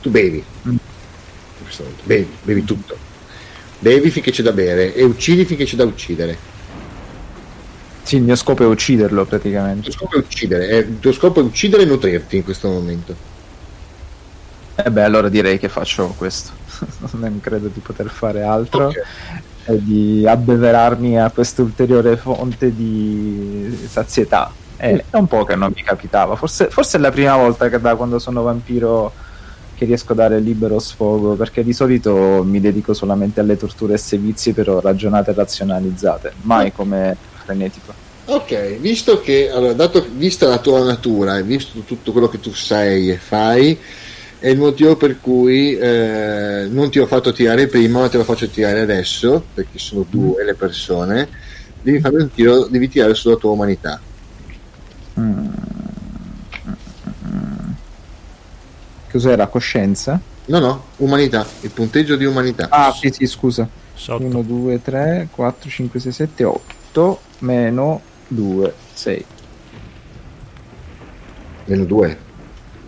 Tu 0.00 0.10
bevi. 0.10 0.44
Mm. 0.68 0.70
In 0.70 0.78
questo 1.62 1.82
momento, 1.84 2.04
bevi, 2.06 2.28
bevi 2.42 2.64
tutto. 2.64 2.96
Bevi 3.80 4.10
finché 4.10 4.30
c'è 4.30 4.42
da 4.42 4.52
bere 4.52 4.94
e 4.94 5.04
uccidi 5.04 5.44
finché 5.44 5.64
c'è 5.64 5.76
da 5.76 5.84
uccidere. 5.84 6.56
Sì, 8.08 8.16
il 8.16 8.22
mio 8.22 8.36
scopo 8.36 8.62
è 8.62 8.66
ucciderlo 8.66 9.20
Il 9.20 9.26
praticamente. 9.26 9.82
tuo 9.82 9.92
scopo 9.92 10.14
è 10.14 10.18
uccidere, 10.20 10.68
eh, 10.68 10.78
il 10.78 10.98
tuo 10.98 11.12
scopo 11.12 11.40
è 11.40 11.42
uccidere 11.42 11.82
e 11.82 11.84
nutrirti 11.84 12.36
in 12.36 12.42
questo 12.42 12.70
momento. 12.70 13.14
E 14.76 14.90
beh, 14.90 15.02
allora 15.02 15.28
direi 15.28 15.58
che 15.58 15.68
faccio 15.68 16.14
questo. 16.16 16.52
non 17.18 17.38
credo 17.42 17.68
di 17.68 17.80
poter 17.80 18.08
fare 18.08 18.40
altro. 18.40 18.86
Ok. 18.86 19.02
E 19.66 19.84
di 19.84 20.26
abbeverarmi 20.26 21.20
a 21.20 21.28
questa 21.28 21.60
ulteriore 21.60 22.16
fonte 22.16 22.74
di 22.74 23.78
sazietà. 23.86 24.50
È 24.74 25.04
è 25.10 25.16
un 25.16 25.26
po' 25.26 25.44
che 25.44 25.54
non 25.54 25.70
mi 25.74 25.82
capitava. 25.82 26.34
Forse, 26.34 26.70
forse 26.70 26.96
è 26.96 27.00
la 27.02 27.10
prima 27.10 27.36
volta 27.36 27.68
che 27.68 27.78
da 27.78 27.94
quando 27.94 28.18
sono 28.18 28.40
vampiro 28.40 29.12
che 29.74 29.84
riesco 29.84 30.12
a 30.12 30.14
dare 30.14 30.40
libero 30.40 30.78
sfogo, 30.78 31.34
perché 31.34 31.62
di 31.62 31.74
solito 31.74 32.42
mi 32.42 32.58
dedico 32.58 32.94
solamente 32.94 33.40
alle 33.40 33.58
torture 33.58 33.92
e 33.92 33.98
sevizie 33.98 34.54
però 34.54 34.80
ragionate 34.80 35.32
e 35.32 35.34
razionalizzate, 35.34 36.32
mai 36.40 36.72
come 36.72 37.27
frenetico. 37.48 37.94
Ok, 38.26 38.76
visto 38.76 39.20
che, 39.20 39.50
allora, 39.50 39.72
dato, 39.72 40.06
vista 40.12 40.46
la 40.48 40.58
tua 40.58 40.84
natura 40.84 41.38
e 41.38 41.42
visto 41.42 41.80
tutto 41.80 42.12
quello 42.12 42.28
che 42.28 42.40
tu 42.40 42.52
sei 42.52 43.10
e 43.10 43.16
fai, 43.16 43.78
è 44.38 44.48
il 44.48 44.58
motivo 44.58 44.96
per 44.96 45.18
cui 45.18 45.74
eh, 45.74 46.68
non 46.70 46.90
ti 46.90 46.98
ho 46.98 47.06
fatto 47.06 47.32
tirare 47.32 47.66
prima, 47.66 48.00
ma 48.00 48.08
te 48.10 48.18
lo 48.18 48.24
faccio 48.24 48.46
tirare 48.48 48.80
adesso, 48.80 49.42
perché 49.54 49.78
sono 49.78 50.02
tu 50.02 50.36
e 50.38 50.44
le 50.44 50.54
persone. 50.54 51.28
Devi 51.80 52.00
fare 52.00 52.16
un 52.16 52.30
tiro, 52.30 52.66
devi 52.66 52.88
tirare 52.88 53.14
sulla 53.14 53.36
tua 53.36 53.52
umanità. 53.52 53.98
Mm. 55.18 55.46
Cos'era? 59.10 59.46
Coscienza? 59.46 60.20
No, 60.44 60.58
no, 60.58 60.84
umanità, 60.96 61.46
il 61.62 61.70
punteggio 61.70 62.16
di 62.16 62.26
umanità. 62.26 62.66
Ah, 62.68 62.92
sì, 62.92 63.10
sì, 63.10 63.26
scusa. 63.26 63.66
Sotto. 63.94 64.22
1, 64.22 64.42
2, 64.42 64.82
3, 64.82 65.28
4, 65.30 65.70
5, 65.70 65.98
6, 65.98 66.12
7, 66.12 66.44
8 66.44 66.76
meno 67.40 68.00
2, 68.28 68.74
6. 68.92 69.24
Meno 71.66 71.84
due. 71.84 72.18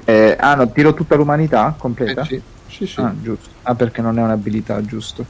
Eh, 0.05 0.36
ah, 0.38 0.55
no, 0.55 0.72
tiro 0.72 0.94
tutta 0.94 1.14
l'umanità 1.14 1.74
completa? 1.76 2.22
Eh, 2.22 2.24
sì, 2.26 2.42
sì, 2.66 2.86
sì. 2.86 3.01
Ah, 3.01 3.14
giusto. 3.20 3.48
Ah, 3.62 3.74
perché 3.74 4.01
non 4.03 4.18
è 4.18 4.22
un'abilità, 4.22 4.80
giusto. 4.82 5.24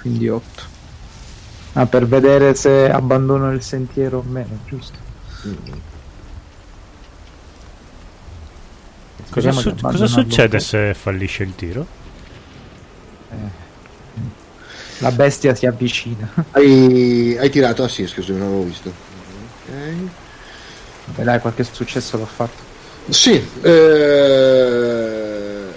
Quindi 0.00 0.28
8. 0.28 0.62
Ah, 1.74 1.86
per 1.86 2.06
vedere 2.06 2.54
se 2.54 2.90
abbandono 2.90 3.52
il 3.52 3.62
sentiero 3.62 4.18
o 4.18 4.22
meno, 4.22 4.58
giusto. 4.66 4.98
Mm. 5.46 5.72
Cosa, 9.30 9.52
su- 9.52 9.74
cosa 9.74 10.06
succede 10.06 10.58
se 10.60 10.94
fallisce 10.94 11.42
il 11.42 11.54
tiro? 11.54 11.86
po'. 13.28 13.65
La 14.98 15.10
bestia 15.12 15.54
si 15.54 15.66
avvicina. 15.66 16.32
Hai, 16.52 17.36
hai 17.38 17.50
tirato? 17.50 17.82
Ah 17.82 17.88
sì, 17.88 18.06
scusa, 18.06 18.32
non 18.32 18.40
l'avevo 18.40 18.62
visto. 18.62 18.88
Ok. 18.88 19.74
Beh, 21.16 21.22
dai, 21.24 21.40
qualche 21.40 21.64
successo 21.64 22.16
l'ho 22.16 22.26
fatto. 22.26 22.64
Sì, 23.08 23.40
eh, 23.62 25.02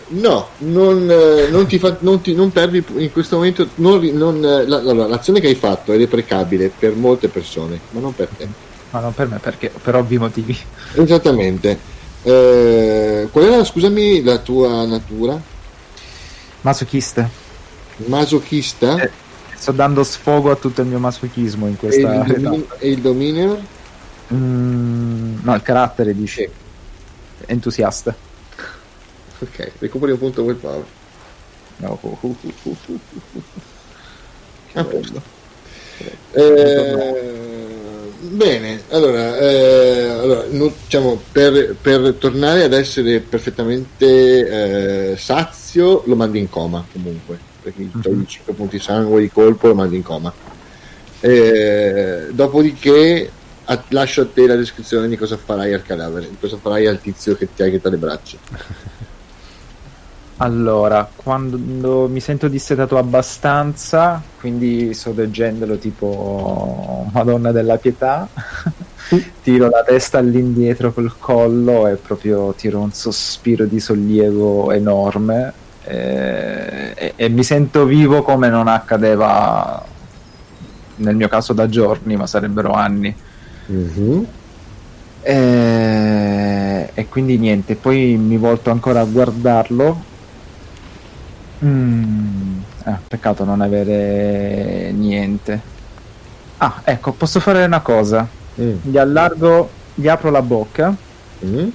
no, 0.08 0.48
non, 0.60 1.08
eh, 1.12 1.48
non 1.50 1.68
ti 1.68 1.78
fa, 1.78 1.98
non, 2.00 2.22
ti, 2.22 2.34
non 2.34 2.52
perdi 2.52 2.84
in 2.96 3.12
questo 3.12 3.36
momento. 3.36 3.64
Eh, 3.64 3.68
la- 4.68 4.78
allora, 4.78 5.06
l'azione 5.08 5.40
che 5.40 5.48
hai 5.48 5.56
fatto 5.56 5.94
è 5.94 5.98
deprecabile 5.98 6.72
per 6.78 6.96
molte 6.96 7.28
persone, 7.28 7.80
ma 7.92 8.00
non 8.00 8.16
per 8.16 8.30
te. 8.36 8.48
Ma 8.92 9.00
non 9.02 9.14
per 9.14 9.28
me, 9.28 9.38
perché 9.38 9.70
per 9.82 9.96
ovvi 9.96 10.18
motivi. 10.18 10.58
Esattamente. 10.96 11.78
Eh, 12.24 13.28
qual 13.32 13.46
era, 13.46 13.64
scusami, 13.64 14.24
la 14.24 14.40
tua 14.40 14.86
natura? 14.86 15.40
Masochista. 16.62 17.30
Masochista? 18.06 18.98
Eh, 19.02 19.12
Sto 19.56 19.72
dando 19.74 20.04
sfogo 20.04 20.52
a 20.52 20.56
tutto 20.56 20.82
il 20.82 20.88
mio 20.88 21.00
masochismo 21.00 21.68
in 21.68 21.74
e, 21.74 21.78
questa 21.78 22.14
il 22.14 22.32
età. 22.32 22.40
domin- 22.40 22.66
e 22.80 22.90
il 22.90 23.00
dominio? 23.02 23.62
Mm, 24.34 25.40
no, 25.42 25.56
il 25.56 25.62
carattere 25.62 26.16
dici. 26.16 26.42
Sì. 26.44 26.50
Entusiasta. 27.46 28.16
Ok, 29.40 29.72
recuperi 29.80 30.12
un 30.14 30.18
punto 30.18 30.44
quel 30.44 30.56
power. 30.56 30.84
No. 31.78 32.00
A 34.74 34.84
posto. 34.84 35.22
Eh, 36.32 38.12
bene, 38.22 38.82
allora, 38.90 39.38
eh, 39.40 40.10
allora, 40.10 40.44
no- 40.52 40.74
diciamo, 40.84 41.22
per, 41.32 41.76
per 41.82 42.14
tornare 42.14 42.64
ad 42.64 42.74
essere 42.74 43.20
perfettamente 43.20 45.12
eh, 45.12 45.18
sazio 45.18 46.04
lo 46.06 46.16
mandi 46.16 46.40
in 46.40 46.50
coma 46.50 46.86
comunque, 46.92 47.38
perché 47.62 47.84
gli 47.84 47.92
togli 48.02 48.26
5 48.26 48.54
punti 48.54 48.80
sangue 48.80 49.22
di 49.22 49.30
colpo 49.30 49.68
lo 49.68 49.76
mandi 49.76 49.96
in 49.96 50.04
coma. 50.04 50.34
Eh, 51.22 52.28
dopodiché 52.32 53.32
a- 53.66 53.84
lascio 53.90 54.22
a 54.22 54.28
te 54.28 54.48
la 54.48 54.56
descrizione 54.56 55.08
di 55.08 55.18
cosa 55.18 55.38
farai 55.38 55.74
al 55.74 55.84
cadavere, 55.84 56.30
di 56.30 56.38
cosa 56.40 56.58
farai 56.58 56.88
al 56.88 57.00
tizio 57.02 57.36
che 57.36 57.50
ti 57.54 57.64
agita 57.64 57.90
le 57.90 57.98
braccia. 57.98 58.38
Allora, 60.42 61.10
quando 61.14 62.08
mi 62.08 62.22
sento 62.22 62.48
dissetato 62.48 62.98
abbastanza, 62.98 64.24
quindi 64.40 64.94
sto 64.94 65.12
leggendolo 65.14 65.78
tipo 65.78 67.10
Madonna 67.12 67.52
della 67.52 67.76
Pietà, 67.76 68.26
tiro 69.44 69.68
la 69.68 69.84
testa 69.84 70.20
all'indietro 70.20 70.94
col 70.94 71.18
collo 71.18 71.88
e 71.88 71.96
proprio 71.96 72.54
tiro 72.54 72.80
un 72.80 72.94
sospiro 72.94 73.66
di 73.66 73.82
sollievo 73.82 74.72
enorme 74.72 75.54
eh, 75.90 76.94
e, 76.96 77.14
e 77.16 77.30
mi 77.30 77.44
sento 77.44 77.86
vivo 77.86 78.22
come 78.22 78.48
non 78.50 78.68
accadeva 78.68 79.84
nel 80.98 81.16
mio 81.16 81.28
caso 81.28 81.54
da 81.54 81.68
giorni, 81.68 82.16
ma 82.16 82.28
sarebbero 82.28 82.74
anni. 82.74 83.16
Mhm. 83.66 84.26
E, 85.22 86.90
e 86.94 87.08
quindi 87.08 87.38
niente, 87.38 87.76
poi 87.76 88.18
mi 88.18 88.38
volto 88.38 88.70
ancora 88.70 89.00
a 89.00 89.06
guardarlo. 89.06 90.04
Mm, 91.66 92.60
eh, 92.86 92.98
peccato 93.08 93.44
non 93.44 93.62
avere 93.62 94.92
niente. 94.94 95.60
Ah, 96.58 96.82
ecco, 96.84 97.14
posso 97.14 97.40
fare 97.40 97.64
una 97.64 97.82
cosa. 97.82 98.28
Mm. 98.62 98.76
Gli 98.84 98.98
allargo, 98.98 99.70
gli 99.96 100.08
apro 100.08 100.30
la 100.30 100.42
bocca, 100.42 100.96
Mm. 101.46 101.70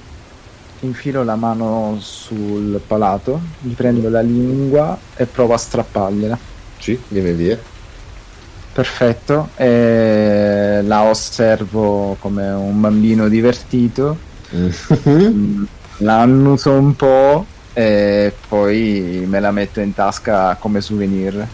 Infilo 0.81 1.23
la 1.23 1.35
mano 1.35 1.97
sul 1.99 2.79
palato, 2.85 3.39
gli 3.59 3.73
prendo 3.73 4.09
la 4.09 4.21
lingua 4.21 4.97
e 5.15 5.25
provo 5.25 5.53
a 5.53 5.57
strappargliela. 5.57 6.37
Sì, 6.77 6.99
viene 7.07 7.33
via. 7.33 7.59
Perfetto, 8.73 9.49
e 9.55 10.81
la 10.83 11.03
osservo 11.03 12.17
come 12.19 12.49
un 12.49 12.81
bambino 12.81 13.27
divertito. 13.29 14.17
Mm, 14.53 15.63
la 15.99 16.19
annuso 16.19 16.71
un 16.71 16.95
po' 16.95 17.45
e 17.73 18.33
poi 18.47 19.25
me 19.27 19.39
la 19.39 19.51
metto 19.51 19.79
in 19.79 19.93
tasca 19.93 20.55
come 20.59 20.81
souvenir. 20.81 21.47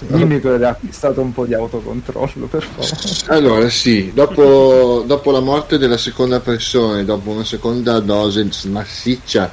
Dimmi 0.00 0.40
che 0.40 0.48
ho 0.48 0.68
acquistato 0.68 1.20
un 1.20 1.32
po' 1.32 1.46
di 1.46 1.54
autocontrollo, 1.54 2.46
per 2.46 2.62
favore. 2.62 3.38
Allora, 3.38 3.68
sì, 3.68 4.12
dopo, 4.12 5.04
dopo 5.06 5.30
la 5.30 5.40
morte 5.40 5.78
della 5.78 5.96
seconda 5.96 6.40
persona, 6.40 7.02
dopo 7.02 7.30
una 7.30 7.44
seconda 7.44 8.00
dose 8.00 8.48
massiccia 8.68 9.52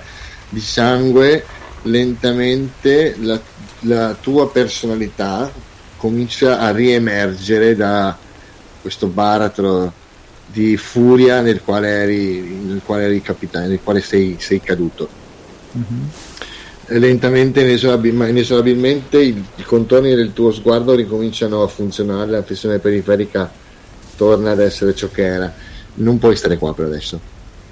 di 0.50 0.60
sangue, 0.60 1.46
lentamente 1.84 3.16
la, 3.20 3.40
la 3.82 4.16
tua 4.20 4.50
personalità 4.50 5.52
comincia 5.98 6.60
a 6.60 6.72
riemergere 6.72 7.76
da 7.76 8.18
questo 8.82 9.08
baratro 9.08 9.94
di 10.46 10.76
furia 10.78 11.42
nel 11.42 11.62
quale 11.64 11.90
eri, 11.90 12.42
nel 12.42 12.82
quale 12.86 13.06
eri 13.06 13.22
capitano, 13.22 13.68
nel 13.68 13.80
quale 13.82 14.02
sei, 14.02 14.36
sei 14.40 14.60
caduto. 14.60 15.08
Mm-hmm 15.78 16.06
lentamente, 16.88 17.62
inesorabil- 17.62 18.28
inesorabilmente 18.30 19.22
i, 19.22 19.46
i, 19.56 19.64
contorni 19.64 20.14
del 20.14 20.34
tuo 20.34 20.52
sguardo 20.52 20.94
ricominciano 20.96 21.64
a 21.64 21.68
funzionare, 21.68 22.32
la 22.32 22.42
pressione 22.42 22.80
periferica 22.80 23.50
torna 24.16 24.52
ad 24.52 24.60
essere 24.60 24.94
ciò 24.94 25.10
che 25.10 25.24
era. 25.24 25.54
Non 25.96 26.18
puoi 26.18 26.36
stare 26.36 26.58
qua 26.58 26.74
per 26.74 26.86
adesso. 26.86 27.20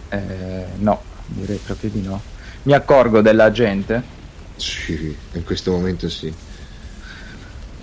Eh, 0.10 0.66
no, 0.78 1.02
direi 1.28 1.60
proprio 1.64 1.90
di 1.90 2.02
no. 2.02 2.22
Mi 2.64 2.74
accorgo 2.74 3.22
della 3.22 3.52
gente? 3.52 4.20
Sì, 4.56 5.16
in 5.34 5.44
questo 5.44 5.72
momento 5.72 6.08
sì. 6.08 6.32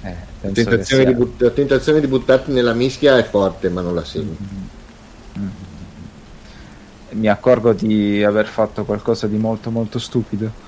Eh, 0.02 0.14
la, 0.40 0.50
tentazione 0.50 1.04
sia... 1.04 1.12
but- 1.12 1.40
la, 1.40 1.50
tentazione 1.50 2.00
di 2.00 2.06
buttarti 2.06 2.52
nella 2.52 2.74
mischia 2.74 3.18
è 3.18 3.24
forte, 3.24 3.68
ma 3.68 3.80
non 3.80 3.94
la 3.94 4.04
sento. 4.04 4.36
Mm-hmm. 4.40 4.62
Mm-hmm. 5.38 5.66
Mi 7.10 7.28
accorgo 7.28 7.72
di 7.72 8.22
aver 8.22 8.46
fatto 8.46 8.84
qualcosa 8.84 9.26
di 9.26 9.36
molto 9.36 9.70
molto 9.70 9.98
stupido. 9.98 10.66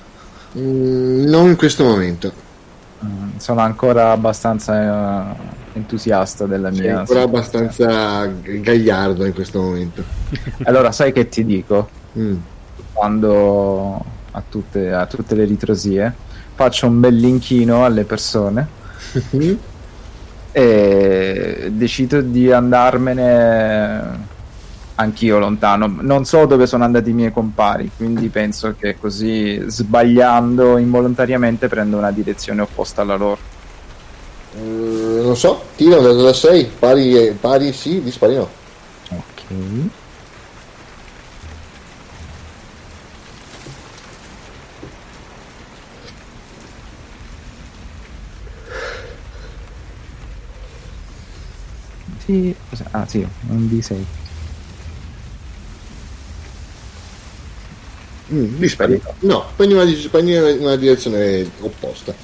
Mm, 0.58 1.24
non 1.24 1.48
in 1.48 1.56
questo 1.56 1.84
momento. 1.84 2.32
Mm, 3.04 3.36
sono 3.36 3.60
ancora 3.60 4.10
abbastanza 4.10 5.32
uh, 5.32 5.36
entusiasta 5.72 6.46
della 6.46 6.70
mia. 6.70 6.98
ancora 7.00 7.22
abbastanza 7.22 8.26
gagliardo 8.26 9.24
in 9.24 9.32
questo 9.32 9.60
momento. 9.60 10.02
allora, 10.64 10.92
sai 10.92 11.12
che 11.12 11.28
ti 11.28 11.44
dico? 11.44 11.88
Mm. 12.18 12.36
Quando 12.92 14.04
a 14.32 14.42
tutte, 14.48 14.92
a 14.92 15.06
tutte 15.06 15.34
le 15.34 15.44
ritrosie 15.44 16.12
faccio 16.54 16.86
un 16.86 17.00
bel 17.00 17.16
linkino 17.16 17.84
alle 17.84 18.04
persone 18.04 18.68
e 20.52 21.70
decido 21.72 22.20
di 22.20 22.52
andarmene 22.52 24.28
anch'io 25.00 25.38
lontano. 25.38 25.86
Non 26.00 26.24
so 26.24 26.44
dove 26.46 26.66
sono 26.66 26.84
andati 26.84 27.10
i 27.10 27.14
miei 27.14 27.32
compari, 27.32 27.90
quindi 27.96 28.28
penso 28.28 28.74
che 28.78 28.98
così 28.98 29.60
sbagliando 29.66 30.76
involontariamente 30.76 31.68
prendo 31.68 31.96
una 31.96 32.10
direzione 32.10 32.60
opposta 32.60 33.02
alla 33.02 33.16
loro. 33.16 33.38
Mm, 34.58 35.24
non 35.24 35.36
so, 35.36 35.64
tira 35.76 35.96
da 36.00 36.12
dove 36.12 36.34
sei, 36.34 36.64
pari, 36.66 37.36
pari 37.40 37.72
sì, 37.72 38.02
dispari 38.02 38.34
no. 38.34 38.48
Ok. 39.10 39.88
Sì, 52.24 52.54
ah 52.92 53.06
sì, 53.08 53.26
un 53.48 53.66
D6. 53.66 54.19
Mm, 58.32 58.58
dispari. 58.58 59.00
No, 59.20 59.44
prendi 59.56 59.74
una, 59.74 59.84
prendi 60.10 60.36
una 60.36 60.76
direzione 60.76 61.48
opposta. 61.60 62.14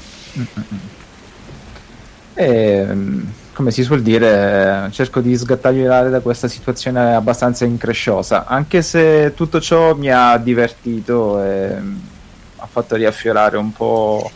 E, 2.35 2.45
ehm, 2.45 3.33
come 3.53 3.71
si 3.71 3.83
suol 3.83 4.03
dire, 4.03 4.89
cerco 4.93 5.21
di 5.21 5.35
sgattaiolare 5.35 6.11
da 6.11 6.21
questa 6.21 6.47
situazione 6.47 7.15
abbastanza 7.15 7.65
incresciosa, 7.65 8.45
anche 8.45 8.83
se 8.83 9.33
tutto 9.35 9.61
ciò 9.61 9.95
mi 9.95 10.11
ha 10.11 10.37
divertito 10.37 11.43
e 11.43 11.75
mm, 11.81 11.97
ha 12.59 12.67
fatto 12.67 12.97
riaffiorare 12.97 13.57
un 13.57 13.73
po' 13.73 14.31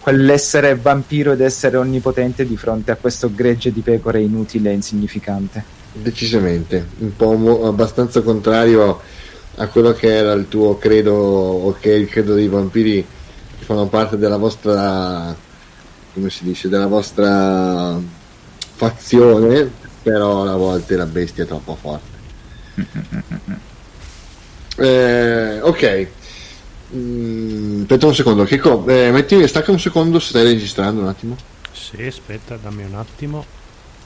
quell'essere 0.00 0.74
vampiro 0.74 1.32
ed 1.32 1.40
essere 1.40 1.76
onnipotente 1.76 2.46
di 2.46 2.56
fronte 2.56 2.90
a 2.90 2.96
questo 2.96 3.30
gregge 3.32 3.72
di 3.72 3.80
pecore 3.80 4.20
inutile 4.20 4.70
e 4.70 4.74
insignificante. 4.74 5.64
Decisamente, 5.92 6.86
un 6.98 7.14
po' 7.14 7.34
mo- 7.34 7.66
abbastanza 7.68 8.22
contrario 8.22 9.00
a 9.56 9.66
quello 9.68 9.92
che 9.92 10.12
era 10.14 10.32
il 10.32 10.48
tuo 10.48 10.78
credo 10.78 11.14
o 11.14 11.76
che 11.78 11.92
è 11.92 11.96
il 11.96 12.08
credo 12.08 12.34
dei 12.34 12.48
vampiri 12.48 13.06
che 13.58 13.64
fanno 13.64 13.86
parte 13.86 14.16
della 14.16 14.36
vostra 14.36 15.34
come 16.12 16.30
si 16.30 16.44
dice 16.44 16.68
della 16.68 16.86
vostra 16.86 17.98
fazione 18.74 19.70
però 20.02 20.44
a 20.44 20.56
volte 20.56 20.96
la 20.96 21.06
bestia 21.06 21.44
è 21.44 21.46
troppo 21.46 21.76
forte. 21.80 22.12
Eh, 24.76 25.60
ok. 25.60 26.08
Mm, 26.96 27.82
aspetta 27.82 28.06
un 28.06 28.14
secondo 28.14 28.42
che 28.42 28.58
co- 28.58 28.84
eh, 28.88 29.12
metti 29.12 29.46
stacca 29.46 29.70
un 29.70 29.78
secondo 29.78 30.18
se 30.18 30.30
stai 30.30 30.42
registrando 30.42 31.00
un 31.00 31.06
attimo. 31.06 31.36
Sì 31.70 32.02
aspetta 32.02 32.56
dammi 32.56 32.82
un 32.82 32.94
attimo 32.96 33.44